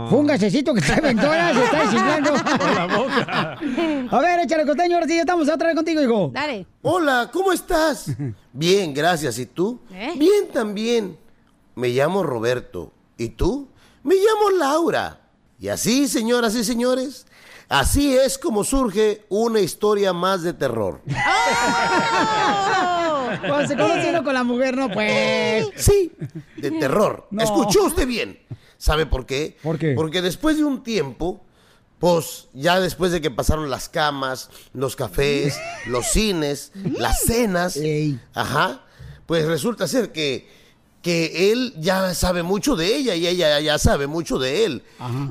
Fue 0.08 0.18
un 0.18 0.26
gasecito 0.26 0.74
que 0.74 0.80
se 0.80 0.92
está 0.92 1.00
desinflando. 1.02 2.32
Por 2.58 2.74
la 2.74 2.86
boca. 2.86 3.58
A 4.10 4.20
ver, 4.20 4.40
échale 4.40 4.66
costeño, 4.66 4.96
ahora 4.96 5.06
sí 5.06 5.14
ya 5.14 5.20
estamos 5.20 5.48
otra 5.48 5.68
vez 5.68 5.76
contigo, 5.76 6.02
hijo. 6.02 6.30
Dale. 6.32 6.66
Hola, 6.82 7.30
¿cómo 7.32 7.52
estás? 7.52 8.10
Bien, 8.52 8.92
gracias. 8.92 9.38
¿Y 9.38 9.46
tú? 9.46 9.80
¿Eh? 9.92 10.14
Bien 10.16 10.48
también. 10.52 11.16
Me 11.74 11.88
llamo 11.88 12.22
Roberto. 12.22 12.92
¿Y 13.16 13.28
tú? 13.30 13.68
Me 14.02 14.14
llamo 14.16 14.50
Laura. 14.58 15.20
Y 15.58 15.68
así, 15.68 16.08
señoras 16.08 16.54
y 16.54 16.64
señores, 16.64 17.26
así 17.68 18.16
es 18.16 18.38
como 18.38 18.64
surge 18.64 19.26
una 19.28 19.60
historia 19.60 20.14
más 20.14 20.42
de 20.42 20.54
terror. 20.54 21.02
Cuando 23.46 23.68
se 23.68 23.76
conoce 23.76 24.08
uno 24.10 24.24
con 24.24 24.34
la 24.34 24.42
mujer, 24.42 24.76
no, 24.76 24.90
pues. 24.90 25.66
Sí, 25.76 26.12
de 26.56 26.70
terror. 26.72 27.26
No. 27.30 27.42
Escuchó 27.42 27.84
usted 27.84 28.06
bien. 28.06 28.38
¿Sabe 28.80 29.04
por 29.04 29.26
qué? 29.26 29.58
¿Por 29.62 29.78
qué? 29.78 29.92
Porque 29.92 30.22
después 30.22 30.56
de 30.56 30.64
un 30.64 30.82
tiempo, 30.82 31.44
pues 31.98 32.48
ya 32.54 32.80
después 32.80 33.12
de 33.12 33.20
que 33.20 33.30
pasaron 33.30 33.68
las 33.68 33.90
camas, 33.90 34.48
los 34.72 34.96
cafés, 34.96 35.60
los 35.86 36.06
cines, 36.06 36.72
las 36.96 37.20
cenas, 37.20 37.78
ajá, 38.32 38.86
pues 39.26 39.44
resulta 39.46 39.86
ser 39.86 40.12
que, 40.12 40.48
que 41.02 41.52
él 41.52 41.74
ya 41.76 42.14
sabe 42.14 42.42
mucho 42.42 42.74
de 42.74 42.96
ella 42.96 43.14
y 43.14 43.26
ella 43.26 43.60
ya 43.60 43.78
sabe 43.78 44.06
mucho 44.06 44.38
de 44.38 44.64
él. 44.64 44.82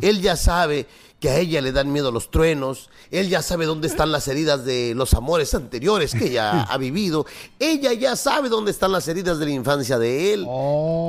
Él 0.01 0.21
ya 0.21 0.35
sabe 0.35 0.85
que 1.19 1.31
a 1.31 1.39
ella 1.39 1.59
le 1.61 1.71
dan 1.71 1.91
miedo 1.91 2.11
los 2.11 2.29
truenos, 2.29 2.91
él 3.09 3.29
ya 3.29 3.41
sabe 3.41 3.65
dónde 3.65 3.87
están 3.87 4.11
las 4.11 4.27
heridas 4.27 4.63
de 4.63 4.93
los 4.95 5.15
amores 5.15 5.55
anteriores 5.55 6.13
que 6.13 6.27
ella 6.27 6.61
ha 6.69 6.77
vivido, 6.77 7.25
ella 7.57 7.93
ya 7.93 8.15
sabe 8.15 8.47
dónde 8.47 8.69
están 8.69 8.91
las 8.91 9.07
heridas 9.07 9.39
de 9.39 9.45
la 9.45 9.51
infancia 9.51 9.97
de 9.97 10.33
él, 10.33 10.47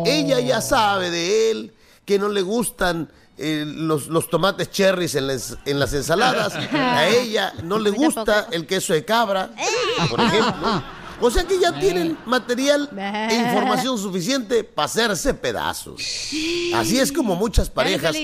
ella 0.07 0.41
ya 0.41 0.63
sabe 0.63 1.11
de 1.11 1.51
él 1.51 1.75
que 2.11 2.19
no 2.19 2.29
le 2.29 2.43
gustan 2.43 3.09
eh, 3.39 3.63
los, 3.65 4.09
los 4.09 4.29
tomates 4.29 4.69
cherries 4.69 5.15
en 5.15 5.29
las, 5.29 5.57
en 5.65 5.79
las 5.79 5.95
ensaladas, 5.95 6.57
a 6.57 7.07
ella 7.07 7.53
no 7.63 7.79
le 7.79 7.91
gusta 8.03 8.49
el 8.51 8.67
queso 8.67 8.95
de 8.95 9.05
cabra, 9.05 9.49
por 10.11 10.19
ejemplo. 10.19 10.83
O 11.21 11.31
sea 11.31 11.45
que 11.45 11.61
ya 11.61 11.79
tienen 11.79 12.19
material 12.27 12.91
e 12.99 13.37
información 13.37 13.97
suficiente 13.97 14.65
para 14.65 14.87
hacerse 14.87 15.35
pedazos. 15.35 16.03
Así 16.75 16.99
es 16.99 17.13
como 17.13 17.37
muchas 17.37 17.71
parejas 17.71 18.17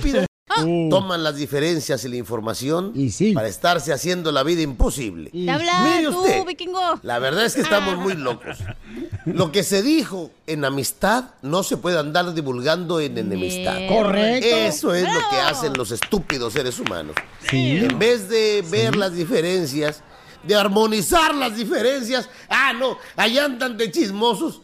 Piolín. 0.00 0.27
Estúpidas 0.48 0.90
toman 0.90 1.22
las 1.22 1.36
diferencias 1.36 2.04
y 2.04 2.08
la 2.08 2.16
información 2.16 2.92
para 3.34 3.48
estarse 3.48 3.92
haciendo 3.92 4.32
la 4.32 4.42
vida 4.42 4.62
imposible. 4.62 5.30
Te 5.30 5.50
habla 5.50 5.80
Mire 5.82 6.10
tú, 6.10 6.18
usted, 6.20 6.44
vikingo. 6.46 6.80
la 7.02 7.18
verdad 7.18 7.44
es 7.44 7.54
que 7.54 7.60
estamos 7.60 7.96
muy 7.98 8.14
locos. 8.14 8.58
Lo 9.26 9.52
que 9.52 9.62
se 9.62 9.82
dijo 9.82 10.30
en 10.46 10.64
amistad 10.64 11.30
no 11.42 11.62
se 11.62 11.76
puede 11.76 11.98
andar 11.98 12.32
divulgando 12.34 13.00
en 13.00 13.18
enemistad. 13.18 13.76
Correcto. 13.88 14.46
Eso 14.46 14.94
es 14.94 15.04
lo 15.04 15.20
que 15.30 15.36
hacen 15.36 15.74
los 15.74 15.90
estúpidos 15.90 16.52
seres 16.54 16.78
humanos. 16.78 17.14
En 17.52 17.98
vez 17.98 18.28
de 18.28 18.64
ver 18.70 18.96
las 18.96 19.14
diferencias, 19.14 20.02
de 20.42 20.54
armonizar 20.54 21.34
las 21.34 21.56
diferencias. 21.56 22.28
Ah, 22.48 22.72
no, 22.72 22.96
allá 23.16 23.44
andan 23.44 23.76
de 23.76 23.90
chismosos. 23.90 24.62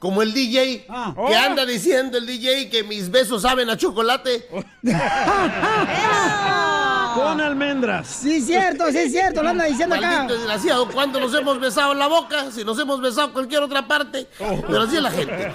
Como 0.00 0.22
el 0.22 0.32
DJ, 0.32 0.86
que 1.28 1.36
anda 1.36 1.64
diciendo 1.66 2.16
el 2.16 2.26
DJ 2.26 2.70
que 2.70 2.82
mis 2.82 3.10
besos 3.10 3.42
saben 3.42 3.68
a 3.68 3.76
chocolate. 3.76 4.48
Con 7.14 7.40
almendras. 7.40 8.06
Sí, 8.06 8.40
cierto, 8.40 8.90
sí, 8.90 9.10
cierto, 9.10 9.42
lo 9.42 9.50
anda 9.50 9.64
diciendo 9.64 9.94
acá. 9.94 10.10
Maldito 10.10 10.34
desgraciado, 10.34 10.88
¿cuándo 10.88 11.20
nos 11.20 11.34
hemos 11.34 11.60
besado 11.60 11.92
en 11.92 11.98
la 11.98 12.06
boca? 12.06 12.50
Si 12.50 12.64
nos 12.64 12.78
hemos 12.78 13.00
besado 13.00 13.28
en 13.28 13.32
cualquier 13.32 13.62
otra 13.62 13.86
parte. 13.86 14.26
Pero 14.38 14.82
así 14.82 14.96
es 14.96 15.02
la 15.02 15.10
gente. 15.10 15.52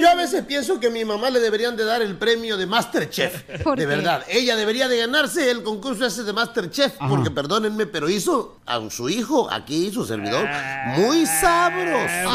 Yo 0.00 0.10
a 0.10 0.14
veces 0.14 0.44
pienso 0.44 0.78
que 0.78 0.88
a 0.88 0.90
mi 0.90 1.04
mamá 1.04 1.30
le 1.30 1.40
deberían 1.40 1.76
de 1.76 1.84
dar 1.84 2.02
el 2.02 2.16
premio 2.16 2.56
de 2.56 2.66
Masterchef. 2.66 3.62
¿Por 3.62 3.78
de 3.78 3.84
qué? 3.84 3.86
verdad. 3.86 4.24
Ella 4.28 4.56
debería 4.56 4.88
de 4.88 4.98
ganarse 4.98 5.50
el 5.50 5.62
concurso 5.62 6.06
ese 6.06 6.24
de 6.24 6.32
Masterchef. 6.32 6.94
Porque 7.08 7.30
perdónenme, 7.30 7.86
pero 7.86 8.08
hizo 8.08 8.58
a 8.66 8.80
su 8.90 9.08
hijo, 9.08 9.48
aquí 9.50 9.90
su 9.90 10.04
servidor, 10.04 10.48
muy 10.96 11.26
sabroso. 11.26 12.30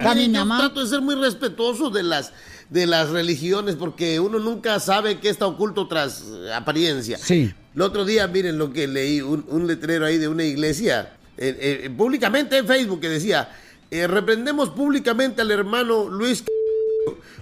Mire, 0.00 0.30
yo 0.30 0.46
trato 0.46 0.80
de 0.80 0.86
ser 0.86 1.00
muy 1.00 1.14
respetuoso 1.14 1.90
de 1.90 2.02
las 2.02 2.32
de 2.70 2.86
las 2.86 3.10
religiones 3.10 3.76
porque 3.76 4.20
uno 4.20 4.38
nunca 4.38 4.80
sabe 4.80 5.20
qué 5.20 5.28
está 5.28 5.46
oculto 5.46 5.86
tras 5.88 6.24
eh, 6.26 6.52
apariencia. 6.52 7.18
Sí. 7.18 7.52
El 7.74 7.82
otro 7.82 8.04
día, 8.04 8.26
miren 8.28 8.58
lo 8.58 8.72
que 8.72 8.86
leí, 8.86 9.20
un, 9.20 9.44
un 9.48 9.66
letrero 9.66 10.06
ahí 10.06 10.18
de 10.18 10.28
una 10.28 10.44
iglesia, 10.44 11.12
eh, 11.36 11.82
eh, 11.84 11.90
públicamente 11.90 12.56
en 12.56 12.66
Facebook, 12.66 13.00
que 13.00 13.08
decía, 13.08 13.48
eh, 13.90 14.06
reprendemos 14.06 14.70
públicamente 14.70 15.42
al 15.42 15.50
hermano 15.50 16.08
Luis 16.08 16.44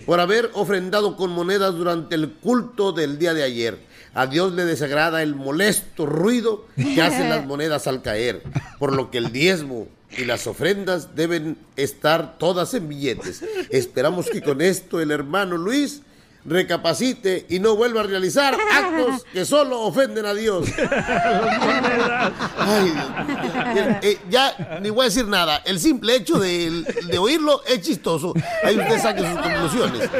por 0.06 0.20
haber 0.20 0.50
ofrendado 0.54 1.16
con 1.16 1.30
monedas 1.30 1.74
durante 1.74 2.14
el 2.14 2.30
culto 2.32 2.92
del 2.92 3.18
día 3.18 3.34
de 3.34 3.42
ayer. 3.42 3.78
A 4.14 4.26
Dios 4.26 4.52
le 4.52 4.64
desagrada 4.64 5.22
el 5.22 5.34
molesto 5.34 6.06
ruido 6.06 6.66
que 6.76 7.00
hacen 7.00 7.28
las 7.28 7.46
monedas 7.46 7.86
al 7.86 8.02
caer, 8.02 8.42
por 8.78 8.94
lo 8.94 9.10
que 9.10 9.18
el 9.18 9.32
diezmo 9.32 9.88
y 10.16 10.24
las 10.24 10.46
ofrendas 10.46 11.14
deben 11.14 11.56
estar 11.76 12.38
todas 12.38 12.74
en 12.74 12.88
billetes. 12.88 13.42
Esperamos 13.70 14.28
que 14.28 14.42
con 14.42 14.60
esto 14.60 15.00
el 15.00 15.10
hermano 15.10 15.56
Luis 15.56 16.02
recapacite 16.44 17.46
y 17.48 17.58
no 17.58 17.76
vuelva 17.76 18.00
a 18.00 18.04
realizar 18.04 18.54
actos 18.54 19.24
que 19.32 19.44
solo 19.44 19.80
ofenden 19.82 20.26
a 20.26 20.34
Dios. 20.34 20.66
Ay, 22.58 22.92
Dios 23.74 23.86
mío. 23.86 23.92
Eh, 23.92 23.98
eh, 24.02 24.18
ya 24.28 24.78
ni 24.80 24.90
voy 24.90 25.02
a 25.02 25.04
decir 25.04 25.26
nada. 25.26 25.62
El 25.64 25.78
simple 25.78 26.16
hecho 26.16 26.38
de, 26.38 26.84
de 27.08 27.18
oírlo 27.18 27.62
es 27.66 27.80
chistoso. 27.82 28.34
Ahí 28.64 28.76
usted 28.78 29.00
saque 29.00 29.20
sus 29.20 29.38
conclusiones. 29.40 30.10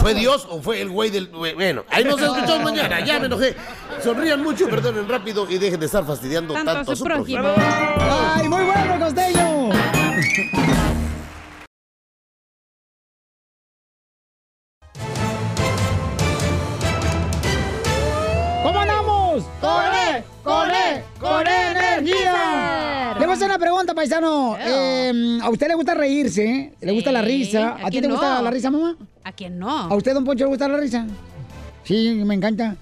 ¿Fue 0.00 0.14
Dios 0.14 0.46
o 0.50 0.60
fue 0.60 0.80
el 0.80 0.88
güey 0.90 1.10
del.? 1.10 1.28
Bueno, 1.28 1.84
ahí 1.90 2.04
nos 2.04 2.20
escuchamos 2.20 2.62
mañana. 2.62 3.04
Ya 3.04 3.18
me 3.18 3.26
enojé. 3.26 3.56
Sonrían 4.02 4.42
mucho, 4.42 4.68
perdonen 4.68 5.08
rápido 5.08 5.46
y 5.48 5.58
dejen 5.58 5.80
de 5.80 5.86
estar 5.86 6.04
fastidiando 6.04 6.54
Tanto 6.54 6.72
tanto, 6.72 6.92
a 6.92 6.96
su 6.96 7.00
su 7.00 7.04
prójimo. 7.04 7.48
¡Ay, 7.56 8.48
muy 8.48 8.64
bueno, 8.64 8.98
costeño! 8.98 9.70
¡Corre, 20.46 21.02
corre, 21.18 21.18
corre 21.18 21.70
energía! 21.72 23.16
Le 23.18 23.26
voy 23.26 23.30
a 23.30 23.32
hacer 23.34 23.48
una 23.48 23.58
pregunta, 23.58 23.94
paisano. 23.94 24.56
Eh, 24.60 25.40
¿A 25.42 25.50
usted 25.50 25.66
le 25.66 25.74
gusta 25.74 25.94
reírse? 25.94 26.72
¿Le 26.80 26.92
gusta 26.92 27.10
la 27.10 27.20
risa? 27.20 27.76
¿A, 27.82 27.90
ti 27.90 28.00
te 28.00 28.06
gusta 28.06 28.40
la 28.40 28.50
risa, 28.52 28.70
mamá? 28.70 28.96
¿A 29.24 29.32
quién 29.32 29.58
no? 29.58 29.68
¿A 29.68 29.92
usted, 29.96 30.14
don 30.14 30.24
Poncho, 30.24 30.44
le 30.44 30.50
gusta 30.50 30.68
la 30.68 30.76
risa? 30.76 31.04
Sí, 31.82 32.22
me 32.24 32.36
encanta. 32.36 32.76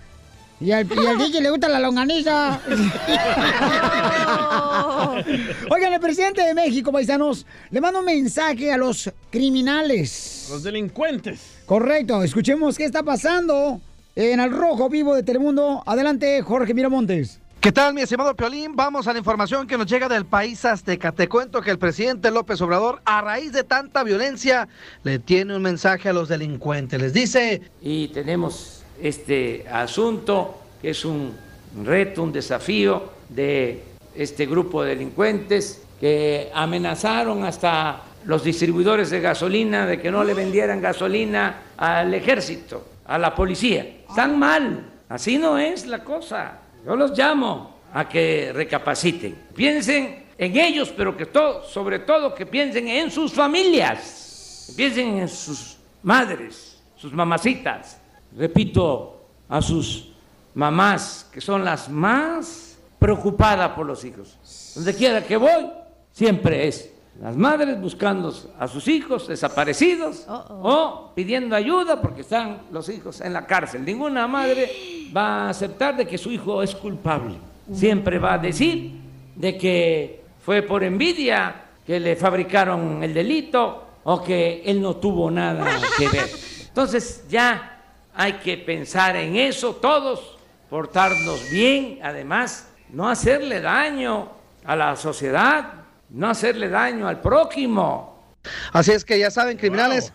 Y 0.61 0.73
al, 0.73 0.87
y 0.87 1.07
al 1.07 1.17
DJ 1.17 1.41
le 1.41 1.49
gusta 1.49 1.71
la 1.71 1.81
longaniza. 1.81 2.61
Oigan, 5.71 5.95
el 5.95 6.01
presidente 6.01 6.43
de 6.43 6.53
México, 6.53 6.93
paisanos, 6.93 7.47
le 7.71 7.81
manda 7.81 8.01
un 8.01 8.05
mensaje 8.05 8.75
a 8.75 8.77
los 8.77 9.11
criminales. 9.31 10.49
Los 10.51 10.65
delincuentes. 10.65 11.41
Correcto, 11.65 12.23
escuchemos 12.23 12.77
qué 12.77 12.85
está 12.85 13.03
pasando 13.03 13.81
en 14.15 14.39
el 14.39 14.51
rojo 14.51 14.91
vivo 14.91 15.15
de 15.15 15.23
Telemundo. 15.23 15.83
Adelante, 15.87 16.43
Jorge 16.43 16.75
Miramontes. 16.75 17.41
¿Qué 17.65 17.73
tal, 17.73 17.95
mi 17.95 18.03
estimado 18.03 18.37
Piolín? 18.37 18.77
Vamos 18.77 19.09
a 19.09 19.15
la 19.15 19.19
información 19.19 19.67
que 19.67 19.79
nos 19.79 19.87
llega 19.87 20.07
del 20.07 20.27
país 20.27 20.67
azteca. 20.67 21.13
Te 21.13 21.31
cuento 21.31 21.63
que 21.63 21.71
el 21.71 21.79
presidente 21.79 22.31
López 22.31 22.61
Obrador, 22.61 23.01
a 23.07 23.23
raíz 23.23 23.53
de 23.53 23.65
tanta 23.65 24.05
violencia, 24.05 24.69
le 25.03 25.19
tiene 25.19 25.57
un 25.57 25.63
mensaje 25.63 26.11
a 26.11 26.13
los 26.13 26.29
delincuentes. 26.29 27.01
Les 27.01 27.15
dice, 27.15 27.63
y 27.81 28.09
tenemos 28.09 28.85
este 29.01 29.65
asunto 29.73 30.61
que 30.83 30.91
es 30.91 31.07
un 31.07 31.35
reto, 31.83 32.23
un 32.23 32.33
desafío 32.33 33.11
de 33.31 33.83
este 34.15 34.45
grupo 34.45 34.83
de 34.83 34.91
delincuentes 34.91 35.81
que 35.99 36.51
amenazaron 36.53 37.45
hasta 37.45 38.03
los 38.27 38.45
distribuidores 38.45 39.09
de 39.09 39.23
gasolina 39.23 39.87
de 39.87 39.99
que 40.03 40.11
no 40.11 40.23
le 40.23 40.35
vendieran 40.35 40.83
gasolina 40.83 41.63
al 41.79 42.13
ejército, 42.13 42.87
a 43.07 43.17
la 43.17 43.35
policía. 43.35 44.01
Están 44.07 44.39
mal, 44.39 44.85
así 45.09 45.39
no 45.39 45.57
es 45.57 45.87
la 45.87 46.05
cosa. 46.05 46.61
Yo 46.85 46.97
los 46.97 47.17
llamo 47.17 47.75
a 47.93 48.09
que 48.09 48.53
recapaciten. 48.53 49.47
Piensen 49.55 50.27
en 50.37 50.57
ellos, 50.57 50.93
pero 50.97 51.17
que 51.17 51.27
todo, 51.27 51.63
sobre 51.65 52.01
todo 52.01 52.35
que 52.35 52.47
piensen 52.47 52.89
en 52.89 53.11
sus 53.11 53.33
familias, 53.33 54.73
piensen 54.77 55.19
en 55.19 55.29
sus 55.29 55.79
madres, 56.03 56.83
sus 56.97 57.13
mamacitas. 57.13 58.01
Repito, 58.37 59.29
a 59.49 59.63
sus 59.63 60.13
mamás, 60.55 61.29
que 61.33 61.41
son 61.41 61.65
las 61.65 61.89
más 61.89 62.79
preocupadas 62.99 63.71
por 63.71 63.87
los 63.87 64.05
hijos. 64.05 64.73
Donde 64.75 64.95
quiera 64.95 65.25
que 65.25 65.37
voy, 65.37 65.71
siempre 66.13 66.69
es 66.69 66.94
las 67.21 67.37
madres 67.37 67.81
buscando 67.81 68.35
a 68.59 68.67
sus 68.67 68.89
hijos 68.89 69.29
desaparecidos 69.29 70.27
o 70.29 71.13
pidiendo 71.15 71.55
ayuda 71.55 72.01
porque 72.01 72.23
están 72.23 72.63
los 72.73 72.89
hijos 72.89 73.21
en 73.21 73.33
la 73.33 73.47
cárcel. 73.47 73.85
Ninguna 73.85 74.27
madre 74.27 74.71
va 75.17 75.47
a 75.47 75.49
aceptar 75.51 75.97
de 75.97 76.07
que 76.07 76.19
su 76.19 76.31
hijo 76.31 76.63
es 76.63 76.75
culpable. 76.75 77.37
Siempre 77.73 78.19
va 78.19 78.35
a 78.35 78.39
decir 78.39 78.93
de 79.37 79.57
que 79.57 80.25
fue 80.45 80.63
por 80.63 80.83
envidia 80.83 81.63
que 81.87 82.01
le 82.01 82.17
fabricaron 82.17 83.03
el 83.03 83.15
delito 83.15 83.85
o 84.05 84.23
que 84.23 84.63
él 84.67 84.83
no 84.83 84.97
tuvo 84.97 85.31
nada 85.31 85.79
que 85.97 86.09
ver. 86.09 86.29
Entonces 86.69 87.25
ya 87.29 87.81
hay 88.15 88.35
que 88.35 88.59
pensar 88.59 89.17
en 89.17 89.37
eso 89.37 89.77
todos, 89.77 90.37
portarnos 90.69 91.49
bien, 91.51 92.01
además, 92.03 92.71
no 92.91 93.09
hacerle 93.09 93.61
daño 93.61 94.29
a 94.65 94.77
la 94.77 94.97
sociedad, 94.97 95.84
no 96.11 96.29
hacerle 96.29 96.69
daño 96.69 97.09
al 97.09 97.21
prójimo. 97.21 98.35
así 98.73 98.93
es 98.93 99.05
que 99.05 99.19
ya 99.19 99.31
saben, 99.31 99.57
criminales, 99.57 100.13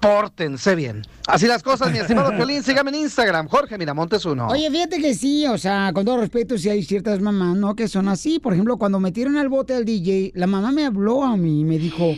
pórtense 0.00 0.74
bien. 0.74 1.02
Así 1.26 1.46
las 1.46 1.62
cosas, 1.62 1.92
mi 1.92 1.98
estimado 1.98 2.30
Piolín, 2.36 2.62
sígame 2.62 2.90
en 2.90 2.96
Instagram, 2.96 3.48
Jorge 3.48 3.78
Miramontes 3.78 4.24
uno. 4.24 4.48
Oye, 4.48 4.70
fíjate 4.70 5.00
que 5.00 5.14
sí, 5.14 5.46
o 5.46 5.56
sea, 5.56 5.92
con 5.94 6.04
todo 6.04 6.18
respeto, 6.18 6.58
sí 6.58 6.68
hay 6.68 6.82
ciertas 6.82 7.20
mamás, 7.20 7.56
¿no? 7.56 7.76
Que 7.76 7.88
son 7.88 8.08
así. 8.08 8.38
Por 8.38 8.52
ejemplo, 8.52 8.76
cuando 8.76 8.98
metieron 8.98 9.36
al 9.36 9.48
bote 9.48 9.74
al 9.74 9.84
DJ, 9.84 10.32
la 10.34 10.46
mamá 10.46 10.72
me 10.72 10.84
habló 10.84 11.22
a 11.22 11.36
mí 11.36 11.60
y 11.60 11.64
me 11.64 11.78
dijo, 11.78 12.14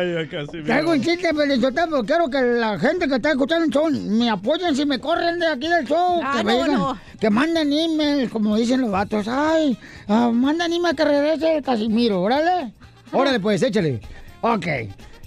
Ay, 0.00 0.28
Casimiro. 0.28 0.64
Traigo 0.66 0.90
un 0.92 1.02
chiste, 1.02 1.34
Pelizotelo, 1.34 2.04
quiero 2.04 2.28
que 2.28 2.40
la 2.40 2.78
gente 2.78 3.06
que 3.08 3.16
está 3.16 3.30
escuchando 3.30 3.64
el 3.66 3.70
show 3.70 3.90
me 3.90 4.30
apoyen 4.30 4.74
si 4.74 4.86
me 4.86 4.98
corren 4.98 5.38
de 5.38 5.46
aquí 5.46 5.68
del 5.68 5.86
show. 5.86 6.20
Ah, 6.22 6.34
que, 6.38 6.44
no, 6.44 6.50
me 6.50 6.54
digan- 6.54 6.78
no. 6.78 6.98
que 7.20 7.30
manden 7.30 7.72
email, 7.72 8.30
como 8.30 8.56
dicen 8.56 8.80
los 8.80 8.90
vatos. 8.90 9.26
Ay, 9.28 9.76
ah, 10.08 10.30
mandan 10.32 10.72
email 10.72 10.94
que 10.96 11.04
regrese 11.04 11.56
el 11.58 11.62
Casimiro, 11.62 12.22
órale. 12.22 12.72
Órale, 13.12 13.40
pues, 13.40 13.62
échale. 13.62 14.00
Ok. 14.40 14.66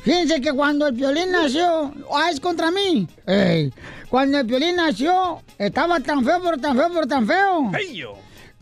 Fíjense 0.04 0.42
que 0.42 0.52
cuando 0.52 0.88
el 0.88 0.94
violín 0.96 1.32
nació, 1.32 1.94
ah, 2.14 2.30
es 2.32 2.40
contra 2.40 2.72
mí. 2.72 3.08
Ey, 3.26 3.72
Cuando 4.10 4.38
el 4.40 4.44
violín 4.46 4.76
nació, 4.76 5.42
estaba 5.58 6.00
tan 6.00 6.24
feo, 6.26 6.40
pero 6.44 6.58
tan 6.58 6.76
feo, 6.78 6.90
pero 6.94 7.08
tan 7.08 7.26
feo. 7.26 7.72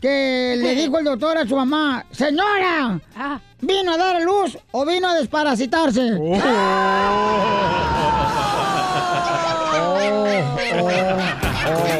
Que 0.02 0.56
le 0.58 0.74
dijo 0.82 0.98
el 0.98 1.04
doctor 1.04 1.38
a 1.38 1.46
su 1.46 1.54
mamá, 1.54 2.04
señora, 2.10 3.00
¿vino 3.60 3.92
a 3.92 3.96
dar 3.96 4.16
a 4.16 4.20
luz 4.20 4.58
o 4.72 4.84
vino 4.84 5.08
a 5.08 5.14
desparasitarse? 5.14 6.18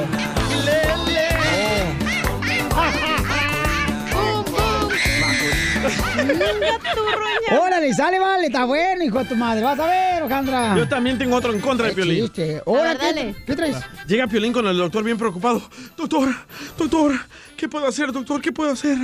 Órale, 7.60 7.92
sale, 7.94 8.18
vale, 8.18 8.46
está 8.46 8.64
bueno, 8.64 9.04
hijo 9.04 9.18
de 9.18 9.24
tu 9.26 9.36
madre. 9.36 9.62
Vas 9.62 9.78
a 9.78 9.86
ver, 9.86 10.22
Alejandra. 10.22 10.76
Yo 10.76 10.88
también 10.88 11.18
tengo 11.18 11.36
otro 11.36 11.52
en 11.52 11.60
contra 11.60 11.86
de 11.86 11.92
Qué 11.94 11.96
Piolín. 12.02 12.24
chiste. 12.24 12.62
Ahora, 12.66 12.96
¿qué, 12.96 13.34
¿qué 13.46 13.56
traes? 13.56 13.76
Llega 14.06 14.26
Piolín 14.26 14.52
con 14.52 14.66
el 14.66 14.76
doctor 14.76 15.04
bien 15.04 15.18
preocupado. 15.18 15.62
Doctor, 15.96 16.28
doctor, 16.78 17.12
¿qué 17.56 17.68
puedo 17.68 17.86
hacer, 17.86 18.12
doctor? 18.12 18.40
¿Qué 18.40 18.52
puedo 18.52 18.72
hacer? 18.72 18.96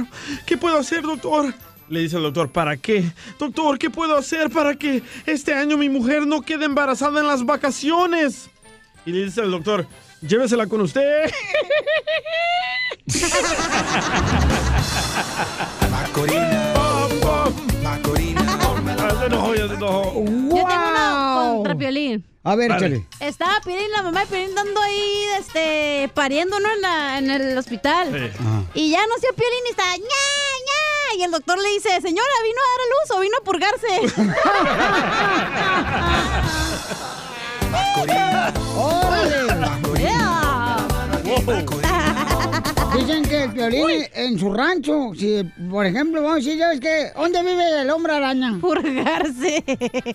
¿Qué 0.46 0.56
puedo 0.56 0.78
hacer, 0.78 1.02
doctor? 1.02 1.54
Le 1.88 2.00
dice 2.00 2.16
el 2.16 2.22
doctor, 2.22 2.50
¿para 2.50 2.76
qué? 2.76 3.04
Doctor, 3.38 3.78
¿qué 3.78 3.88
puedo 3.90 4.16
hacer 4.16 4.50
para 4.50 4.74
que 4.74 5.02
este 5.24 5.54
año 5.54 5.76
mi 5.78 5.88
mujer 5.88 6.26
no 6.26 6.42
quede 6.42 6.66
embarazada 6.66 7.20
en 7.20 7.26
las 7.26 7.44
vacaciones? 7.44 8.50
Y 9.06 9.12
le 9.12 9.24
dice 9.24 9.40
el 9.40 9.50
doctor, 9.50 9.86
llévesela 10.20 10.66
con 10.66 10.82
usted. 10.82 11.30
Ya 16.26 16.67
se 19.28 19.34
enojó, 19.34 19.54
ya 19.54 19.68
se 19.68 19.74
enojó. 19.74 20.14
Yo 20.14 20.22
tengo 20.66 20.88
una 20.90 21.34
contra 21.54 21.74
Piolín. 21.74 22.24
A 22.44 22.54
ver, 22.54 22.70
échale. 22.72 23.04
Estaba 23.20 23.60
Piolín, 23.64 23.90
la 23.94 24.02
mamá 24.02 24.20
de 24.20 24.26
Piolín 24.26 24.54
dando 24.54 24.80
ahí, 24.80 25.24
este, 25.38 26.10
pariendo, 26.14 26.58
¿no? 26.60 26.70
En, 26.72 26.80
la- 26.80 27.18
en 27.18 27.30
el 27.30 27.58
hospital. 27.58 28.08
Sí. 28.12 28.30
Y 28.74 28.90
ya 28.90 29.06
no 29.06 29.14
sé, 29.20 29.26
Piolín 29.34 29.64
y 29.66 29.70
está, 29.70 29.84
ña, 29.96 30.02
ña. 30.02 31.18
Y 31.18 31.22
el 31.24 31.30
doctor 31.30 31.58
le 31.58 31.68
dice, 31.70 31.88
señora, 32.00 32.28
¿vino 32.44 32.60
a 32.60 32.68
dar 32.70 32.80
a 32.80 32.88
luz 32.94 33.10
o 33.16 33.20
vino 33.20 33.36
a 33.38 33.44
purgarse? 33.44 33.88
Dicen 42.98 43.22
que 43.22 43.44
el 43.44 43.50
violín 43.52 44.04
en 44.14 44.38
su 44.38 44.52
rancho, 44.52 45.12
si 45.16 45.44
por 45.70 45.86
ejemplo, 45.86 46.20
vamos 46.20 46.36
a 46.36 46.38
decir, 46.38 46.58
¿sabes 46.58 46.80
qué? 46.80 47.06
¿Dónde 47.16 47.40
vive 47.42 47.80
el 47.82 47.90
hombre 47.90 48.12
araña? 48.14 48.58
Purgarse. 48.60 49.62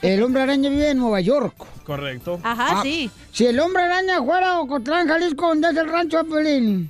El 0.02 0.22
hombre 0.22 0.42
araña 0.44 0.70
vive 0.70 0.90
en 0.90 0.98
Nueva 0.98 1.22
York. 1.22 1.56
Correcto. 1.86 2.40
Ajá, 2.44 2.80
Ah, 2.80 2.82
sí. 2.84 3.10
Si 3.32 3.46
el 3.46 3.60
hombre 3.60 3.84
araña 3.84 4.22
fuera 4.22 4.52
a 4.54 4.60
Ocotlán, 4.62 5.08
Jalisco, 5.08 5.48
donde 5.48 5.70
es 5.70 5.78
el 5.78 5.88
rancho 5.90 6.18
de 6.18 6.24
Piolín, 6.26 6.90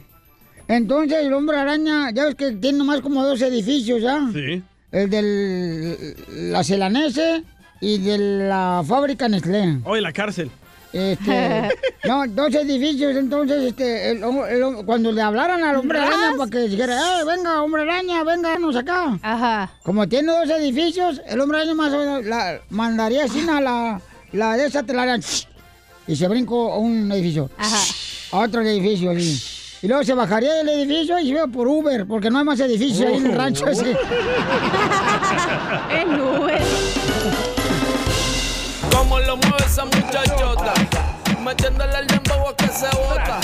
entonces 0.68 1.20
el 1.26 1.34
hombre 1.34 1.58
araña, 1.58 2.10
ya 2.12 2.26
ves 2.26 2.36
que 2.36 2.52
tiene 2.54 2.80
nomás 2.80 3.02
como 3.02 3.24
dos 3.24 3.42
edificios, 3.42 4.02
¿ya? 4.02 4.20
Sí. 4.34 4.64
El 4.92 5.10
de 5.10 6.16
la 6.52 6.64
Celanese 6.64 7.44
y 7.82 8.00
de 8.00 8.18
la 8.48 8.84
fábrica 8.88 9.28
Nestlé. 9.30 9.78
Hoy 9.86 10.02
la 10.02 10.12
cárcel. 10.12 10.50
Este, 10.94 11.70
no, 12.08 12.28
dos 12.28 12.54
edificios, 12.54 13.16
entonces, 13.16 13.64
este, 13.64 14.12
el 14.12 14.24
el 14.24 14.86
cuando 14.86 15.12
le 15.12 15.22
hablaran 15.24 15.64
al 15.64 15.78
hombre 15.78 16.00
araña 16.00 16.38
para 16.38 16.52
que 16.52 16.60
dijera, 16.60 16.96
eh, 16.96 17.26
venga, 17.26 17.64
hombre 17.64 17.82
araña, 17.82 18.24
vénganos 18.24 18.76
acá. 18.76 19.18
Ajá. 19.24 19.72
Como 19.82 20.08
tiene 20.08 20.32
dos 20.32 20.50
edificios, 20.52 21.20
el 21.26 21.42
hombre 21.42 21.58
araña 21.58 21.74
más 21.74 21.92
o 21.94 21.98
menos 21.98 22.26
la, 22.26 22.62
mandaría 22.70 23.26
así 23.26 23.44
a 23.50 23.60
la, 23.60 24.02
la 24.34 24.56
de 24.56 24.68
esa 24.68 24.84
telaraña 24.84 25.24
y 26.08 26.16
se 26.16 26.28
brincó 26.28 26.72
a 26.74 26.78
un 26.78 27.12
edificio. 27.12 27.50
A 28.32 28.40
otro 28.40 28.62
edificio, 28.62 29.12
así. 29.12 29.42
Y 29.82 29.88
luego 29.88 30.04
se 30.04 30.14
bajaría 30.14 30.54
del 30.54 30.70
edificio 30.70 31.20
y 31.20 31.24
se 31.24 31.30
iba 31.30 31.48
por 31.48 31.68
Uber, 31.68 32.06
porque 32.08 32.30
no 32.30 32.40
hay 32.40 32.46
más 32.46 32.60
edificios 32.60 33.10
ahí 33.10 33.18
en 33.18 33.26
el 33.26 33.34
rancho 33.34 33.68
ese. 33.68 33.98
En 35.92 36.22
Uber. 36.22 36.62
Cómo 38.92 39.20
lo 39.20 39.38
mueve 39.38 39.66
esa 39.66 39.86
metiéndole 41.44 42.00
el 42.00 42.08
dembow 42.08 42.50
a 42.50 42.56
que 42.56 42.68
se 42.68 42.88
bota. 42.98 43.40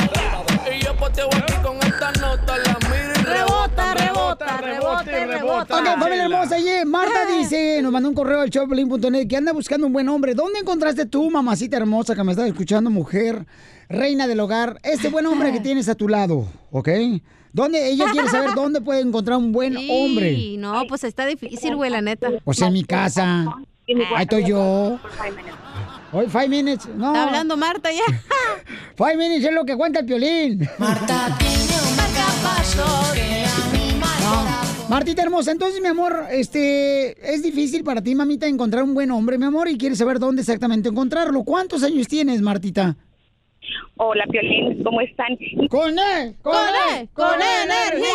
Y 0.74 0.84
yo 0.84 0.96
poteo 0.96 1.28
aquí 1.28 1.54
con 1.64 1.78
esta 1.78 2.12
nota, 2.14 2.58
la 2.58 2.78
miro 2.90 3.14
y 3.20 3.24
rebota, 3.24 3.94
rebota, 3.94 4.58
rebota, 4.58 5.26
rebota. 5.26 5.80
Ok, 5.80 6.00
familia 6.00 6.26
hermosa, 6.26 6.56
oye, 6.56 6.86
Marta 6.86 7.26
dice, 7.26 7.82
nos 7.82 7.92
mandó 7.92 8.10
un 8.10 8.16
correo 8.16 8.42
al 8.42 8.50
showplin.net 8.50 9.28
que 9.28 9.38
anda 9.38 9.52
buscando 9.52 9.88
un 9.88 9.94
buen 9.94 10.08
hombre. 10.10 10.34
¿Dónde 10.34 10.60
encontraste 10.60 11.06
tú, 11.06 11.30
mamacita 11.30 11.78
hermosa 11.78 12.16
que 12.16 12.24
me 12.24 12.32
estás 12.32 12.48
escuchando, 12.48 12.90
mujer, 12.90 13.46
reina 13.90 14.28
del 14.28 14.40
hogar, 14.40 14.80
este 14.84 15.10
buen 15.10 15.26
hombre 15.26 15.52
que 15.52 15.60
tienes 15.60 15.90
a 15.90 15.96
tu 15.96 16.08
lado, 16.08 16.46
ok? 16.72 16.90
¿Dónde? 17.52 17.90
Ella 17.90 18.06
quiere 18.12 18.30
saber 18.30 18.52
dónde 18.56 18.80
puede 18.82 19.02
encontrar 19.02 19.38
un 19.38 19.52
buen 19.52 19.76
hombre. 19.90 20.36
Sí, 20.36 20.58
no, 20.58 20.84
pues 20.88 21.04
está 21.04 21.26
difícil, 21.26 21.76
güey, 21.76 21.90
la 21.90 22.02
neta. 22.02 22.30
O 22.46 22.54
sea, 22.54 22.68
en 22.68 22.74
mi 22.74 22.84
casa. 22.84 23.46
Ahí 24.16 24.24
estoy 24.24 24.46
yo. 24.46 25.00
Hoy, 26.12 26.26
five 26.28 26.48
minutes. 26.48 26.88
No. 26.88 27.08
Está 27.08 27.24
hablando 27.26 27.56
Marta 27.56 27.90
ya. 27.92 28.04
Five 28.96 29.16
minutes 29.16 29.46
es 29.46 29.54
lo 29.54 29.64
que 29.64 29.76
cuenta 29.76 30.00
el 30.00 30.06
piolín. 30.06 30.68
Marta 30.78 31.38
No. 34.24 34.90
Martita 34.90 35.22
hermosa, 35.22 35.52
entonces, 35.52 35.80
mi 35.82 35.88
amor, 35.88 36.26
este, 36.32 37.12
es 37.34 37.44
difícil 37.44 37.84
para 37.84 38.02
ti, 38.02 38.16
mamita, 38.16 38.48
encontrar 38.48 38.84
un 38.84 38.96
buen 38.96 39.12
hombre, 39.12 39.38
mi 39.38 39.46
amor, 39.46 39.68
y 39.70 39.78
quieres 39.78 40.00
saber 40.00 40.18
dónde 40.18 40.42
exactamente 40.42 40.90
encontrarlo. 40.90 41.44
¿Cuántos 41.44 41.84
años 41.84 42.08
tienes, 42.08 42.42
Martita? 42.42 42.96
Hola, 43.98 44.26
Piolín, 44.32 44.84
¿cómo 44.84 45.02
están? 45.02 45.38
¡Con 45.70 46.00
él! 46.00 46.36
¡Con 46.42 46.56
él! 46.98 47.08
¡Con 47.14 47.36
energía! 47.40 48.08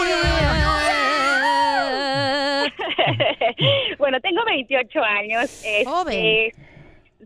bueno, 3.98 4.20
tengo 4.20 4.44
28 4.44 5.00
años. 5.00 5.44
este, 5.44 5.84
Joven. 5.84 6.73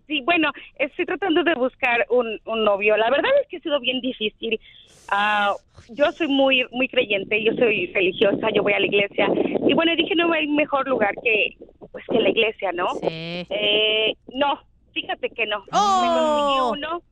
Sí, 0.06 0.22
bueno, 0.24 0.50
estoy 0.78 1.06
tratando 1.06 1.42
de 1.44 1.54
buscar 1.54 2.06
un, 2.10 2.40
un 2.44 2.64
novio. 2.64 2.96
La 2.96 3.10
verdad 3.10 3.30
es 3.42 3.48
que 3.48 3.56
ha 3.58 3.60
sido 3.60 3.80
bien 3.80 4.00
difícil. 4.00 4.60
Ah, 5.08 5.54
yo 5.90 6.12
soy 6.12 6.28
muy 6.28 6.66
muy 6.70 6.88
creyente, 6.88 7.42
yo 7.42 7.52
soy 7.54 7.86
religiosa, 7.92 8.48
yo 8.54 8.62
voy 8.62 8.74
a 8.74 8.80
la 8.80 8.86
iglesia. 8.86 9.28
Y 9.66 9.74
bueno, 9.74 9.96
dije, 9.96 10.14
no 10.14 10.32
hay 10.32 10.46
mejor 10.46 10.86
lugar 10.86 11.14
que 11.22 11.56
pues 11.92 12.04
que 12.10 12.20
la 12.20 12.28
iglesia, 12.28 12.72
¿no? 12.72 12.86
Eh, 13.02 14.14
no, 14.34 14.60
fíjate 14.92 15.30
que 15.30 15.46
no. 15.46 15.64
Oh. 15.72 16.02
Me 16.02 16.08
conseguí 16.08 16.84
uno. 16.84 17.02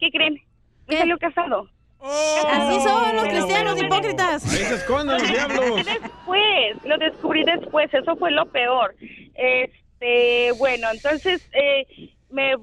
¿Qué 0.00 0.10
creen? 0.10 0.40
Me 0.88 0.96
salió 0.96 1.18
casado. 1.18 1.68
Así 2.00 2.80
son 2.80 3.16
los 3.16 3.24
cristianos 3.26 3.82
hipócritas. 3.82 4.44
Ahí 4.52 4.64
se 4.64 4.74
esconden 4.74 5.18
los 5.18 5.28
diablos. 5.28 5.84
después, 5.84 6.84
lo 6.84 6.98
descubrí 6.98 7.44
después, 7.44 7.92
eso 7.92 8.16
fue 8.16 8.30
lo 8.30 8.46
peor. 8.46 8.94
Este, 9.34 10.52
bueno, 10.58 10.88
entonces 10.92 11.48
eh, 11.52 11.86
me 12.30 12.54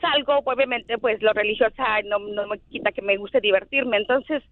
salgo, 0.00 0.38
obviamente, 0.44 0.98
pues 0.98 1.20
lo 1.22 1.32
religiosa 1.32 2.02
no, 2.04 2.18
no 2.18 2.46
me 2.46 2.58
quita 2.70 2.92
que 2.92 3.02
me 3.02 3.16
guste 3.16 3.40
divertirme, 3.40 3.96
entonces, 3.96 4.42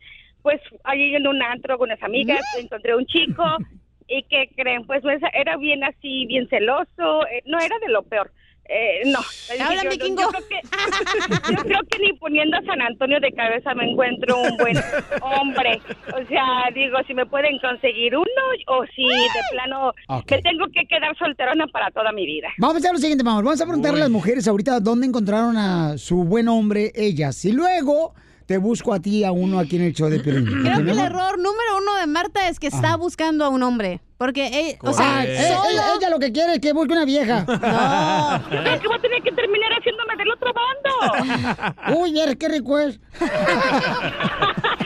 pues 0.43 0.61
allí 0.85 1.15
en 1.15 1.27
un 1.27 1.43
antro 1.43 1.79
con 1.79 1.91
unas 1.91 2.03
amigas 2.03 2.41
encontré 2.59 2.95
un 2.95 3.07
chico 3.07 3.45
y 4.09 4.23
que 4.25 4.49
creen, 4.57 4.87
pues 4.87 5.03
pues, 5.03 5.21
era 5.33 5.57
bien 5.57 5.85
así, 5.85 6.27
bien 6.27 6.49
celoso, 6.49 7.27
eh, 7.27 7.43
no 7.47 7.59
era 7.59 7.79
de 7.79 7.89
lo 7.89 8.03
peor. 8.03 8.31
Eh, 8.69 9.03
no. 9.07 9.21
Habla, 9.65 9.85
yo, 9.85 9.91
vikingo. 9.91 10.23
Yo 10.23 10.29
creo, 10.29 10.49
que, 10.49 10.61
yo 11.57 11.63
creo 11.63 11.81
que 11.91 11.99
ni 12.01 12.13
poniendo 12.15 12.57
a 12.57 12.63
San 12.63 12.81
Antonio 12.83 13.21
de 13.21 13.33
cabeza 13.33 13.75
me 13.75 13.91
encuentro 13.91 14.41
un 14.43 14.57
buen 14.57 14.77
hombre. 15.23 15.81
O 16.09 16.27
sea, 16.27 16.45
digo, 16.75 16.99
si 17.07 17.15
me 17.15 17.27
pueden 17.27 17.59
conseguir 17.61 18.17
uno 18.17 18.27
o 18.69 18.85
si 18.95 19.05
de 19.05 19.41
plano 19.53 19.93
Ok. 20.09 20.31
me 20.33 20.43
tengo 20.43 20.67
que 20.73 20.87
quedar 20.87 21.17
solterona 21.17 21.67
para 21.69 21.91
toda 21.91 22.13
mi 22.13 22.27
vida. 22.27 22.49
Vamos 22.59 22.77
a 22.77 22.79
hacer 22.79 22.93
lo 22.93 22.99
siguiente, 22.99 23.25
vamos. 23.25 23.45
Vamos 23.45 23.61
a 23.61 23.65
preguntarle 23.65 23.99
a 24.01 24.05
las 24.05 24.11
mujeres 24.11 24.49
ahorita 24.49 24.81
dónde 24.81 25.07
encontraron 25.07 25.57
a 25.57 25.99
su 25.99 26.25
buen 26.25 26.49
hombre 26.49 26.93
ellas. 26.95 27.45
Y 27.45 27.53
luego 27.53 28.15
te 28.47 28.59
busco 28.59 28.93
a 28.95 29.01
ti 29.01 29.25
a 29.25 29.33
uno 29.33 29.59
aquí 29.59 29.77
en 29.77 29.83
el 29.83 29.93
show 29.93 30.09
de 30.09 30.21
Piolín. 30.21 30.45
Creo 30.63 30.79
¿Ok, 30.79 30.85
que 30.85 30.91
el 30.93 30.99
error 30.99 31.37
número 31.39 31.79
uno 31.79 31.97
de 31.97 32.07
Marta 32.07 32.49
es 32.49 32.59
que 32.61 32.69
está 32.69 32.97
buscando 32.97 33.45
a 33.45 33.49
un 33.49 33.63
hombre. 33.63 34.01
Porque, 34.19 34.47
eh, 34.47 34.79
o 34.83 34.93
sea, 34.95 35.19
Ah, 35.19 35.25
eh, 35.27 35.49
solo- 35.55 35.69
ella, 35.71 35.85
ella 35.99 36.11
lo 36.11 36.19
que 36.19 36.33
quiere 36.33 36.55
es 36.55 36.61
que 36.61 36.73
busque 36.73 36.93
una 36.93 37.05
vieja. 37.05 37.45
Yo 38.51 38.63
creo 38.63 38.81
que 38.81 38.89
voy 38.89 38.97
a 38.99 39.01
tener 39.03 39.23
que 39.23 39.33
terminar 39.33 39.71
haciéndome 39.73 40.17
del 40.17 40.31
otro 40.31 40.53
bando. 40.55 42.01
Uy, 42.01 42.19
eres 42.19 42.37
qué 42.37 42.49
rico 42.49 42.79
es. 42.79 42.99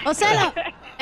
O 0.06 0.14
sea, 0.14 0.34
la- 0.34 0.54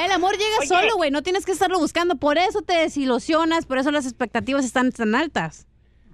el 0.05 0.11
amor 0.13 0.33
llega 0.37 0.67
solo, 0.67 0.97
güey. 0.97 1.11
No 1.11 1.23
tienes 1.23 1.47
que 1.47 1.53
estarlo 1.53 1.79
buscando. 1.79 2.17
Por 2.17 2.39
eso 2.39 2.61
te 2.63 2.75
desilusionas, 2.75 3.67
por 3.67 3.79
eso 3.79 3.91
las 3.91 4.05
expectativas 4.05 4.65
están 4.65 4.93
tan 4.93 5.15
altas. 5.15 5.67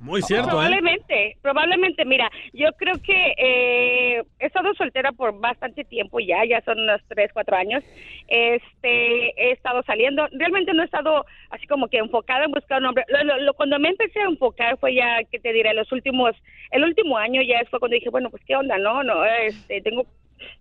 Muy 0.04 0.20
cierto, 0.20 0.48
¿eh? 0.48 0.50
Probablemente, 0.50 1.36
probablemente. 1.40 2.04
Mira, 2.04 2.30
yo 2.52 2.68
creo 2.76 2.94
que 3.02 3.34
eh, 3.38 4.22
he 4.38 4.46
estado 4.46 4.74
soltera 4.74 5.12
por 5.12 5.40
bastante 5.40 5.82
tiempo 5.82 6.20
ya, 6.20 6.44
ya 6.44 6.60
son 6.60 6.78
unos 6.78 7.00
tres, 7.08 7.30
cuatro 7.32 7.56
años. 7.56 7.82
Este, 8.28 9.28
he 9.42 9.52
estado 9.52 9.82
saliendo. 9.84 10.26
Realmente 10.32 10.74
no 10.74 10.82
he 10.82 10.84
estado 10.84 11.24
así 11.50 11.66
como 11.66 11.88
que 11.88 11.98
enfocada 11.98 12.44
en 12.44 12.50
buscar 12.52 12.80
un 12.80 12.86
hombre. 12.86 13.04
Lo- 13.08 13.24
lo- 13.24 13.38
lo- 13.40 13.54
cuando 13.54 13.78
me 13.78 13.88
empecé 13.88 14.20
a 14.20 14.24
enfocar 14.24 14.76
fue 14.78 14.94
ya, 14.94 15.24
que 15.30 15.40
te 15.40 15.52
diré, 15.54 15.72
los 15.72 15.90
últimos, 15.90 16.32
el 16.70 16.84
último 16.84 17.16
año 17.16 17.40
ya 17.42 17.62
fue 17.70 17.78
cuando 17.80 17.94
dije, 17.94 18.10
bueno, 18.10 18.28
pues 18.30 18.42
qué 18.44 18.56
onda, 18.56 18.76
no, 18.76 19.02
no, 19.02 19.24
este, 19.24 19.80
tengo 19.80 20.04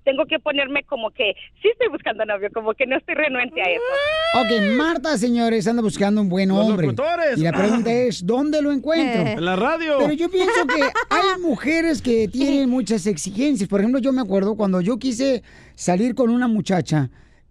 tengo 0.03 0.25
que 0.25 0.39
ponerme 0.39 0.83
como 0.83 1.11
que 1.11 1.33
sí 1.61 1.69
estoy 1.69 1.87
buscando 1.89 2.25
novio, 2.25 2.49
como 2.53 2.73
que 2.73 2.85
no 2.85 2.97
estoy 2.97 3.15
renuente 3.15 3.61
a 3.61 3.65
eso. 3.65 3.83
Ok, 4.41 4.77
Marta, 4.77 5.17
señores, 5.17 5.67
anda 5.67 5.81
buscando 5.81 6.21
un 6.21 6.29
buen 6.29 6.51
hombre. 6.51 6.87
locutores. 6.87 7.37
Y 7.37 7.41
la 7.41 7.51
pregunta 7.51 7.91
es, 7.91 8.25
¿dónde 8.25 8.61
lo 8.61 8.71
encuentro? 8.71 9.21
En 9.21 9.45
la 9.45 9.55
radio. 9.55 9.97
Pero 9.99 10.13
yo 10.13 10.29
pienso 10.29 10.65
que 10.67 10.81
hay 11.09 11.41
mujeres 11.41 12.01
que 12.01 12.27
tienen 12.27 12.69
muchas 12.69 13.05
exigencias. 13.07 13.69
Por 13.69 13.79
ejemplo, 13.79 13.99
yo 13.99 14.11
me 14.11 14.21
acuerdo 14.21 14.55
cuando 14.55 14.81
yo 14.81 14.97
quise 14.97 15.43
salir 15.75 16.15
con 16.15 16.29
una 16.29 16.47
muchacha 16.47 17.09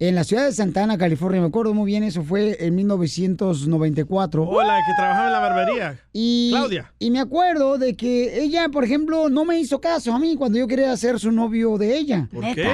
en 0.09 0.14
la 0.16 0.24
ciudad 0.24 0.44
de 0.46 0.53
Santana, 0.53 0.98
California, 0.98 1.40
me 1.40 1.46
acuerdo 1.46 1.74
muy 1.74 1.86
bien, 1.86 2.03
eso 2.03 2.24
fue 2.24 2.57
en 2.59 2.74
1994. 2.74 4.42
Hola, 4.48 4.78
que 4.84 4.92
trabajaba 4.96 5.26
en 5.28 5.32
la 5.32 5.38
barbería. 5.38 6.00
Y, 6.12 6.50
Claudia. 6.50 6.92
Y 6.98 7.11
me 7.12 7.20
acuerdo 7.20 7.78
de 7.78 7.94
que 7.94 8.42
ella, 8.42 8.68
por 8.68 8.82
ejemplo, 8.84 9.28
no 9.28 9.44
me 9.44 9.61
hizo 9.61 9.80
caso 9.80 10.12
a 10.12 10.18
mí 10.18 10.34
cuando 10.36 10.59
yo 10.59 10.66
quería 10.66 10.96
ser 10.96 11.20
su 11.20 11.30
novio 11.30 11.78
de 11.78 11.96
ella. 11.96 12.28
¿Por 12.32 12.44
qué? 12.55 12.68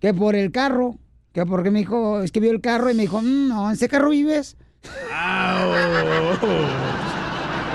Que 0.00 0.12
por 0.12 0.34
el 0.34 0.50
carro. 0.50 0.96
Que 1.32 1.46
porque 1.46 1.70
me 1.70 1.78
dijo, 1.78 2.20
es 2.20 2.32
que 2.32 2.40
vio 2.40 2.50
el 2.50 2.60
carro 2.60 2.90
y 2.90 2.94
me 2.94 3.02
dijo, 3.02 3.22
"Mm, 3.22 3.48
no, 3.48 3.66
¿en 3.68 3.74
ese 3.74 3.88
carro 3.88 4.10
vives? 4.10 4.56
Es 4.82 4.90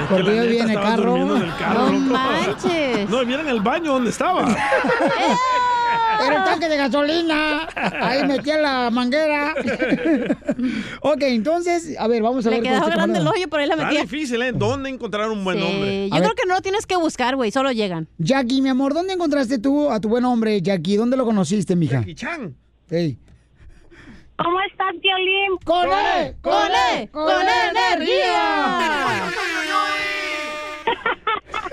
Porque 0.10 0.36
yo 0.36 0.44
vi 0.44 0.58
en 0.60 0.70
el 0.70 0.76
carro. 0.80 1.04
durmiendo 1.12 1.38
en 1.38 1.44
el 1.44 1.56
carro, 1.56 1.90
No 1.92 2.00
loco. 2.00 2.14
manches. 2.14 3.10
No, 3.10 3.26
viera 3.26 3.42
en 3.42 3.48
el 3.50 3.62
baño 3.62 3.94
donde 3.94 4.10
estaba. 4.12 4.46
Era 6.26 6.38
el 6.38 6.44
tanque 6.46 6.70
de 6.70 6.78
gasolina. 6.78 7.68
Ahí 8.02 8.26
metía 8.28 8.58
la 8.58 8.90
manguera. 8.90 9.54
ok, 11.02 11.22
entonces, 11.24 11.96
a 12.00 12.08
ver, 12.08 12.22
vamos 12.22 12.46
a 12.46 12.50
Le 12.50 12.56
ver. 12.58 12.64
con 12.64 12.70
quedaba 12.72 12.86
este 12.88 12.98
grande 12.98 13.20
el 13.20 13.28
hoyo, 13.28 13.48
pero 13.50 13.62
ahí 13.62 13.68
la 13.68 13.76
Está 13.76 13.86
metía. 13.88 14.02
difícil, 14.02 14.42
¿eh? 14.42 14.52
¿Dónde 14.54 14.90
encontrar 14.90 15.30
un 15.30 15.44
buen 15.44 15.58
Sí, 15.60 15.64
hombre? 15.64 16.10
Yo 16.10 16.18
creo 16.18 16.36
que 16.36 16.46
no 16.48 16.56
lo 16.56 16.62
tienes 16.62 16.86
que 16.86 16.96
buscar, 16.96 17.36
güey. 17.36 17.52
Solo 17.52 17.72
llegan. 17.72 18.08
Jackie, 18.18 18.62
mi 18.62 18.70
amor, 18.70 18.94
¿dónde 18.94 19.14
encontraste 19.14 19.60
tú 19.60 19.90
a 19.92 20.00
tu 20.00 20.10
buen 20.10 20.26
hombre, 20.26 20.62
Jackie? 20.62 20.96
¿Dónde 20.98 21.18
lo 21.18 21.26
conociste, 21.26 21.76
mija? 21.76 22.00
Jackie 22.00 22.16
Chan. 22.16 22.56
Hey. 22.90 23.18
¿Cómo 24.38 24.58
estás, 24.70 24.94
Violín? 25.02 25.58
¡Con 25.64 25.88
él! 25.88 26.36
¡Con 26.42 26.54
él! 26.96 27.10
¡Con 27.10 27.32
energía! 27.32 29.32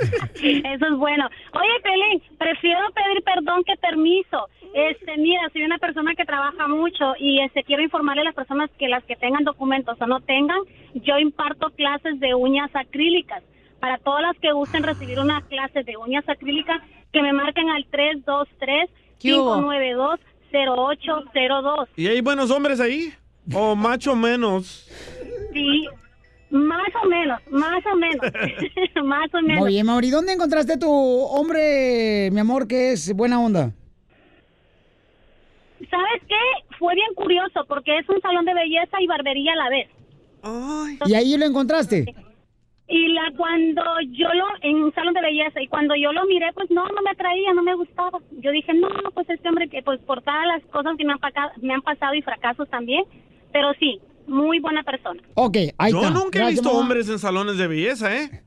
Eso 0.05 0.87
es 0.87 0.97
bueno. 0.97 1.29
Oye, 1.53 1.81
Pelín, 1.83 2.23
prefiero 2.39 2.81
pedir 2.93 3.23
perdón 3.23 3.65
que 3.65 3.77
permiso. 3.77 4.49
Este, 4.75 5.17
mira, 5.17 5.43
soy 5.53 5.63
una 5.63 5.79
persona 5.79 6.15
que 6.15 6.25
trabaja 6.25 6.67
mucho 6.69 7.15
y 7.19 7.41
este 7.41 7.63
quiero 7.63 7.83
informarle 7.83 8.23
a 8.23 8.25
las 8.25 8.35
personas 8.35 8.71
que 8.79 8.89
las 8.89 9.05
que 9.05 9.17
tengan 9.17 9.45
documentos 9.45 9.97
o 10.01 10.07
no 10.07 10.21
tengan, 10.21 10.59
yo 10.95 11.19
imparto 11.19 11.71
clases 11.71 12.19
de 12.21 12.35
uñas 12.35 12.71
acrílicas. 12.75 13.43
Para 13.81 13.99
todas 13.99 14.23
las 14.23 14.39
que 14.39 14.53
gusten 14.53 14.83
recibir 14.83 15.19
una 15.21 15.43
clase 15.43 15.83
de 15.83 15.97
uñas 15.97 16.29
acrílicas, 16.29 16.81
que 17.13 17.23
me 17.23 17.33
marquen 17.33 17.69
al 17.71 17.85
323 17.87 18.91
592 19.19 20.21
0802. 20.53 21.89
¿Y 21.97 22.07
hay 22.07 22.21
buenos 22.21 22.51
hombres 22.51 22.81
ahí? 22.81 23.13
¿O 23.53 23.75
macho 23.75 24.15
menos? 24.17 24.89
Sí, 25.53 25.87
más 26.51 26.89
o 27.03 27.09
menos, 27.09 27.41
más 27.51 27.85
o 27.93 27.97
menos, 27.97 28.21
más 29.05 29.35
o 29.35 29.43
menos. 29.43 29.65
Oye, 29.65 29.83
Mauri, 29.85 30.11
¿dónde 30.11 30.33
encontraste 30.33 30.77
tu 30.79 30.91
hombre, 30.91 32.31
mi 32.33 32.41
amor, 32.41 32.67
que 32.69 32.93
es 32.93 33.15
buena 33.15 33.41
onda? 33.41 33.73
¿Sabes 35.91 36.23
qué? 36.29 36.77
Fue 36.79 36.95
bien 36.95 37.15
curioso 37.15 37.65
porque 37.69 37.99
es 37.99 38.09
un 38.09 38.21
salón 38.21 38.45
de 38.45 38.55
belleza 38.55 39.01
y 39.01 39.07
barbería 39.07 39.53
a 39.53 39.57
la 39.57 39.69
vez. 39.69 39.89
¿Y 41.07 41.15
ahí 41.15 41.37
lo 41.37 41.47
encontraste? 41.47 42.15
Y 42.87 43.09
la 43.09 43.33
cuando 43.37 43.83
yo 44.13 44.29
lo 44.35 44.45
en 44.61 44.83
un 44.83 44.95
salón 44.95 45.15
de 45.15 45.23
belleza 45.23 45.61
y 45.63 45.69
cuando 45.69 45.95
yo 45.95 46.13
lo 46.13 46.25
miré, 46.27 46.53
pues 46.53 46.71
no, 46.71 46.87
no 46.87 47.03
me 47.03 47.11
atraía, 47.11 47.55
no 47.55 47.63
me 47.63 47.75
gustaba. 47.75 48.19
Yo 48.33 48.51
dije, 48.51 48.75
"No, 48.75 48.89
pues 49.15 49.29
este 49.31 49.49
hombre 49.49 49.69
que 49.69 49.83
pues 49.83 50.01
por 50.03 50.21
todas 50.23 50.47
las 50.47 50.63
cosas 50.71 50.97
que 50.99 51.05
me 51.05 51.13
han, 51.15 51.19
me 51.63 51.75
han 51.75 51.83
pasado 51.83 52.15
y 52.15 52.23
fracasos 52.23 52.69
también, 52.69 53.05
pero 53.53 53.73
sí, 53.81 54.01
muy 54.35 54.61
buena 54.61 54.83
persona." 54.83 55.23
Ok, 55.35 55.57
ahí 55.79 55.93
Yo 55.93 55.99
está. 56.03 56.11
nunca 56.11 56.47
he 56.47 56.51
visto 56.51 56.69
mamá. 56.69 56.81
hombres 56.81 57.09
en 57.09 57.19
salones 57.19 57.57
de 57.57 57.67
belleza, 57.67 58.15
¿eh? 58.17 58.43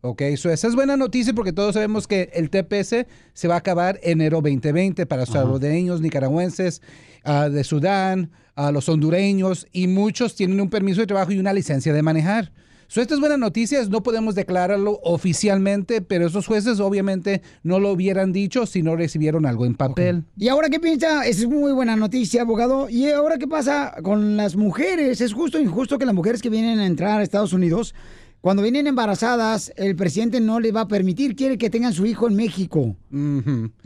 Ok, 0.00 0.22
so 0.36 0.50
esa 0.50 0.66
es 0.66 0.74
buena 0.74 0.96
noticia 0.96 1.32
porque 1.32 1.52
todos 1.52 1.74
sabemos 1.74 2.08
que 2.08 2.30
el 2.34 2.50
TPS 2.50 3.06
se 3.34 3.48
va 3.48 3.54
a 3.54 3.58
acabar 3.58 4.00
enero 4.02 4.40
2020 4.40 5.06
para 5.06 5.26
salvadoreños, 5.26 6.00
nicaragüenses, 6.00 6.82
ah, 7.22 7.48
de 7.48 7.62
Sudán, 7.62 8.32
a 8.54 8.72
los 8.72 8.88
hondureños 8.88 9.66
y 9.72 9.86
muchos 9.86 10.34
tienen 10.34 10.60
un 10.60 10.70
permiso 10.70 11.00
de 11.00 11.06
trabajo 11.06 11.32
y 11.32 11.38
una 11.38 11.52
licencia 11.52 11.92
de 11.92 12.02
manejar. 12.02 12.52
So, 12.92 13.00
estas 13.00 13.20
buenas 13.20 13.38
noticias 13.38 13.88
no 13.88 14.02
podemos 14.02 14.34
declararlo 14.34 15.00
oficialmente, 15.02 16.02
pero 16.02 16.26
esos 16.26 16.46
jueces 16.46 16.78
obviamente 16.78 17.40
no 17.62 17.78
lo 17.80 17.90
hubieran 17.90 18.34
dicho 18.34 18.66
si 18.66 18.82
no 18.82 18.96
recibieron 18.96 19.46
algo 19.46 19.64
en 19.64 19.76
papel. 19.76 20.24
¿Y 20.36 20.48
ahora 20.48 20.68
qué 20.68 20.78
piensa? 20.78 21.24
Es 21.24 21.48
muy 21.48 21.72
buena 21.72 21.96
noticia, 21.96 22.42
abogado. 22.42 22.90
¿Y 22.90 23.08
ahora 23.08 23.38
qué 23.38 23.48
pasa 23.48 23.94
con 24.02 24.36
las 24.36 24.56
mujeres? 24.56 25.22
¿Es 25.22 25.32
justo 25.32 25.56
o 25.56 25.60
injusto 25.62 25.98
que 25.98 26.04
las 26.04 26.14
mujeres 26.14 26.42
que 26.42 26.50
vienen 26.50 26.80
a 26.80 26.86
entrar 26.86 27.18
a 27.18 27.22
Estados 27.22 27.54
Unidos, 27.54 27.94
cuando 28.42 28.62
vienen 28.62 28.86
embarazadas, 28.88 29.72
el 29.76 29.96
presidente 29.96 30.40
no 30.40 30.60
les 30.60 30.74
va 30.74 30.82
a 30.82 30.88
permitir, 30.88 31.34
quiere 31.36 31.56
que 31.56 31.70
tengan 31.70 31.92
su 31.94 32.04
hijo 32.04 32.28
en 32.28 32.34
México? 32.34 32.96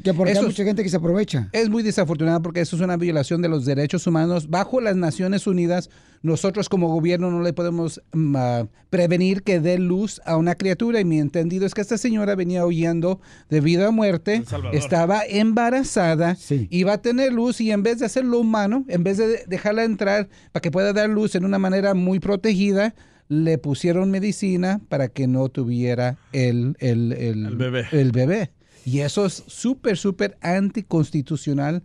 Que 0.02 0.14
porque 0.14 0.32
Eso 0.32 0.40
hay 0.40 0.46
es- 0.46 0.52
mucha 0.52 0.64
gente 0.64 0.82
que 0.82 0.88
se 0.88 0.96
aprovecha. 0.96 1.48
Es 1.52 1.68
muy 1.68 1.82
desafortunado 1.82 2.40
porque 2.42 2.60
eso 2.62 2.74
es 2.76 2.82
una 2.82 2.96
violación 2.96 3.42
de 3.42 3.48
los 3.48 3.64
derechos 3.66 4.06
humanos. 4.06 4.48
Bajo 4.48 4.80
las 4.80 4.96
Naciones 4.96 5.46
Unidas, 5.46 5.90
nosotros 6.22 6.68
como 6.68 6.88
gobierno 6.88 7.30
no 7.30 7.42
le 7.42 7.52
podemos 7.52 8.00
mm, 8.14 8.36
ah, 8.36 8.66
prevenir 8.88 9.42
que 9.42 9.60
dé 9.60 9.78
luz 9.78 10.20
a 10.24 10.36
una 10.38 10.54
criatura. 10.54 11.00
Y 11.00 11.04
mi 11.04 11.20
entendido 11.20 11.66
es 11.66 11.74
que 11.74 11.82
esta 11.82 11.98
señora 11.98 12.34
venía 12.34 12.64
huyendo 12.64 13.20
de 13.50 13.60
vida 13.60 13.88
a 13.88 13.90
muerte, 13.90 14.42
estaba 14.72 15.20
embarazada, 15.28 16.36
iba 16.70 16.94
a 16.94 17.02
tener 17.02 17.32
luz 17.32 17.60
y 17.60 17.70
en 17.72 17.82
vez 17.82 17.98
de 17.98 18.06
hacerlo 18.06 18.38
humano, 18.40 18.84
en 18.88 19.04
vez 19.04 19.18
de 19.18 19.44
dejarla 19.46 19.84
entrar 19.84 20.28
para 20.52 20.62
que 20.62 20.70
pueda 20.70 20.92
dar 20.92 21.10
luz 21.10 21.34
en 21.34 21.44
una 21.44 21.58
manera 21.58 21.92
muy 21.94 22.20
protegida, 22.20 22.94
le 23.28 23.58
pusieron 23.58 24.10
medicina 24.10 24.80
para 24.88 25.08
que 25.08 25.26
no 25.26 25.48
tuviera 25.48 26.16
el, 26.32 26.76
el, 26.80 27.12
el, 27.12 27.56
bebé. 27.56 27.86
el 27.92 28.12
bebé. 28.12 28.50
Y 28.84 29.00
eso 29.00 29.26
es 29.26 29.42
súper, 29.48 29.96
súper 29.96 30.38
anticonstitucional, 30.42 31.82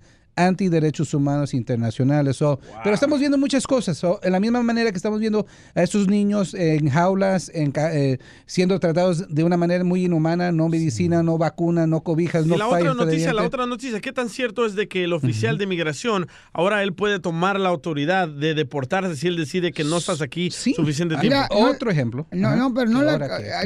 antiderechos 0.48 1.14
humanos 1.14 1.54
internacionales. 1.54 2.38
So, 2.38 2.60
Pero 2.84 2.94
estamos 2.96 3.20
viendo 3.20 3.38
muchas 3.38 3.66
cosas. 3.68 3.98
So, 3.98 4.20
en 4.24 4.32
la 4.32 4.39
misma 4.39 4.62
manera 4.64 4.92
que 4.92 4.98
estamos 4.98 5.20
viendo 5.20 5.46
a 5.76 5.84
estos 5.84 6.08
niños 6.08 6.54
en 6.54 6.89
jaulas, 6.89 7.50
en 7.54 7.72
ca- 7.72 7.94
eh, 7.96 8.20
siendo 8.46 8.80
tratados 8.80 9.28
de 9.34 9.44
una 9.44 9.58
manera 9.58 9.84
muy 9.84 10.06
inhumana, 10.06 10.52
no 10.52 10.70
medicina, 10.70 11.24
no 11.24 11.38
vacuna, 11.38 11.88
no 11.88 12.02
cobijas, 12.02 12.46
Y 12.46 12.50
no 12.50 12.58
la 12.58 12.68
otra 12.68 12.80
de 12.89 12.96
noticia, 12.96 13.34
la 13.34 13.44
otra 13.44 13.66
noticia, 13.66 14.00
¿qué 14.02 14.12
tan 14.12 14.30
cierto 14.30 14.66
es 14.66 14.76
de 14.76 14.88
que 14.88 15.04
el 15.04 15.14
oficial 15.14 15.58
de 15.58 15.68
migración 15.68 16.28
ahora 16.54 16.84
él 16.84 16.94
puede 16.94 17.20
tomar 17.20 17.60
la 17.60 17.70
autoridad 17.70 18.28
de 18.28 18.54
deportarse 18.54 19.16
si 19.16 19.28
él 19.28 19.36
decide 19.38 19.72
que 19.72 19.84
no 19.84 19.98
estás 19.98 20.22
aquí 20.22 20.50
suficiente 20.52 21.16
tiempo? 21.18 21.24
Mira, 21.24 21.48
no- 21.52 21.70
Otro 21.72 21.89
ejemplo. 21.92 22.26
No, 22.32 22.56
no, 22.56 22.74
pero 22.74 22.89
no 22.89 23.02
la. 23.04 23.20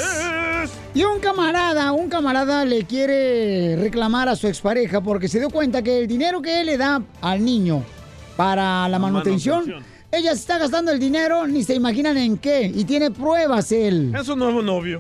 Y 0.93 1.05
un 1.05 1.21
camarada, 1.21 1.93
un 1.93 2.09
camarada 2.09 2.65
le 2.65 2.83
quiere 2.87 3.77
reclamar 3.77 4.29
a 4.29 4.35
su 4.35 4.49
expareja 4.49 5.01
porque 5.01 5.29
se 5.29 5.39
dio 5.39 5.49
cuenta 5.49 5.83
que 5.83 6.01
el 6.01 6.09
dinero 6.09 6.43
que 6.43 6.61
él 6.61 6.67
le 6.67 6.77
da 6.77 7.01
al 7.21 7.45
niño 7.45 7.85
para 8.37 8.89
la 8.89 8.99
manutención, 8.99 9.75
ella 10.11 10.33
se 10.33 10.41
está 10.41 10.59
gastando 10.59 10.91
el 10.91 10.99
dinero, 10.99 11.47
ni 11.47 11.63
se 11.63 11.77
imaginan 11.77 12.17
en 12.17 12.37
qué, 12.39 12.63
y 12.63 12.85
tiene 12.85 13.13
pruebas 13.13 13.71
él. 13.71 14.13
Es 14.19 14.29
un 14.29 14.41
nuevo 14.41 14.63
novio. 14.63 14.99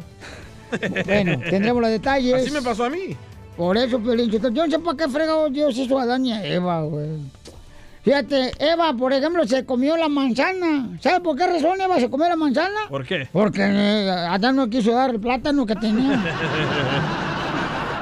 Bueno, 1.05 1.41
tendremos 1.51 1.83
los 1.83 1.91
detalles. 1.91 2.43
Así 2.43 2.53
me 2.53 2.63
pasó 2.63 2.85
a 2.85 2.91
mí. 2.91 3.17
Por 3.57 3.77
eso, 3.77 3.99
Piolín, 3.99 4.31
yo 4.31 4.39
no 4.39 4.71
sé 4.71 4.79
para 4.79 4.97
qué 4.97 5.09
fregado 5.09 5.51
Dios 5.51 5.77
hizo 5.77 5.99
a 5.99 6.03
Adán 6.03 6.27
y 6.27 6.33
a 6.33 6.47
Eva, 6.47 6.83
güey. 6.83 7.09
Fíjate, 8.07 8.53
Eva, 8.61 8.97
por 8.97 9.13
ejemplo, 9.13 9.45
se 9.49 9.65
comió 9.65 9.97
la 9.97 10.09
manzana. 10.09 10.97
¿Sabe 11.01 11.21
por 11.21 11.37
qué 11.37 11.45
razón 11.45 11.81
Eva 11.81 11.99
se 11.99 12.09
comió 12.09 12.29
la 12.29 12.37
manzana? 12.37 12.83
¿Por 12.89 13.05
qué? 13.05 13.27
Porque 13.33 13.63
eh, 13.63 14.09
Adán 14.09 14.55
no 14.55 14.71
quiso 14.71 14.93
dar 14.93 15.11
el 15.11 15.19
plátano 15.19 15.67
que 15.67 15.75
tenía. 15.75 16.23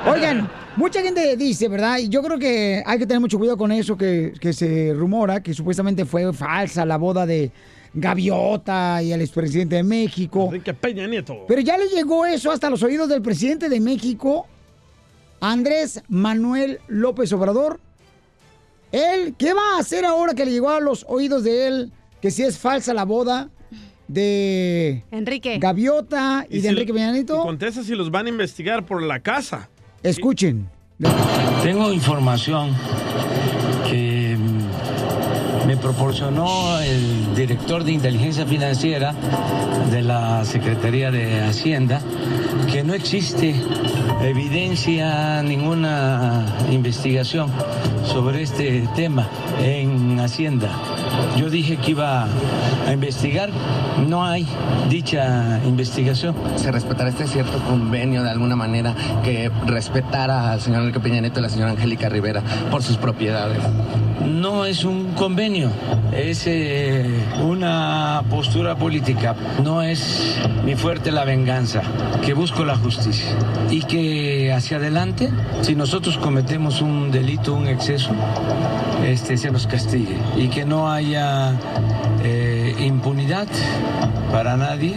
Oigan, 0.06 0.46
mucha 0.76 1.00
gente 1.00 1.38
dice, 1.38 1.68
¿verdad? 1.68 1.96
Y 2.00 2.10
yo 2.10 2.22
creo 2.22 2.38
que 2.38 2.82
hay 2.84 2.98
que 2.98 3.06
tener 3.06 3.18
mucho 3.18 3.38
cuidado 3.38 3.56
con 3.56 3.72
eso 3.72 3.96
que, 3.96 4.34
que 4.38 4.52
se 4.52 4.92
rumora, 4.92 5.42
que 5.42 5.54
supuestamente 5.54 6.04
fue 6.04 6.30
falsa 6.34 6.84
la 6.84 6.98
boda 6.98 7.24
de 7.24 7.50
Gaviota 7.94 9.02
y 9.02 9.10
el 9.10 9.22
expresidente 9.22 9.76
de 9.76 9.84
México. 9.84 10.48
Enrique 10.48 10.74
Peña 10.74 11.06
Nieto. 11.06 11.46
Pero 11.48 11.62
ya 11.62 11.78
le 11.78 11.86
llegó 11.86 12.26
eso 12.26 12.50
hasta 12.50 12.68
los 12.68 12.82
oídos 12.82 13.08
del 13.08 13.22
presidente 13.22 13.70
de 13.70 13.80
México, 13.80 14.46
Andrés 15.40 16.02
Manuel 16.08 16.80
López 16.88 17.32
Obrador. 17.32 17.80
Él, 18.94 19.34
¿qué 19.36 19.52
va 19.52 19.76
a 19.76 19.80
hacer 19.80 20.04
ahora 20.04 20.34
que 20.34 20.44
le 20.44 20.52
llegó 20.52 20.70
a 20.70 20.78
los 20.80 21.04
oídos 21.08 21.42
de 21.44 21.66
él 21.66 21.92
que 22.20 22.30
si 22.30 22.42
es 22.42 22.58
falsa 22.58 22.94
la 22.94 23.04
boda 23.04 23.50
de 24.08 25.02
Enrique. 25.10 25.58
Gaviota 25.58 26.46
y, 26.48 26.56
de 26.56 26.60
si- 26.62 26.68
Enrique 26.68 26.92
Peña 26.92 27.10
Nieto? 27.12 27.40
y 27.40 27.42
contesta 27.42 27.82
si 27.82 27.94
los 27.94 28.10
van 28.10 28.26
a 28.26 28.28
investigar 28.28 28.84
por 28.86 29.02
la 29.02 29.20
casa. 29.20 29.68
Escuchen. 30.02 30.68
Tengo 31.62 31.92
información 31.92 32.70
que 33.88 34.23
me 35.74 35.80
proporcionó 35.80 36.78
el 36.78 37.34
director 37.34 37.82
de 37.82 37.90
inteligencia 37.90 38.46
financiera 38.46 39.12
de 39.90 40.02
la 40.02 40.44
Secretaría 40.44 41.10
de 41.10 41.42
Hacienda 41.42 42.00
que 42.70 42.84
no 42.84 42.94
existe 42.94 43.56
evidencia, 44.22 45.42
ninguna 45.42 46.46
investigación 46.70 47.50
sobre 48.04 48.42
este 48.42 48.88
tema 48.94 49.28
en 49.60 50.20
Hacienda. 50.20 50.70
Yo 51.36 51.50
dije 51.50 51.76
que 51.76 51.92
iba 51.92 52.28
a 52.86 52.92
investigar, 52.92 53.50
no 54.06 54.24
hay 54.24 54.46
dicha 54.88 55.60
investigación. 55.64 56.34
¿Se 56.56 56.70
respetará 56.70 57.10
este 57.10 57.26
cierto 57.26 57.58
convenio 57.60 58.22
de 58.22 58.30
alguna 58.30 58.54
manera 58.54 58.94
que 59.24 59.50
respetara 59.66 60.52
al 60.52 60.60
señor 60.60 60.82
Enrique 60.82 61.00
Peña 61.00 61.20
Nieto 61.20 61.40
y 61.40 61.40
a 61.40 61.42
la 61.42 61.48
señora 61.48 61.72
Angélica 61.72 62.08
Rivera 62.08 62.42
por 62.70 62.82
sus 62.82 62.96
propiedades? 62.96 63.58
No 64.24 64.64
es 64.64 64.84
un 64.84 65.12
convenio, 65.14 65.63
es 66.12 66.44
eh, 66.46 67.04
una 67.42 68.22
postura 68.30 68.76
política. 68.76 69.34
No 69.62 69.82
es 69.82 70.38
mi 70.64 70.74
fuerte 70.74 71.10
la 71.10 71.24
venganza, 71.24 71.82
que 72.24 72.34
busco 72.34 72.64
la 72.64 72.76
justicia. 72.76 73.30
Y 73.70 73.82
que 73.82 74.52
hacia 74.52 74.78
adelante, 74.78 75.30
si 75.62 75.74
nosotros 75.74 76.18
cometemos 76.18 76.80
un 76.80 77.10
delito, 77.10 77.54
un 77.54 77.68
exceso, 77.68 78.10
este, 79.04 79.36
se 79.36 79.50
nos 79.50 79.66
castigue. 79.66 80.16
Y 80.36 80.48
que 80.48 80.64
no 80.64 80.90
haya 80.90 81.52
eh, 82.22 82.63
impunidad 82.78 83.48
para 84.32 84.56
nadie, 84.56 84.96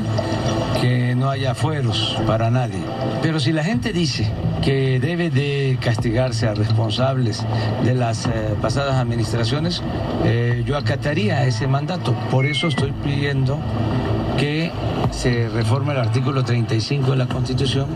que 0.82 1.16
no 1.16 1.30
haya 1.30 1.54
fueros 1.54 2.18
para 2.26 2.50
nadie. 2.50 2.80
Pero 3.22 3.40
si 3.40 3.52
la 3.52 3.64
gente 3.64 3.94
dice 3.94 4.32
que 4.64 5.00
debe 5.00 5.30
de 5.30 5.78
castigarse 5.82 6.48
a 6.48 6.54
responsables 6.54 7.46
de 7.84 7.94
las 7.94 8.26
eh, 8.26 8.56
pasadas 8.62 8.96
administraciones, 8.96 9.84
eh, 10.26 10.64
yo 10.66 10.78
acataría 10.78 11.46
ese 11.46 11.68
mandato. 11.68 12.14
Por 12.32 12.46
eso 12.46 12.68
estoy 12.68 12.92
pidiendo 13.04 13.60
que 14.38 14.72
se 15.12 15.50
reforme 15.50 15.94
el 15.94 16.00
artículo 16.00 16.44
35 16.44 17.12
de 17.12 17.18
la 17.18 17.28
Constitución 17.28 17.88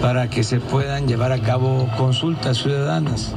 para 0.00 0.28
que 0.28 0.42
se 0.42 0.60
puedan 0.60 1.06
llevar 1.06 1.32
a 1.32 1.38
cabo 1.38 1.88
consultas 1.96 2.58
ciudadanas 2.58 3.34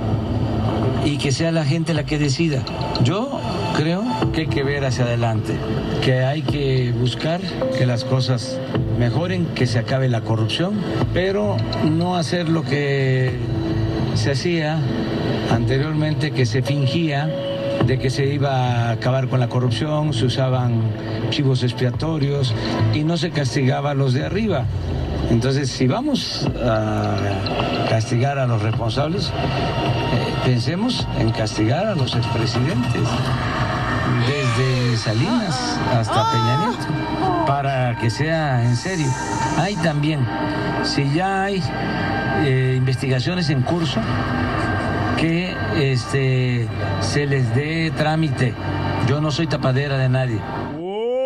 y 1.06 1.18
que 1.18 1.32
sea 1.32 1.52
la 1.52 1.66
gente 1.66 1.94
la 1.94 2.06
que 2.06 2.18
decida. 2.18 2.64
Yo 3.04 3.42
creo 3.76 4.04
que 4.34 4.42
hay 4.42 4.48
que 4.48 4.64
ver 4.64 4.86
hacia 4.86 5.06
adelante, 5.06 5.56
que 6.04 6.22
hay 6.22 6.42
que 6.42 6.94
buscar 6.98 7.42
que 7.78 7.86
las 7.86 8.04
cosas 8.04 8.60
mejoren, 9.00 9.46
que 9.56 9.68
se 9.68 9.80
acabe 9.80 10.10
la 10.10 10.22
corrupción, 10.22 10.74
pero 11.14 11.58
no 11.90 12.16
hacer 12.16 12.50
lo 12.50 12.64
que 12.64 13.32
se 14.16 14.32
hacía 14.32 14.80
anteriormente, 15.52 16.32
que 16.32 16.46
se 16.46 16.62
fingía 16.62 17.30
de 17.86 18.00
que 18.00 18.10
se 18.10 18.26
iba 18.26 18.52
a 18.52 18.92
acabar 18.92 19.28
con 19.28 19.40
la 19.40 19.50
corrupción, 19.50 20.14
se 20.14 20.26
usaban 20.26 20.82
chivos 21.30 21.64
expiatorios 21.64 22.54
y 22.94 23.04
no 23.04 23.18
se 23.18 23.32
castigaba 23.32 23.92
a 23.92 23.94
los 23.94 24.14
de 24.14 24.26
arriba. 24.26 24.66
Entonces, 25.30 25.70
si 25.70 25.88
vamos 25.88 26.48
a 26.64 27.16
castigar 27.90 28.38
a 28.38 28.46
los 28.46 28.62
responsables, 28.62 29.28
eh, 29.28 29.32
pensemos 30.46 31.08
en 31.20 31.32
castigar 31.32 31.88
a 31.88 31.96
los 31.96 32.16
expresidentes, 32.16 33.02
desde 34.28 34.98
Salinas 34.98 35.78
hasta 35.92 36.32
Peña 36.32 36.68
Nieto, 36.68 37.46
para 37.46 37.98
que 38.00 38.10
sea 38.10 38.64
en 38.64 38.76
serio. 38.76 39.08
Hay 39.58 39.76
también, 39.78 40.26
si 40.84 41.12
ya 41.14 41.44
hay 41.44 41.64
eh, 42.46 42.76
investigaciones 42.78 43.50
en 43.50 43.62
curso, 43.62 44.00
que 45.18 45.56
este, 45.78 46.68
se 47.02 47.26
les 47.26 47.56
dé 47.56 47.92
trámite. 47.96 48.54
Yo 49.08 49.22
no 49.22 49.32
soy 49.32 49.48
tapadera 49.48 49.98
de 49.98 50.10
nadie. 50.10 50.40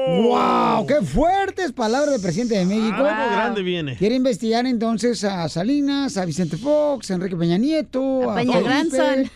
¡Wow! 0.07 0.85
¡Qué 0.87 1.01
fuertes 1.05 1.73
palabras 1.73 2.11
del 2.11 2.21
presidente 2.21 2.57
de 2.57 2.65
México! 2.65 3.03
Algo 3.03 3.31
grande 3.31 3.61
viene. 3.61 3.97
Quiere 3.97 4.15
investigar 4.15 4.65
entonces 4.65 5.23
a 5.23 5.49
Salinas, 5.49 6.17
a 6.17 6.25
Vicente 6.25 6.57
Fox, 6.57 7.11
a 7.11 7.15
Enrique 7.15 7.35
Peña 7.35 7.57
Nieto, 7.57 8.31
A 8.31 8.35
Peña 8.35 8.59
Granson. 8.61 9.29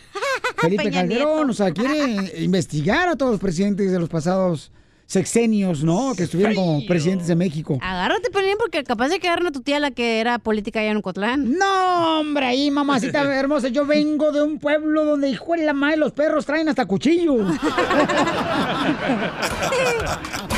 Felipe 0.58 0.84
Peña 0.84 1.00
Calderón. 1.00 1.50
O 1.50 1.52
sea, 1.52 1.72
quiere 1.72 2.32
investigar 2.42 3.08
a 3.08 3.16
todos 3.16 3.32
los 3.32 3.40
presidentes 3.40 3.90
de 3.90 3.98
los 3.98 4.08
pasados 4.08 4.70
sexenios, 5.12 5.84
¿no? 5.84 6.14
Que 6.16 6.22
estuvieron 6.22 6.54
como 6.54 6.86
presidentes 6.86 7.28
de 7.28 7.36
México. 7.36 7.78
Agárrate, 7.82 8.30
Pelín, 8.30 8.56
porque 8.58 8.82
capaz 8.82 9.08
de 9.08 9.20
quedarme 9.20 9.50
a 9.50 9.52
tu 9.52 9.60
tía 9.60 9.78
la 9.78 9.90
que 9.90 10.20
era 10.20 10.38
política 10.38 10.80
allá 10.80 10.90
en 10.90 10.96
Ocotlán. 10.96 11.58
No, 11.58 12.20
hombre, 12.20 12.46
ahí, 12.46 12.70
mamacita 12.70 13.22
hermosa, 13.38 13.68
yo 13.68 13.84
vengo 13.84 14.32
de 14.32 14.42
un 14.42 14.58
pueblo 14.58 15.04
donde, 15.04 15.28
hijo 15.28 15.52
de 15.52 15.66
la 15.66 15.74
madre, 15.74 15.98
los 15.98 16.12
perros 16.12 16.46
traen 16.46 16.70
hasta 16.70 16.86
cuchillo. 16.86 17.36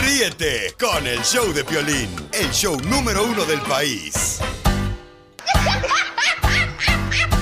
Ríete 0.04 0.74
con 0.78 1.04
el 1.04 1.20
show 1.22 1.52
de 1.52 1.64
Piolín, 1.64 2.08
el 2.32 2.50
show 2.52 2.76
número 2.88 3.24
uno 3.24 3.44
del 3.46 3.60
país. 3.62 4.38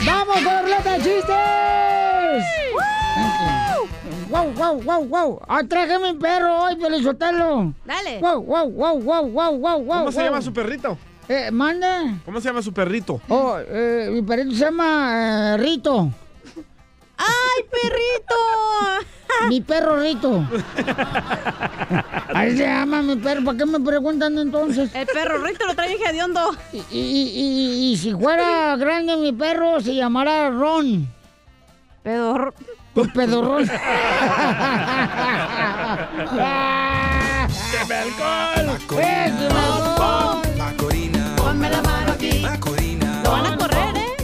¡Vamos 0.06 0.34
con 0.34 0.44
la 0.44 0.62
ruleta 0.62 0.92
de 0.92 0.98
chistes! 0.98 1.91
¡Wow, 4.28 4.50
wow, 4.54 4.82
wow, 4.82 5.04
wow! 5.04 5.40
¡Ah, 5.46 5.62
traje 5.68 5.98
mi 5.98 6.14
perro 6.14 6.64
hoy, 6.64 6.76
Pelizotelo! 6.76 7.74
Dale. 7.84 8.18
¡Wow, 8.20 8.42
wow, 8.42 8.70
wow, 8.70 8.98
wow, 8.98 9.28
wow, 9.28 9.58
wow, 9.58 9.78
wow! 9.84 9.98
¿Cómo 9.98 10.12
se 10.12 10.24
llama 10.24 10.40
su 10.40 10.52
perrito? 10.52 10.96
Eh, 11.28 11.50
mande. 11.50 11.86
¿Cómo 12.24 12.40
se 12.40 12.48
llama 12.48 12.62
su 12.62 12.72
perrito? 12.72 13.20
Oh, 13.28 13.58
eh, 13.58 14.08
mi 14.10 14.22
perrito 14.22 14.52
se 14.52 14.64
llama 14.64 15.54
eh, 15.54 15.56
Rito. 15.58 16.10
¡Ay, 17.18 17.64
perrito! 17.70 18.34
mi 19.48 19.60
perro 19.60 20.00
Rito. 20.00 20.44
Ahí 22.34 22.56
se 22.56 22.64
llama 22.64 23.02
mi 23.02 23.16
perro. 23.16 23.44
¿Para 23.44 23.58
qué 23.58 23.66
me 23.66 23.80
preguntan 23.80 24.38
entonces? 24.38 24.94
El 24.94 25.06
perro 25.06 25.38
Rito 25.44 25.66
lo 25.66 25.74
trae 25.74 25.96
de 25.96 26.22
hondo. 26.22 26.56
Y, 26.72 26.78
y, 26.90 27.30
y, 27.34 27.92
y 27.92 27.96
si 27.98 28.14
fuera 28.14 28.76
grande 28.76 29.16
mi 29.16 29.32
perro, 29.32 29.80
se 29.80 29.94
llamara 29.94 30.50
Ron. 30.50 31.06
Pedorro. 32.02 32.52
Pues 32.94 33.08
pedorrón. 33.12 33.66
¡Qué 33.66 33.72
alcohol! 37.94 38.78
¡Eh, 39.00 39.32
qué 39.38 39.46
alcohol! 39.46 40.42
Ponme 41.36 41.70
la 41.70 41.80
mano 41.82 42.12
aquí. 42.12 42.44
Lo 43.22 43.30
van 43.30 43.46
a 43.46 43.56
correr, 43.56 43.96
¿eh? 43.96 44.16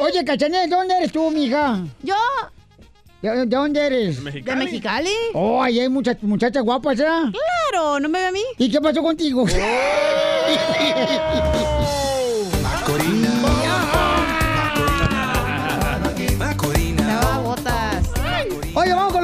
Oye, 0.00 0.24
Cachanel, 0.24 0.68
¿de 0.70 0.76
dónde 0.76 0.96
eres 0.96 1.12
tú, 1.12 1.30
mija? 1.30 1.80
Yo, 2.02 2.14
¿De, 3.22 3.30
de 3.30 3.46
dónde 3.46 3.86
eres? 3.86 4.22
de 4.24 4.56
Mexicali. 4.56 5.10
Oh, 5.34 5.62
ahí 5.62 5.80
hay 5.80 5.88
muchas 5.88 6.16
muchachas 6.22 6.62
guapas, 6.62 6.98
¿eh? 7.00 7.04
Claro, 7.04 7.98
¿no 8.00 8.08
me 8.08 8.18
ve 8.20 8.26
a 8.26 8.32
mí? 8.32 8.42
¿Y 8.58 8.70
qué 8.70 8.80
pasó 8.80 9.02
contigo? 9.02 9.44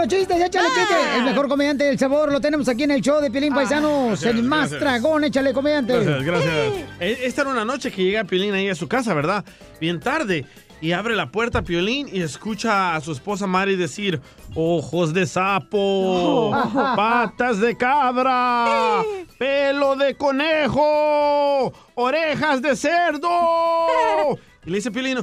los 0.05 0.09
chistes, 0.09 0.41
échale 0.41 0.69
chiste. 0.69 0.95
El 1.17 1.25
mejor 1.25 1.49
comediante 1.49 1.85
del 1.85 1.99
sabor 1.99 2.31
lo 2.33 2.41
tenemos 2.41 2.69
aquí 2.69 2.83
en 2.85 2.91
el 2.93 3.01
show 3.01 3.21
de 3.21 3.31
Piolín 3.31 3.55
Paisanos. 3.55 4.09
Gracias, 4.21 4.35
el 4.35 4.43
más 4.43 4.71
gracias. 4.71 4.81
dragón, 4.81 5.25
échale 5.25 5.53
comediante. 5.53 5.95
Gracias, 5.95 6.23
gracias. 6.25 6.55
Eh, 7.01 7.19
Esta 7.25 7.43
era 7.43 7.51
una 7.51 7.65
noche 7.65 7.91
que 7.91 8.03
llega 8.05 8.25
Piolín 8.25 8.55
ahí 8.55 8.69
a 8.69 8.75
su 8.75 8.89
casa, 8.89 9.15
¿verdad? 9.15 9.45
Bien 9.81 10.01
tarde. 10.01 10.45
Y 10.81 10.93
abre 10.93 11.15
la 11.17 11.31
puerta 11.31 11.63
Piolín 11.63 12.09
y 12.13 12.21
escucha 12.21 12.95
a 12.95 13.01
su 13.01 13.13
esposa 13.13 13.47
Mari 13.47 13.77
decir, 13.77 14.21
ojos 14.55 15.15
de 15.15 15.25
sapo, 15.27 16.51
patas 16.97 17.59
de 17.59 17.75
cabra, 17.77 19.03
pelo 19.39 19.97
de 19.97 20.15
conejo, 20.17 21.73
orejas 21.95 22.61
de 22.61 22.77
cerdo. 22.77 23.29
Y 24.67 24.71
le 24.71 24.77
dice 24.79 24.91
Piolín, 24.91 25.19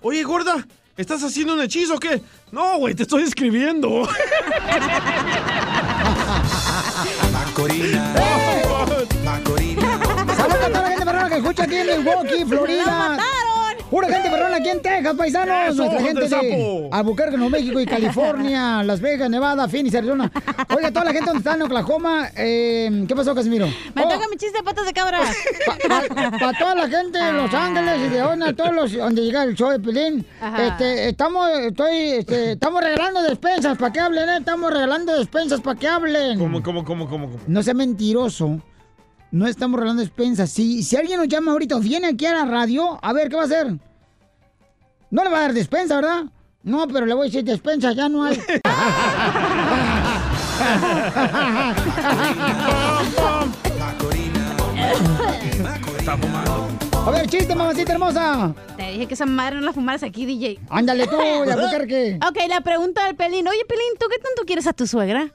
oye, 0.00 0.22
gorda, 0.22 0.66
¿estás 0.96 1.22
haciendo 1.22 1.54
un 1.54 1.60
hechizo 1.62 1.94
o 1.94 1.98
qué? 1.98 2.20
No, 2.50 2.78
güey, 2.78 2.94
te 2.94 3.02
estoy 3.02 3.22
escribiendo. 3.22 4.08
Saludos 10.36 10.64
a 10.64 10.68
toda 10.68 10.82
la 10.82 10.88
gente 10.88 11.04
perrona 11.04 11.28
que 11.28 11.36
escucha 11.36 11.64
aquí 11.64 11.76
en 11.76 11.86
Milwaukee, 11.86 12.44
Florida. 12.44 13.18
Pura 13.90 14.08
gente 14.08 14.28
perrona 14.30 14.56
aquí 14.56 14.68
en 14.68 14.82
Texas, 14.82 15.14
paisanos. 15.16 15.56
Eso, 15.68 15.74
Nuestra 15.84 16.00
gente 16.02 16.28
de. 16.28 16.88
Albuquerque, 16.90 17.36
Nuevo 17.36 17.50
México 17.50 17.78
y 17.80 17.86
California, 17.86 18.82
Las 18.84 19.00
Vegas, 19.00 19.30
Nevada, 19.30 19.68
Phoenix, 19.68 19.94
Arizona. 19.94 20.30
Oiga, 20.74 20.90
toda 20.90 21.04
la 21.04 21.12
gente 21.12 21.26
donde 21.26 21.38
está 21.38 21.54
en 21.54 21.62
Oklahoma. 21.62 22.28
eh, 22.36 23.04
¿Qué 23.06 23.14
pasó, 23.14 23.34
Casimiro? 23.34 23.66
Me 23.94 24.02
Oh, 24.04 24.08
toca 24.08 24.26
mi 24.28 24.36
chiste 24.36 24.58
de 24.58 24.64
patas 24.64 24.86
de 24.86 24.92
cabra. 24.92 25.20
Para 26.40 26.58
toda 26.58 26.74
la 26.74 26.88
gente 26.88 27.18
de 27.18 27.32
Los 27.32 27.52
Ángeles 27.54 27.94
y 28.06 28.08
de 28.08 28.18
donde, 28.18 28.54
todos 28.54 28.74
los, 28.74 28.92
donde 28.92 29.22
llega 29.22 29.44
el 29.44 29.54
show 29.54 29.70
de 29.70 29.78
Pelín, 29.78 30.26
este, 30.58 31.08
estamos, 31.08 31.48
estoy, 31.60 31.96
este, 31.96 32.52
estamos 32.52 32.82
regalando 32.82 33.22
despensas 33.22 33.78
para 33.78 33.92
que 33.92 34.00
hablen, 34.00 34.28
¿eh? 34.28 34.36
Estamos 34.38 34.72
regalando 34.72 35.16
despensas 35.16 35.60
para 35.60 35.78
que 35.78 35.88
hablen. 35.88 36.38
¿Cómo, 36.38 36.62
cómo, 36.62 36.84
cómo, 36.84 37.08
cómo? 37.08 37.26
cómo? 37.30 37.40
No 37.46 37.62
sea 37.62 37.74
mentiroso. 37.74 38.60
No 39.30 39.46
estamos 39.46 39.78
regalando 39.78 40.02
despensas. 40.02 40.50
Si, 40.50 40.82
si 40.82 40.96
alguien 40.96 41.18
nos 41.18 41.28
llama 41.28 41.52
ahorita 41.52 41.76
o 41.76 41.80
viene 41.80 42.08
aquí 42.08 42.26
a 42.26 42.34
la 42.34 42.44
radio, 42.44 42.98
a 43.02 43.12
ver, 43.12 43.28
¿qué 43.28 43.36
va 43.36 43.42
a 43.42 43.46
hacer? 43.46 43.74
No 45.10 45.24
le 45.24 45.30
va 45.30 45.38
a 45.38 45.42
dar 45.42 45.52
despensa, 45.52 45.96
¿verdad? 45.96 46.24
No, 46.62 46.86
pero 46.88 47.06
le 47.06 47.14
voy 47.14 47.26
a 47.26 47.30
decir 47.30 47.44
despensa, 47.44 47.92
ya 47.92 48.08
no 48.08 48.24
hay. 48.24 48.40
A 57.06 57.10
ver, 57.10 57.28
chiste, 57.28 57.54
mamacita 57.54 57.92
hermosa. 57.92 58.54
Te 58.76 58.90
dije 58.92 59.06
que 59.06 59.14
esa 59.14 59.26
madre 59.26 59.56
no 59.56 59.62
la 59.62 59.72
fumaras 59.72 60.02
aquí, 60.02 60.26
DJ. 60.26 60.58
Ándale 60.70 61.06
tú, 61.06 61.16
de 61.16 61.52
Albuquerque. 61.52 62.18
Ok, 62.26 62.38
la 62.48 62.60
pregunta 62.62 63.04
del 63.04 63.14
Pelín. 63.14 63.46
Oye, 63.46 63.64
Pelín, 63.68 63.92
¿tú 63.98 64.06
qué 64.10 64.18
tanto 64.18 64.44
quieres 64.44 64.66
a 64.66 64.72
tu 64.72 64.86
suegra? 64.86 65.32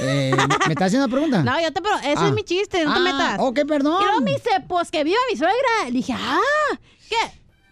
Eh, 0.00 0.32
¿Me 0.66 0.72
estás 0.72 0.86
haciendo 0.86 1.06
una 1.06 1.12
pregunta? 1.12 1.42
No, 1.42 1.60
yo 1.60 1.72
te 1.72 1.80
pero 1.80 1.96
ese 1.98 2.14
Ah. 2.18 2.26
es 2.28 2.32
mi 2.32 2.42
chiste, 2.44 2.84
no 2.84 2.92
te 2.92 2.98
Ah, 2.98 3.02
metas. 3.02 3.36
ok, 3.40 3.60
perdón. 3.66 4.00
Y 4.00 4.04
luego 4.04 4.20
me 4.20 4.32
dice, 4.32 4.50
pues 4.68 4.90
que 4.90 5.02
viva 5.04 5.18
mi 5.30 5.36
suegra. 5.38 5.54
Le 5.86 5.90
dije, 5.92 6.14
ah, 6.16 6.38
¿qué? 7.08 7.16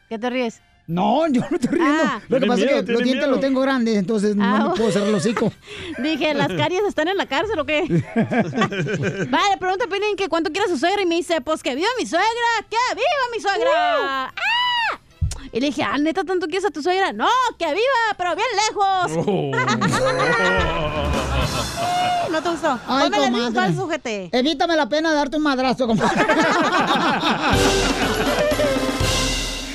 ¿Qué 0.09 0.19
te 0.19 0.31
ríes? 0.31 0.61
No, 0.87 1.27
yo 1.29 1.43
no 1.49 1.57
estoy 1.57 1.79
riendo. 1.79 2.03
Ah. 2.05 2.21
Lo 2.29 2.41
que 2.41 2.47
pasa 2.47 2.65
miedo, 2.65 2.79
es 2.81 2.85
que 2.85 2.93
los 2.93 3.03
dientes 3.05 3.27
miedo. 3.27 3.31
los 3.31 3.41
tengo 3.41 3.61
grandes, 3.61 3.97
entonces 3.97 4.35
Ah, 4.41 4.59
no 4.59 4.71
me 4.71 4.75
puedo 4.77 4.91
cerrar 4.91 5.09
el 5.09 5.15
hocico. 5.15 5.53
Dije, 5.99 6.35
¿las 6.35 6.49
caries 6.49 6.83
están 6.89 7.07
en 7.07 7.17
la 7.17 7.27
cárcel 7.27 7.57
o 7.61 7.65
qué? 7.65 7.83
vale, 9.31 9.57
pregunta 9.61 9.85
a 9.85 9.89
Pelín 9.89 10.17
que 10.17 10.29
cuánto 10.29 10.51
quiere 10.51 10.67
a 10.67 10.69
su 10.69 10.77
suegra 10.79 11.01
y 11.03 11.07
me 11.07 11.15
dice, 11.15 11.41
pues 11.43 11.63
que 11.63 11.77
viva 11.77 11.89
mi 11.99 12.07
suegra, 12.07 12.27
que 12.69 12.77
viva 12.97 13.07
mi 13.35 13.41
suegra. 13.41 13.71
¡Ah! 13.77 14.33
Y 15.53 15.59
le 15.61 15.67
dije, 15.67 15.83
ah, 15.85 15.97
neta, 15.99 16.23
¿tanto 16.25 16.47
quieres 16.47 16.65
a 16.65 16.71
tu 16.71 16.81
suegra? 16.83 17.13
No, 17.13 17.29
que 17.59 17.67
viva, 17.67 18.15
pero 18.17 18.35
bien 18.37 18.47
lejos. 18.69 19.13
Oh. 19.27 19.51
¿No 22.31 22.43
te 22.43 22.49
gustó? 22.51 22.79
Ay, 22.87 23.11
la 23.11 23.17
comadre. 23.17 23.45
misma, 23.45 23.75
sujete. 23.75 24.29
Evítame 24.33 24.77
la 24.77 24.89
pena 24.89 25.11
de 25.11 25.17
darte 25.17 25.37
un 25.37 25.43
madrazo, 25.43 25.87
compadre. 25.87 26.25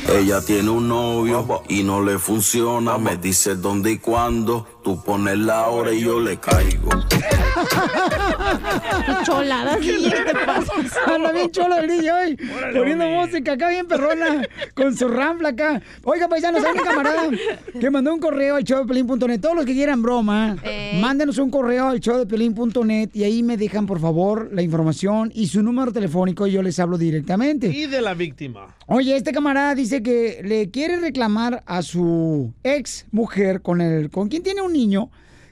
Ella 0.08 0.39
tiene 0.41 0.70
un 0.70 0.88
novio 0.88 1.64
y 1.68 1.84
no 1.84 2.01
le 2.01 2.20
funciona. 2.20 2.97
Me 2.97 3.18
dice 3.18 3.56
dónde 3.56 3.91
y 3.91 3.97
cuándo. 3.97 4.68
Tú 4.86 5.02
pones 5.02 5.36
la 5.40 5.68
hora 5.70 5.92
y 5.92 6.02
yo 6.02 6.20
le 6.20 6.38
caigo. 6.38 6.92
Choladas, 9.26 9.78
¿qué 9.80 10.12
te 10.12 10.34
pasa? 10.46 10.74
Anda 11.08 11.32
bien 11.32 11.50
cholo 11.50 11.78
el 11.78 11.88
DJ 11.88 12.12
hoy. 12.12 12.38
Poniendo 12.72 13.10
música 13.10 13.54
acá 13.54 13.70
bien 13.70 13.88
perrona. 13.88 14.48
Con 14.76 14.96
su 14.96 15.08
rampla 15.08 15.50
acá. 15.50 15.82
Oiga, 16.04 16.28
paisanos, 16.28 16.64
hay 16.64 16.78
un 16.78 16.84
camarada 16.84 17.30
que 17.80 17.90
mandó 17.90 18.14
un 18.14 18.20
correo 18.20 18.58
al 18.58 18.64
showdepelín.net. 18.64 19.40
Todos 19.42 19.56
los 19.56 19.66
que 19.66 19.74
quieran 19.74 20.04
broma, 20.04 20.56
Eh. 20.64 21.00
mándenos 21.02 21.40
un 21.40 21.50
correo 21.50 21.88
al 21.88 22.00
showdepelín.net 22.00 23.10
y 23.14 23.24
ahí 23.24 23.42
me 23.42 23.58
dejan, 23.58 23.88
por 23.88 24.00
favor, 24.00 24.50
la 24.54 24.62
información 24.62 25.32
y 25.34 25.48
su 25.48 25.64
número 25.64 25.92
telefónico 25.94 26.46
y 26.46 26.52
yo 26.52 26.62
les 26.62 26.78
hablo 26.80 27.00
directamente. 27.00 27.70
Y 27.70 27.88
de 27.88 28.02
la 28.02 28.14
víctima. 28.14 28.68
Oye, 28.86 29.18
este 29.18 29.32
camarada 29.32 29.74
dice 29.74 30.04
que 30.04 30.42
le 30.44 30.70
quiere 30.70 31.00
reclamar 31.00 31.64
a 31.66 31.82
su 31.82 32.54
ex 32.64 33.08
mujer 33.12 33.64
con 33.64 33.82
el 33.82 34.12
con 34.12 34.28
quien 34.30 34.44
tiene 34.44 34.62
un 34.62 34.75
niño 34.76 35.10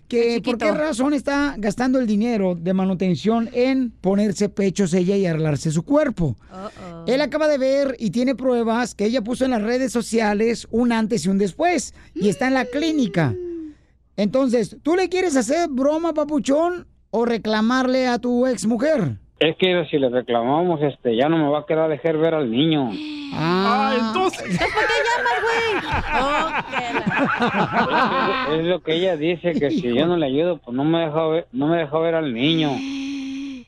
que 0.07 0.41
por 0.43 0.57
qué 0.57 0.71
razón 0.71 1.13
está 1.13 1.55
gastando 1.57 1.99
el 1.99 2.05
dinero 2.05 2.55
de 2.55 2.73
manutención 2.73 3.49
en 3.53 3.89
ponerse 3.89 4.49
pechos 4.49 4.93
ella 4.93 5.15
y 5.15 5.25
arreglarse 5.25 5.71
su 5.71 5.83
cuerpo. 5.83 6.35
Él 7.07 7.21
acaba 7.21 7.47
de 7.47 7.57
ver 7.57 7.95
y 7.97 8.11
tiene 8.11 8.35
pruebas 8.35 8.95
que 8.95 9.05
ella 9.05 9.23
puso 9.23 9.45
en 9.45 9.51
las 9.51 9.61
redes 9.61 9.91
sociales 9.91 10.67
un 10.71 10.91
antes 10.91 11.25
y 11.25 11.29
un 11.29 11.37
después 11.37 11.93
y 12.13 12.29
está 12.29 12.47
en 12.47 12.53
la 12.53 12.65
clínica. 12.65 13.35
Entonces, 14.15 14.77
¿tú 14.83 14.95
le 14.95 15.09
quieres 15.09 15.35
hacer 15.35 15.69
broma, 15.69 16.13
papuchón, 16.13 16.85
o 17.09 17.25
reclamarle 17.25 18.07
a 18.07 18.19
tu 18.19 18.45
ex 18.45 18.65
mujer? 18.65 19.19
Es 19.49 19.57
que 19.57 19.85
si 19.89 19.97
le 19.97 20.09
reclamamos, 20.09 20.79
este, 20.81 21.15
ya 21.17 21.27
no 21.27 21.37
me 21.37 21.49
va 21.49 21.59
a 21.59 21.65
quedar 21.65 21.89
dejar 21.89 22.17
ver 22.17 22.33
al 22.33 22.49
niño. 22.49 22.91
Ah, 23.33 23.93
entonces. 23.99 24.41
¿Por 24.57 24.67
qué 24.69 24.95
llamas, 25.17 25.33
güey? 28.47 28.59
Es 28.59 28.65
lo 28.67 28.81
que 28.83 28.95
ella 28.95 29.17
dice, 29.17 29.53
que 29.53 29.71
si 29.71 29.81
yo 29.93 30.05
no 30.05 30.17
le 30.17 30.25
ayudo, 30.27 30.57
pues 30.59 30.75
no 30.75 30.83
me 30.83 30.99
deja 31.05 31.27
ver, 31.27 31.47
no 31.51 31.67
me 31.67 31.77
deja 31.77 31.97
ver 31.99 32.15
al 32.15 32.33
niño. 32.33 32.71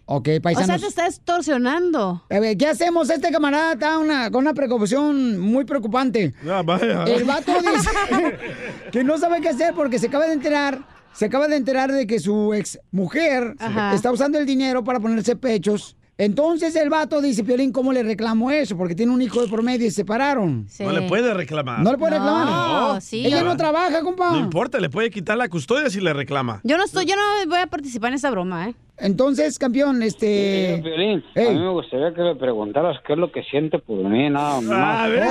Ok, 0.07 0.27
O 0.27 0.31
sea, 0.33 0.41
paisanos. 0.41 0.81
te 0.81 0.87
está 0.87 1.07
extorsionando. 1.07 2.21
A 2.29 2.39
ver, 2.39 2.55
¿qué 2.57 2.67
hacemos? 2.67 3.09
Este 3.09 3.31
camarada 3.31 3.73
está 3.73 3.97
una- 3.97 4.29
con 4.29 4.43
una 4.43 4.53
preocupación 4.53 5.39
muy 5.39 5.65
preocupante. 5.65 6.31
Ah, 6.47 6.61
vaya. 6.63 7.03
El 7.05 7.23
vato 7.23 7.51
dice 7.59 7.89
que 8.91 9.03
no 9.03 9.17
sabe 9.17 9.41
qué 9.41 9.49
hacer 9.49 9.73
porque 9.73 9.97
se 9.97 10.07
acaba 10.07 10.27
de 10.27 10.33
enterar, 10.33 10.77
se 11.15 11.25
acaba 11.25 11.47
de 11.47 11.55
enterar 11.55 11.91
de 11.91 12.05
que 12.05 12.19
su 12.19 12.53
ex 12.53 12.79
mujer 12.91 13.55
Ajá. 13.59 13.93
está 13.93 14.11
usando 14.11 14.37
el 14.37 14.45
dinero 14.45 14.83
para 14.83 14.99
ponerse 14.99 15.35
pechos. 15.35 15.95
Entonces 16.17 16.73
el 16.77 16.89
vato 16.89 17.21
dice, 17.21 17.43
Piolín, 17.43 17.73
¿cómo 17.73 17.91
le 17.91 18.01
reclamo 18.01 18.49
eso? 18.49 18.77
Porque 18.77 18.95
tiene 18.95 19.11
un 19.11 19.21
hijo 19.21 19.41
de 19.41 19.49
por 19.49 19.63
medio 19.63 19.85
y 19.85 19.89
se 19.89 19.97
separaron. 19.97 20.65
No 20.79 20.91
le 20.93 21.01
puede 21.09 21.33
reclamar. 21.33 21.79
No 21.79 21.91
le 21.91 21.97
puede 21.97 22.13
reclamar. 22.13 22.47
No, 22.47 22.99
Ella 23.11 23.43
no 23.43 23.57
trabaja, 23.57 24.01
compa. 24.01 24.31
No 24.31 24.39
importa, 24.39 24.79
le 24.79 24.89
puede 24.89 25.09
quitar 25.09 25.37
la 25.37 25.49
custodia 25.49 25.89
si 25.89 25.99
le 25.99 26.13
reclama. 26.13 26.61
Yo 26.63 26.77
no 26.77 26.85
estoy, 26.85 27.05
yo 27.05 27.15
no 27.17 27.49
voy 27.49 27.59
a 27.59 27.67
participar 27.67 28.11
en 28.11 28.15
esa 28.15 28.31
broma, 28.31 28.69
¿eh? 28.69 28.75
Entonces, 28.97 29.59
campeón, 29.59 30.01
este... 30.03 30.79
Piolín, 30.81 31.21
a 31.35 31.51
mí 31.51 31.59
me 31.59 31.69
gustaría 31.71 32.13
que 32.13 32.21
le 32.21 32.35
preguntaras 32.35 32.95
qué 33.05 33.11
es 33.11 33.19
lo 33.19 33.29
que 33.29 33.43
siente 33.43 33.77
por 33.79 33.97
mí, 33.97 34.29
nada 34.29 34.61
más. 34.61 35.05
A 35.05 35.07
ver, 35.09 35.23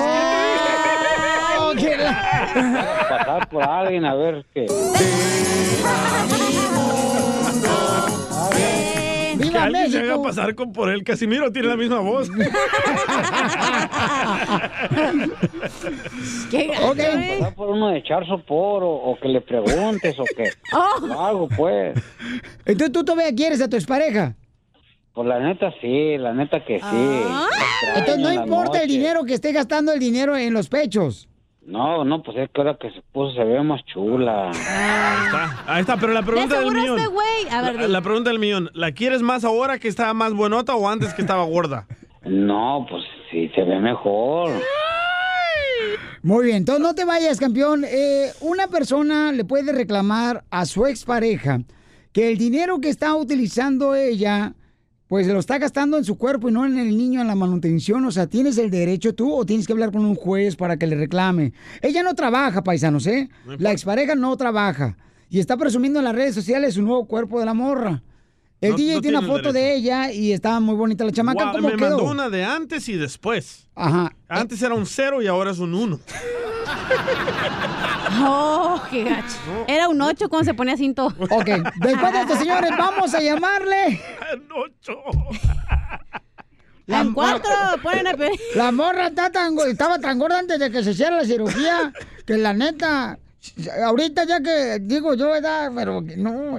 Oh, 1.67 1.73
que 1.77 1.97
la- 1.97 3.07
Pasar 3.09 3.49
por 3.49 3.63
alguien 3.63 4.05
a 4.05 4.15
ver 4.15 4.45
qué. 4.53 4.67
que 4.67 4.75
¡Viva 9.37 9.65
alguien 9.65 9.91
se 9.91 9.99
haga 9.99 10.07
México! 10.09 10.23
pasar 10.23 10.55
con 10.55 10.73
por 10.73 10.91
él. 10.91 11.03
Casimiro 11.05 11.51
tiene 11.51 11.69
la 11.69 11.77
misma 11.77 12.01
voz. 12.01 12.31
¿Qué 16.51 16.71
Ok. 16.83 16.99
Pasar 17.39 17.55
por 17.55 17.71
uno 17.71 17.89
de 17.89 17.99
echar 17.99 18.27
sopor 18.27 18.83
o, 18.85 18.91
o 18.91 19.19
que 19.21 19.29
le 19.29 19.41
preguntes 19.41 20.19
o 20.19 20.25
que 20.25 20.45
Oh. 20.73 21.21
algo, 21.27 21.49
pues. 21.49 21.95
Entonces 22.65 22.93
tú 22.93 23.05
todavía 23.05 23.35
quieres 23.35 23.61
a 23.61 23.69
tu 23.69 23.77
expareja. 23.77 24.35
Pues 25.13 25.29
la 25.29 25.39
neta 25.39 25.73
sí, 25.81 26.17
la 26.19 26.33
neta 26.33 26.65
que 26.65 26.79
sí. 26.79 26.85
Ah. 26.85 27.47
Entonces 27.97 28.19
no 28.19 28.33
importa 28.33 28.79
el 28.83 28.89
noche. 28.89 28.99
dinero 28.99 29.25
que 29.25 29.35
esté 29.35 29.53
gastando 29.53 29.93
el 29.93 30.01
dinero 30.01 30.37
en 30.37 30.53
los 30.53 30.69
pechos. 30.69 31.29
No, 31.67 32.05
no, 32.05 32.23
pues 32.23 32.37
es 32.37 32.51
que 32.51 32.61
ahora 32.61 32.77
que 32.79 32.91
se 32.91 33.01
puso 33.13 33.33
se 33.35 33.43
ve 33.45 33.63
más 33.63 33.83
chula. 33.87 34.51
Ahí 34.51 35.25
está, 35.27 35.65
ahí 35.67 35.81
está, 35.81 35.97
pero 35.97 36.13
la 36.13 36.23
pregunta 36.23 36.61
del 36.61 36.73
millón. 36.73 36.99
este 36.99 37.11
güey- 37.11 37.51
a 37.51 37.63
ver, 37.63 37.75
la, 37.77 37.87
di. 37.87 37.93
la 37.93 38.03
pregunta 38.03 38.31
del 38.31 38.39
millón. 38.39 38.71
¿La 38.75 38.93
quieres 38.93 39.23
más 39.23 39.45
ahora 39.45 39.79
que 39.79 39.89
estaba 39.89 40.13
más 40.13 40.33
buenota 40.35 40.75
o 40.77 40.89
antes 40.89 41.15
que 41.15 41.23
estaba 41.23 41.45
gorda? 41.45 41.87
No, 42.25 42.87
pues 42.89 43.03
sí, 43.31 43.51
se 43.55 43.63
ve 43.65 43.81
mejor. 43.81 44.51
Muy 46.23 46.47
bien, 46.47 46.59
entonces 46.59 46.83
no 46.83 46.95
te 46.95 47.05
vayas, 47.05 47.39
campeón. 47.39 47.85
Eh, 47.87 48.31
una 48.41 48.67
persona 48.69 49.31
le 49.33 49.45
puede 49.45 49.73
reclamar 49.73 50.45
a 50.51 50.65
su 50.65 50.87
expareja 50.87 51.61
que 52.13 52.31
el 52.31 52.39
dinero 52.39 52.81
que 52.81 52.89
está 52.89 53.15
utilizando 53.15 53.95
ella, 53.95 54.55
pues 55.15 55.29
lo 55.29 55.39
está 55.39 55.59
gastando 55.59 55.97
en 55.97 56.03
su 56.05 56.19
cuerpo 56.19 56.49
y 56.49 56.53
no 56.53 56.67
en 56.67 56.77
el 56.77 56.99
niño 56.99 57.21
en 57.21 57.29
la 57.29 57.37
manutención. 57.37 58.05
O 58.05 58.11
sea, 58.11 58.27
¿tienes 58.27 58.59
el 58.59 58.69
derecho 58.69 59.15
tú 59.15 59.33
o 59.33 59.47
tienes 59.47 59.65
que 59.65 59.73
hablar 59.73 59.93
con 59.93 60.05
un 60.05 60.17
juez 60.17 60.57
para 60.57 60.77
que 60.77 60.89
le 60.89 60.97
reclame? 60.97 61.53
Ella 61.83 62.03
no 62.03 62.17
trabaja, 62.17 62.65
paisanos, 62.65 63.07
¿eh? 63.07 63.29
La 63.59 63.71
expareja 63.71 64.17
no 64.17 64.37
trabaja. 64.37 64.97
Y 65.31 65.39
está 65.39 65.57
presumiendo 65.57 66.01
en 66.01 66.05
las 66.07 66.17
redes 66.17 66.35
sociales 66.35 66.75
su 66.75 66.83
nuevo 66.83 67.07
cuerpo 67.07 67.39
de 67.39 67.47
la 67.47 67.55
morra. 67.55 68.03
El 68.61 68.73
No- 68.73 68.77
DJ 68.77 68.95
no 68.97 69.01
tiene 69.03 69.19
una 69.19 69.27
foto 69.29 69.53
de 69.53 69.77
ella 69.77 70.11
y 70.11 70.33
está 70.33 70.59
muy 70.59 70.75
bonita 70.75 71.05
la 71.05 71.13
chamaca. 71.13 71.45
Guau, 71.45 71.55
¿Cómo 71.59 71.69
me 71.69 71.77
quedó? 71.77 71.91
mandó 71.99 72.11
una 72.11 72.29
de 72.29 72.43
antes 72.45 72.89
y 72.89 72.95
después. 72.97 73.69
Ajá. 73.77 74.13
Antes 74.29 74.61
era 74.63 74.75
un 74.75 74.85
cero 74.85 75.23
y 75.23 75.29
ahora 75.29 75.53
es 75.53 75.61
un 75.61 75.75
uno. 75.75 76.01
Oh, 78.17 78.81
qué 78.91 79.05
gacho. 79.05 79.37
Era 79.67 79.89
un 79.89 80.01
8 80.01 80.29
cuando 80.29 80.45
se 80.45 80.55
ponía 80.55 80.77
cinto. 80.77 81.07
Ok, 81.07 81.47
después 81.77 82.13
de 82.13 82.21
esto, 82.21 82.37
señores, 82.37 82.71
vamos 82.77 83.15
a 83.15 83.21
llamarle. 83.21 84.01
En 86.87 87.15
cuatro, 87.15 87.51
ponen 87.83 88.07
a. 88.07 88.15
La 88.55 88.71
morra 88.71 89.07
está 89.07 89.31
tan 89.31 89.57
estaba 89.67 89.99
tan 89.99 90.19
gorda 90.19 90.39
antes 90.39 90.59
de 90.59 90.71
que 90.71 90.85
se 90.85 90.91
hiciera 90.91 91.17
la 91.17 91.25
cirugía 91.25 91.93
que 92.27 92.37
la 92.37 92.53
neta. 92.53 93.19
Ahorita 93.85 94.25
ya 94.25 94.41
que 94.41 94.79
digo 94.81 95.15
yo, 95.15 95.31
¿verdad? 95.31 95.71
Pero 95.75 96.03
no. 96.17 96.59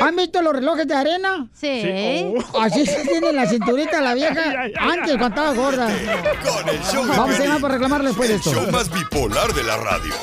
¿Han 0.00 0.16
visto 0.16 0.40
los 0.40 0.54
relojes 0.54 0.86
de 0.86 0.94
arena? 0.94 1.46
Sí. 1.52 1.82
Sí. 1.82 2.34
Así 2.58 2.86
se 2.86 3.02
tiene 3.02 3.32
la 3.32 3.46
cinturita 3.46 4.00
la 4.00 4.14
vieja 4.14 4.42
antes 4.80 5.16
cuando 5.18 5.26
estaba 5.28 5.52
gorda. 5.54 5.86
Con 5.86 6.68
el 6.68 6.80
show 6.82 7.04
de 7.04 7.16
Vamos 7.16 7.38
a 7.38 7.42
llamar 7.42 7.60
para 7.60 7.74
reclamarle 7.74 8.08
después 8.08 8.28
de 8.28 8.34
el 8.36 8.40
esto. 8.40 8.52
show 8.52 8.70
más 8.70 8.90
bipolar 8.90 9.52
de 9.52 9.62
la 9.64 9.76
radio. 9.76 10.14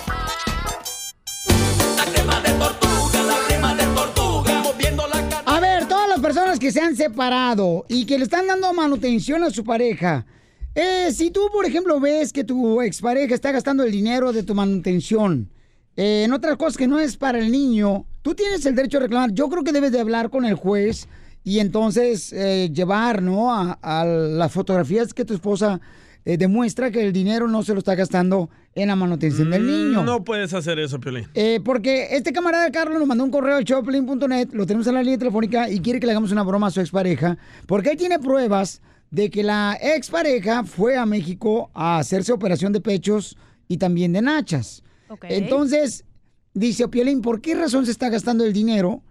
Que 6.57 6.71
se 6.71 6.81
han 6.81 6.95
separado 6.95 7.85
y 7.87 8.05
que 8.05 8.17
le 8.17 8.23
están 8.23 8.47
dando 8.47 8.73
manutención 8.73 9.43
a 9.43 9.51
su 9.51 9.63
pareja. 9.63 10.25
eh, 10.73 11.11
si 11.13 11.29
tú, 11.29 11.41
por 11.51 11.65
ejemplo, 11.65 11.99
ves 11.99 12.31
que 12.33 12.43
tu 12.43 12.81
expareja 12.81 13.35
está 13.35 13.51
gastando 13.51 13.83
el 13.83 13.91
dinero 13.91 14.31
de 14.31 14.43
tu 14.43 14.55
manutención 14.55 15.49
eh, 15.95 16.23
en 16.25 16.33
otras 16.33 16.55
cosas 16.57 16.77
que 16.77 16.87
no 16.87 16.99
es 16.99 17.17
para 17.17 17.39
el 17.39 17.51
niño, 17.51 18.05
tú 18.21 18.33
tienes 18.33 18.65
el 18.65 18.75
derecho 18.75 18.97
a 18.97 19.01
reclamar. 19.01 19.31
Yo 19.33 19.49
creo 19.49 19.63
que 19.63 19.73
debes 19.73 19.91
de 19.91 19.99
hablar 19.99 20.29
con 20.29 20.45
el 20.45 20.55
juez 20.55 21.07
y 21.43 21.59
entonces 21.59 22.31
eh, 22.33 22.69
llevar, 22.73 23.21
¿no? 23.21 23.53
A, 23.53 23.77
a 23.81 24.05
las 24.05 24.51
fotografías 24.51 25.13
que 25.13 25.25
tu 25.25 25.33
esposa 25.33 25.79
demuestra 26.25 26.91
que 26.91 27.01
el 27.01 27.11
dinero 27.11 27.47
no 27.47 27.63
se 27.63 27.73
lo 27.73 27.79
está 27.79 27.95
gastando 27.95 28.49
en 28.81 28.87
la 28.87 28.95
manutención 28.95 29.49
del 29.49 29.65
niño. 29.65 30.03
No 30.03 30.23
puedes 30.23 30.53
hacer 30.53 30.79
eso, 30.79 30.99
Piolín. 30.99 31.27
Eh, 31.33 31.59
porque 31.63 32.07
este 32.11 32.31
camarada 32.31 32.71
Carlos 32.71 32.99
nos 32.99 33.07
mandó 33.07 33.23
un 33.23 33.31
correo 33.31 33.57
al 33.57 33.63
showplin.net, 33.63 34.49
lo 34.53 34.65
tenemos 34.65 34.87
en 34.87 34.95
la 34.95 35.03
línea 35.03 35.17
telefónica 35.17 35.69
y 35.69 35.79
quiere 35.79 35.99
que 35.99 36.05
le 36.05 36.13
hagamos 36.13 36.31
una 36.31 36.43
broma 36.43 36.67
a 36.67 36.71
su 36.71 36.79
expareja, 36.79 37.37
porque 37.67 37.91
él 37.91 37.97
tiene 37.97 38.19
pruebas 38.19 38.81
de 39.11 39.29
que 39.29 39.43
la 39.43 39.77
expareja 39.81 40.63
fue 40.63 40.97
a 40.97 41.05
México 41.05 41.71
a 41.73 41.99
hacerse 41.99 42.31
operación 42.31 42.73
de 42.73 42.81
pechos 42.81 43.37
y 43.67 43.77
también 43.77 44.13
de 44.13 44.21
nachas. 44.21 44.83
Entonces, 45.23 46.05
dice 46.53 46.87
Piolín, 46.87 47.21
¿por 47.21 47.41
qué 47.41 47.55
razón 47.55 47.85
se 47.85 47.91
está 47.91 48.09
gastando 48.09 48.45
el 48.45 48.53
dinero 48.53 49.01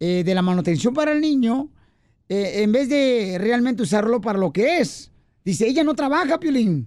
eh, 0.00 0.22
de 0.24 0.34
la 0.34 0.42
manutención 0.42 0.94
para 0.94 1.12
el 1.12 1.20
niño 1.20 1.70
eh, 2.28 2.62
en 2.62 2.72
vez 2.72 2.88
de 2.88 3.36
realmente 3.40 3.82
usarlo 3.82 4.20
para 4.20 4.38
lo 4.38 4.52
que 4.52 4.78
es? 4.78 5.10
Dice, 5.44 5.66
ella 5.66 5.82
no 5.82 5.94
trabaja, 5.94 6.38
Piolín. 6.38 6.86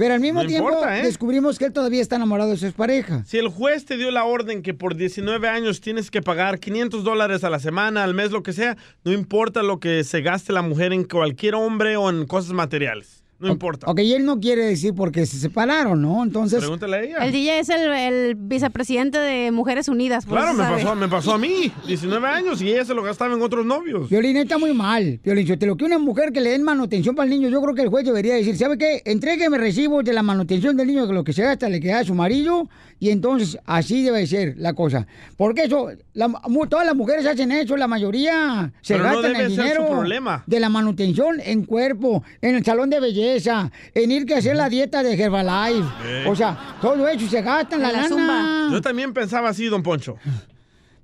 Pero 0.00 0.14
al 0.14 0.20
mismo 0.20 0.40
No 0.40 0.48
tiempo 0.48 0.70
importa, 0.70 0.98
¿eh? 0.98 1.02
descubrimos 1.02 1.58
que 1.58 1.66
él 1.66 1.74
todavía 1.74 2.00
está 2.00 2.16
enamorado 2.16 2.48
de 2.48 2.56
su 2.56 2.64
expareja. 2.64 3.22
Si 3.26 3.36
el 3.36 3.48
juez 3.48 3.84
te 3.84 3.98
dio 3.98 4.10
la 4.10 4.24
orden 4.24 4.62
que 4.62 4.72
por 4.72 4.96
19 4.96 5.46
años 5.46 5.82
tienes 5.82 6.10
que 6.10 6.22
pagar 6.22 6.58
500 6.58 7.04
dólares 7.04 7.44
a 7.44 7.50
la 7.50 7.58
semana, 7.58 8.02
al 8.02 8.14
mes, 8.14 8.30
lo 8.30 8.42
que 8.42 8.54
sea, 8.54 8.78
no 9.04 9.12
importa 9.12 9.62
lo 9.62 9.78
que 9.78 10.02
se 10.04 10.22
gaste 10.22 10.54
la 10.54 10.62
mujer 10.62 10.94
en 10.94 11.04
cualquier 11.04 11.54
hombre 11.54 11.98
o 11.98 12.08
en 12.08 12.24
cosas 12.24 12.52
materiales. 12.52 13.19
No 13.40 13.48
importa. 13.48 13.86
Ok, 13.90 14.00
y 14.00 14.12
él 14.12 14.24
no 14.24 14.38
quiere 14.38 14.66
decir 14.66 14.94
porque 14.94 15.24
se 15.24 15.38
separaron, 15.38 16.02
¿no? 16.02 16.22
Entonces... 16.22 16.58
Pregúntale 16.58 16.96
a 16.96 17.02
ella. 17.02 17.16
El 17.24 17.32
DJ 17.32 17.58
es 17.60 17.68
el, 17.70 17.90
el 17.90 18.34
vicepresidente 18.34 19.18
de 19.18 19.50
Mujeres 19.50 19.88
Unidas. 19.88 20.26
por 20.26 20.36
Claro, 20.36 20.50
eso 20.52 20.58
me 20.58 20.64
sabe. 20.64 20.82
pasó, 20.82 20.94
me 20.94 21.08
pasó 21.08 21.34
a 21.34 21.38
mí, 21.38 21.72
19 21.86 22.26
años, 22.28 22.60
y 22.60 22.68
ella 22.70 22.84
se 22.84 22.94
lo 22.94 23.02
gastaba 23.02 23.34
en 23.34 23.40
otros 23.40 23.64
novios. 23.64 24.10
Violín 24.10 24.36
está 24.36 24.58
muy 24.58 24.74
mal. 24.74 25.20
Violín, 25.24 25.46
yo 25.46 25.58
te 25.58 25.66
lo 25.66 25.76
que 25.76 25.84
una 25.84 25.98
mujer 25.98 26.32
que 26.32 26.40
le 26.40 26.50
den 26.50 26.62
manutención 26.62 27.14
para 27.14 27.24
el 27.24 27.30
niño, 27.30 27.48
yo 27.48 27.62
creo 27.62 27.74
que 27.74 27.82
el 27.82 27.88
juez 27.88 28.04
debería 28.04 28.34
decir, 28.34 28.56
¿sabe 28.58 28.76
qué? 28.76 29.02
Entrégueme 29.06 29.56
recibos 29.56 30.04
de 30.04 30.12
la 30.12 30.22
manutención 30.22 30.76
del 30.76 30.88
niño, 30.88 31.06
que 31.06 31.14
lo 31.14 31.24
que 31.24 31.32
se 31.32 31.42
gasta 31.42 31.68
le 31.68 31.80
queda 31.80 32.00
a 32.00 32.04
su 32.04 32.14
marido, 32.14 32.68
y 33.00 33.10
entonces 33.10 33.58
así 33.66 34.02
debe 34.04 34.24
ser 34.28 34.54
la 34.58 34.74
cosa. 34.74 35.06
Porque 35.36 35.64
eso, 35.64 35.88
la- 36.12 36.28
mu- 36.28 36.66
todas 36.68 36.86
las 36.86 36.94
mujeres 36.94 37.26
hacen 37.26 37.50
eso, 37.50 37.76
la 37.76 37.88
mayoría 37.88 38.72
se 38.82 38.94
Pero 38.94 39.04
no 39.08 39.12
gastan 39.14 39.32
debe 39.32 39.44
el 39.46 39.54
ser 39.56 39.56
su 39.56 39.62
dinero 39.72 39.88
problema. 39.88 40.44
de 40.46 40.60
la 40.60 40.68
manutención 40.68 41.40
en 41.42 41.64
cuerpo, 41.64 42.22
en 42.42 42.54
el 42.54 42.64
salón 42.64 42.90
de 42.90 43.00
belleza, 43.00 43.72
en 43.94 44.12
ir 44.12 44.26
que 44.26 44.34
hacer 44.36 44.54
la 44.54 44.68
dieta 44.68 45.02
de 45.02 45.14
Herbalife. 45.14 45.88
Eh. 46.04 46.24
O 46.28 46.36
sea, 46.36 46.76
todo 46.80 47.08
eso 47.08 47.26
se 47.26 47.42
gasta 47.42 47.74
en 47.76 47.82
la, 47.82 47.90
lana. 47.90 48.68
Yo 48.70 48.80
también 48.80 49.12
pensaba 49.14 49.48
así, 49.48 49.66
don 49.66 49.82
Poncho. 49.82 50.16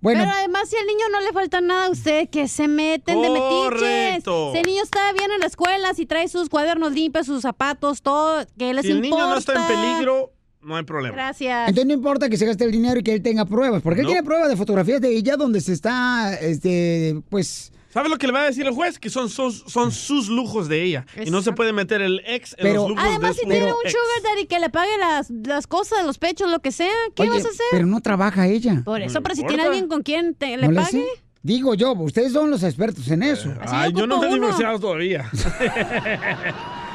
Bueno. 0.00 0.20
Pero 0.20 0.32
además, 0.36 0.68
si 0.68 0.76
al 0.76 0.86
niño 0.86 1.06
no 1.10 1.20
le 1.22 1.32
falta 1.32 1.60
nada 1.62 1.86
a 1.86 1.90
usted, 1.90 2.28
que 2.28 2.46
se 2.48 2.68
meten 2.68 3.20
de 3.22 3.28
metiches. 3.30 3.48
Correcto. 3.70 4.50
Si 4.52 4.58
el 4.58 4.66
niño 4.66 4.82
está 4.82 5.12
bien 5.14 5.30
en 5.32 5.40
la 5.40 5.46
escuela, 5.46 5.94
si 5.94 6.04
trae 6.06 6.28
sus 6.28 6.48
cuadernos 6.50 6.92
limpios, 6.92 7.26
sus 7.26 7.42
zapatos, 7.42 8.02
todo, 8.02 8.44
que 8.58 8.74
les 8.74 8.84
Si 8.84 8.92
el 8.92 9.04
importa. 9.04 9.24
niño 9.24 9.34
no 9.34 9.38
está 9.38 9.54
en 9.54 9.66
peligro, 9.66 10.32
no 10.66 10.76
hay 10.76 10.82
problema. 10.84 11.14
Gracias. 11.14 11.68
Entonces 11.68 11.86
no 11.86 11.92
importa 11.94 12.28
que 12.28 12.36
se 12.36 12.44
gaste 12.44 12.64
el 12.64 12.72
dinero 12.72 12.98
y 13.00 13.02
que 13.02 13.14
él 13.14 13.22
tenga 13.22 13.44
pruebas, 13.46 13.82
porque 13.82 14.00
él 14.00 14.06
tiene 14.06 14.22
pruebas 14.22 14.48
de 14.48 14.56
fotografías 14.56 15.00
de 15.00 15.16
ella 15.16 15.36
donde 15.36 15.60
se 15.60 15.72
está, 15.72 16.34
este, 16.34 17.20
pues... 17.30 17.72
¿Sabe 17.88 18.10
lo 18.10 18.18
que 18.18 18.26
le 18.26 18.32
va 18.34 18.42
a 18.42 18.44
decir 18.44 18.66
el 18.66 18.74
juez? 18.74 18.98
Que 18.98 19.08
son 19.08 19.30
sus, 19.30 19.64
son 19.68 19.90
sus 19.90 20.28
lujos 20.28 20.68
de 20.68 20.82
ella. 20.82 21.06
Y 21.24 21.30
no 21.30 21.40
se 21.40 21.52
puede 21.52 21.72
meter 21.72 22.02
el 22.02 22.20
ex 22.26 22.52
en 22.58 22.64
Pero- 22.64 22.74
los 22.82 22.88
lujos 22.90 23.04
Además, 23.06 23.30
de 23.30 23.34
si 23.34 23.40
su 23.44 23.48
tiene 23.48 23.66
un 23.72 23.78
ex. 23.84 23.92
sugar 23.92 24.32
daddy 24.34 24.46
que 24.46 24.58
le 24.58 24.68
pague 24.68 24.98
las, 24.98 25.30
las 25.30 25.66
cosas, 25.66 26.04
los 26.04 26.18
pechos, 26.18 26.50
lo 26.50 26.58
que 26.58 26.72
sea, 26.72 26.92
¿qué 27.14 27.22
Oye, 27.22 27.30
vas 27.30 27.46
a 27.46 27.48
hacer? 27.48 27.66
Pero 27.70 27.86
no 27.86 28.00
trabaja 28.02 28.48
ella. 28.48 28.82
Por 28.84 29.00
eso, 29.00 29.14
No 29.14 29.22
pero 29.22 29.34
si 29.34 29.44
tiene 29.46 29.62
alguien 29.62 29.88
con 29.88 30.02
quien 30.02 30.34
te, 30.34 30.58
le 30.58 30.66
¿No 30.66 30.72
le 30.72 30.80
pague. 30.82 31.06
Digo 31.42 31.74
yo, 31.74 31.92
ustedes 31.92 32.32
son 32.32 32.50
los 32.50 32.62
expertos 32.64 33.08
en 33.08 33.22
eso. 33.22 33.54
Ay, 33.66 33.92
yo 33.94 34.06
no 34.06 34.20
me 34.20 34.28
he 34.28 34.34
divorciado 34.34 34.78
todavía. 34.80 35.30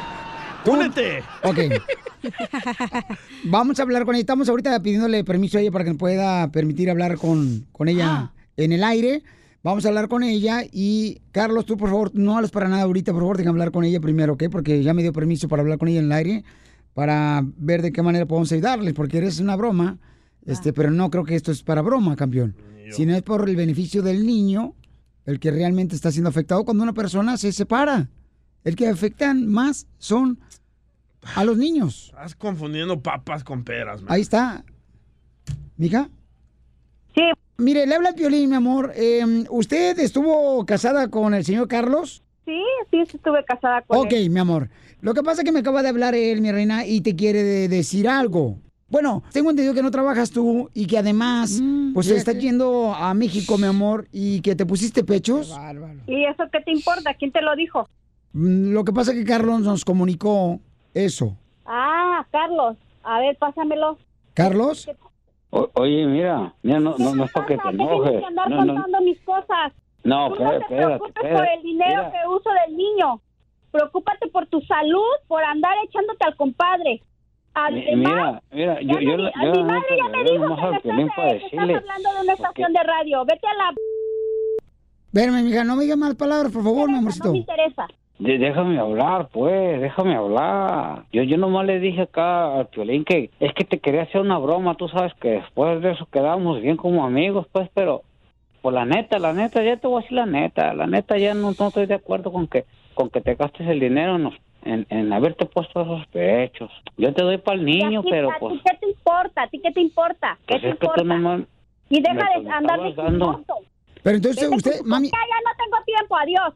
Únete. 0.66 1.24
Ok. 1.44 1.60
Vamos 3.46 3.80
a 3.80 3.84
hablar 3.84 4.06
con 4.06 4.16
ella. 4.16 4.22
Estamos 4.22 4.50
ahorita 4.50 4.82
pidiéndole 4.82 5.24
permiso 5.24 5.58
a 5.58 5.62
ella 5.62 5.72
para 5.72 5.84
que 5.84 5.92
nos 5.92 6.00
pueda 6.00 6.52
permitir 6.52 6.90
hablar 6.90 7.18
con, 7.18 7.66
con 7.72 7.88
ella 7.88 8.32
en 8.58 8.72
el 8.72 8.84
aire. 8.84 9.24
Vamos 9.64 9.86
a 9.86 9.90
hablar 9.90 10.08
con 10.08 10.24
ella 10.24 10.64
y 10.72 11.22
Carlos, 11.32 11.66
tú 11.66 11.78
por 11.78 11.90
favor, 11.90 12.12
no 12.16 12.36
hables 12.36 12.50
para 12.50 12.68
nada 12.68 12.84
ahorita, 12.84 13.12
por 13.12 13.22
favor, 13.22 13.38
tenga 13.38 13.50
que 13.50 13.54
hablar 13.54 13.72
con 13.72 13.84
ella 13.84 14.00
primero, 14.00 14.34
¿ok? 14.34 14.46
Porque 14.52 14.82
ya 14.82 14.94
me 14.96 15.04
dio 15.04 15.14
permiso 15.14 15.48
para 15.48 15.62
hablar 15.62 15.78
con 15.78 15.88
ella 15.88 16.00
en 16.00 16.06
el 16.06 16.12
aire 16.12 16.44
para 16.94 17.44
ver 17.58 17.82
de 17.82 17.92
qué 17.92 18.02
manera 18.02 18.26
podemos 18.26 18.52
ayudarles, 18.52 18.94
porque 18.94 19.20
eres 19.20 19.40
una 19.40 19.56
broma, 19.56 19.98
este, 20.46 20.74
pero 20.74 20.92
no 20.92 21.10
creo 21.10 21.24
que 21.24 21.36
esto 21.36 21.52
es 21.52 21.64
para 21.64 21.82
broma, 21.82 22.16
campeón. 22.16 22.56
Si 22.92 23.06
no 23.06 23.16
es 23.16 23.22
por 23.22 23.48
el 23.48 23.56
beneficio 23.56 24.02
del 24.02 24.26
niño, 24.26 24.76
el 25.26 25.40
que 25.40 25.52
realmente 25.52 25.96
está 25.96 26.12
siendo 26.12 26.30
afectado 26.30 26.66
cuando 26.66 26.84
una 26.84 26.94
persona 26.94 27.38
se 27.38 27.52
separa. 27.52 28.10
El 28.64 28.76
que 28.76 28.88
afectan 28.88 29.48
más 29.48 29.88
son 29.98 30.40
a 31.36 31.44
los 31.44 31.58
niños. 31.58 32.08
Estás 32.10 32.36
confundiendo 32.36 33.02
papas 33.02 33.44
con 33.44 33.64
peras, 33.64 34.02
man. 34.02 34.12
Ahí 34.12 34.22
está. 34.22 34.64
¿Mija? 35.78 36.10
Sí. 37.16 37.22
Mire, 37.58 37.86
le 37.86 37.96
habla 37.96 38.10
el 38.10 38.16
violín, 38.16 38.50
mi 38.50 38.56
amor. 38.56 38.92
Eh, 38.96 39.46
¿Usted 39.50 39.98
estuvo 40.00 40.66
casada 40.66 41.10
con 41.10 41.34
el 41.34 41.44
señor 41.46 41.68
Carlos? 41.68 42.24
Sí, 42.46 42.62
sí, 42.90 43.04
sí 43.10 43.18
estuve 43.18 43.44
casada 43.46 43.82
con 43.84 43.98
Ok, 44.00 44.14
él. 44.14 44.30
mi 44.30 44.40
amor. 44.40 44.70
Lo 45.02 45.14
que 45.14 45.24
pasa 45.24 45.42
es 45.42 45.46
que 45.46 45.52
me 45.52 45.60
acaba 45.60 45.82
de 45.84 45.90
hablar 45.90 46.16
él, 46.16 46.42
mi 46.42 46.52
reina, 46.52 46.86
y 46.86 47.02
te 47.02 47.16
quiere 47.16 47.44
de- 47.44 47.68
decir 47.68 48.08
algo. 48.08 48.60
Bueno, 48.90 49.24
tengo 49.32 49.50
entendido 49.52 49.74
que 49.74 49.82
no 49.82 49.90
trabajas 49.90 50.32
tú 50.32 50.70
y 50.74 50.86
que 50.86 50.98
además, 50.98 51.62
pues 51.94 52.08
ya 52.08 52.16
estás 52.16 52.38
yendo 52.38 52.94
a 52.94 53.14
México, 53.14 53.58
mi 53.58 53.66
amor, 53.66 54.08
y 54.12 54.42
que 54.42 54.54
te 54.56 54.66
pusiste 54.66 55.04
pechos. 55.04 55.56
¿Y 56.08 56.26
eso 56.26 56.44
qué 56.52 56.60
te 56.60 56.72
importa? 56.72 57.14
¿Quién 57.14 57.32
te 57.32 57.42
lo 57.42 57.56
dijo? 57.56 57.88
Mm, 58.34 58.74
Lo 58.74 58.84
que 58.84 58.94
pasa 58.94 59.12
es 59.12 59.18
que 59.18 59.26
Carlos 59.26 59.60
nos 59.62 59.84
comunicó 59.86 60.60
eso. 60.94 61.36
Ah, 61.66 62.26
Carlos. 62.32 62.78
A 63.04 63.20
ver, 63.20 63.38
pásamelo. 63.38 63.98
¿Carlos? 64.34 64.90
O- 65.50 65.70
oye, 65.74 66.06
mira, 66.06 66.54
mira, 66.64 66.80
no, 66.80 66.96
no, 66.98 67.14
no 67.16 67.26
es 67.26 67.32
para 67.32 67.46
que 67.46 67.58
te 67.58 67.70
enojes. 67.70 68.24
andar 68.24 68.50
No, 68.50 68.64
no, 68.66 68.74
contando 68.74 69.02
mis 69.02 69.20
cosas. 69.22 69.74
no, 70.04 70.30
Tú 70.34 70.44
no 70.44 70.52
espérate, 70.54 70.58
te 70.58 70.74
espérate, 70.76 70.86
preocupes 71.00 71.14
por 71.22 71.26
espérate. 71.26 71.54
el 71.58 71.64
dinero 71.64 71.90
Mira. 72.08 72.12
que 72.12 72.28
uso 72.30 72.50
del 72.66 72.78
niño. 72.78 73.22
Preocúpate 73.72 74.28
por 74.30 74.48
tu 74.48 74.62
salud, 74.62 75.02
por 75.28 75.44
andar 75.44 75.74
echándote 75.86 76.24
al 76.26 76.36
compadre. 76.38 76.92
Mi- 76.94 77.02
Además, 77.54 78.42
Mira, 78.52 78.78
mira, 78.78 78.82
yo, 78.82 79.00
yo, 79.02 79.18
me- 79.18 79.24
mi 79.36 79.46
yo 79.46 79.54
la 79.56 79.64
madre 79.64 79.98
ya 79.98 80.08
me 80.10 80.24
dijo 80.24 80.56
que, 80.56 80.72
me 80.72 80.80
Piolín 80.80 81.08
estás, 81.10 81.26
que 81.34 81.46
estás 81.48 81.60
hablando 81.62 82.14
de 82.14 82.22
una 82.22 82.34
estación 82.34 82.74
de 82.74 82.84
radio. 82.84 83.26
Vete 83.26 83.48
a 83.48 83.54
la... 83.56 83.74
Espérame, 85.08 85.44
mija, 85.44 85.64
no 85.66 85.76
me 85.76 85.84
digas 85.84 85.98
malas 85.98 86.16
palabras, 86.16 86.52
por 86.54 86.64
favor, 86.64 86.90
mi 86.90 86.98
amorcito. 86.98 87.26
No 87.28 87.32
me 87.34 87.40
interesa. 87.40 87.88
De- 88.22 88.38
déjame 88.38 88.78
hablar, 88.80 89.30
pues, 89.32 89.82
déjame 89.82 90.16
hablar. 90.16 91.06
Yo, 91.12 91.24
yo 91.24 91.38
nomás 91.38 91.66
le 91.66 91.80
dije 91.80 92.02
acá 92.04 92.56
al 92.60 92.68
Piolín 92.68 93.04
que 93.04 93.32
es 93.40 93.52
que 93.56 93.64
te 93.66 93.80
quería 93.80 94.04
hacer 94.04 94.22
una 94.22 94.38
broma, 94.38 94.76
tú 94.76 94.88
sabes 94.90 95.12
que 95.16 95.30
después 95.32 95.82
de 95.82 95.92
eso 95.94 96.06
quedamos 96.12 96.62
bien 96.62 96.78
como 96.78 97.04
amigos, 97.04 97.48
pues, 97.52 97.68
pero 97.74 98.04
pues 98.62 98.76
la 98.76 98.86
neta, 98.86 99.18
la 99.18 99.34
neta, 99.34 99.64
ya 99.64 99.78
te 99.78 99.88
voy 99.88 100.00
a 100.00 100.02
decir 100.04 100.16
la 100.18 100.28
neta, 100.28 100.74
la 100.76 100.86
neta 100.86 101.18
ya 101.18 101.34
no, 101.34 101.52
no 101.60 101.68
estoy 101.68 101.88
de 101.88 101.96
acuerdo 101.96 102.32
con 102.32 102.46
que 102.48 102.66
con 102.94 103.10
que 103.10 103.22
te 103.22 103.34
gastes 103.34 103.68
el 103.68 103.80
dinero 103.80 104.16
en, 104.18 104.30
en, 104.66 104.86
en 104.90 105.14
haberte 105.14 105.48
puesto 105.48 105.82
esos 105.82 106.06
pechos. 106.08 106.70
Yo 106.98 107.12
te 107.16 107.24
doy 107.24 107.40
para 107.40 107.58
el 107.58 107.66
niño, 107.66 108.02
¿A 108.02 108.04
ti- 108.04 108.10
pero 108.12 108.30
¿A 108.30 108.38
pues, 108.38 108.54
ti 108.54 108.62
qué 108.70 108.78
te 108.78 108.88
importa? 108.90 109.42
¿A 109.42 109.48
ti 109.48 109.60
qué 109.64 109.72
te 109.72 109.82
importa? 109.82 110.38
¿Qué 110.46 110.54
pues 110.54 110.62
te 110.62 110.70
es 110.70 110.76
que 110.78 110.86
importa? 110.86 111.02
tú 111.02 111.08
nomás... 111.08 111.42
Y 111.90 112.02
deja 112.02 112.14
de 112.40 112.50
andar 112.52 112.80
de. 112.82 112.94
Pero 114.04 114.16
entonces 114.18 114.50
usted, 114.50 114.82
mami... 114.86 115.08
Ya, 115.08 115.18
ya 115.18 115.38
no 115.44 115.52
tengo 115.58 115.84
tiempo, 115.86 116.16
adiós. 116.18 116.54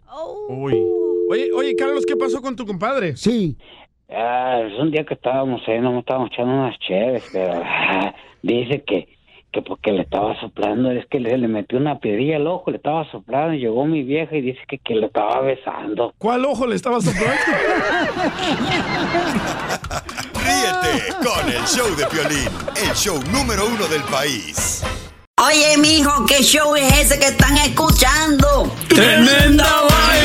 Uy. 0.49 1.14
Oye, 1.29 1.51
oye, 1.53 1.75
Carlos, 1.75 2.05
¿qué 2.05 2.15
pasó 2.15 2.41
con 2.41 2.55
tu 2.55 2.65
compadre? 2.65 3.15
Sí. 3.17 3.57
Ah, 4.09 4.61
es 4.65 4.79
un 4.79 4.91
día 4.91 5.03
que 5.03 5.15
estábamos 5.15 5.61
ahí, 5.67 5.79
nos 5.79 5.97
estábamos 5.99 6.29
echando 6.31 6.53
unas 6.53 6.77
chéves, 6.79 7.23
pero 7.33 7.61
ah, 7.65 8.13
dice 8.43 8.83
que, 8.85 9.07
que 9.51 9.61
porque 9.63 9.91
le 9.91 10.03
estaba 10.03 10.39
soplando, 10.39 10.91
es 10.91 11.07
que 11.07 11.19
le, 11.19 11.35
le 11.37 11.47
metió 11.47 11.79
una 11.79 11.99
piedrilla 11.99 12.35
al 12.35 12.45
ojo, 12.45 12.69
le 12.69 12.77
estaba 12.77 13.09
soplando, 13.09 13.55
y 13.55 13.59
llegó 13.59 13.85
mi 13.85 14.03
vieja 14.03 14.35
y 14.35 14.41
dice 14.41 14.59
que, 14.67 14.77
que 14.77 14.93
le 14.93 15.07
estaba 15.07 15.41
besando. 15.41 16.13
¿Cuál 16.19 16.45
ojo 16.45 16.67
le 16.67 16.75
estaba 16.75 17.01
soplando? 17.01 17.33
Ríete 20.45 21.15
con 21.23 21.49
el 21.49 21.63
show 21.63 21.87
de 21.95 22.05
Piolín, 22.05 22.49
el 22.87 22.93
show 22.95 23.19
número 23.31 23.65
uno 23.65 23.87
del 23.87 24.03
país. 24.03 24.83
Oye, 25.37 25.77
mijo, 25.79 26.25
¿qué 26.25 26.41
show 26.43 26.75
es 26.75 26.93
ese 26.97 27.19
que 27.19 27.27
están 27.27 27.57
escuchando? 27.57 28.71
¡Tremenda 28.87 29.81
vaina! 29.89 30.24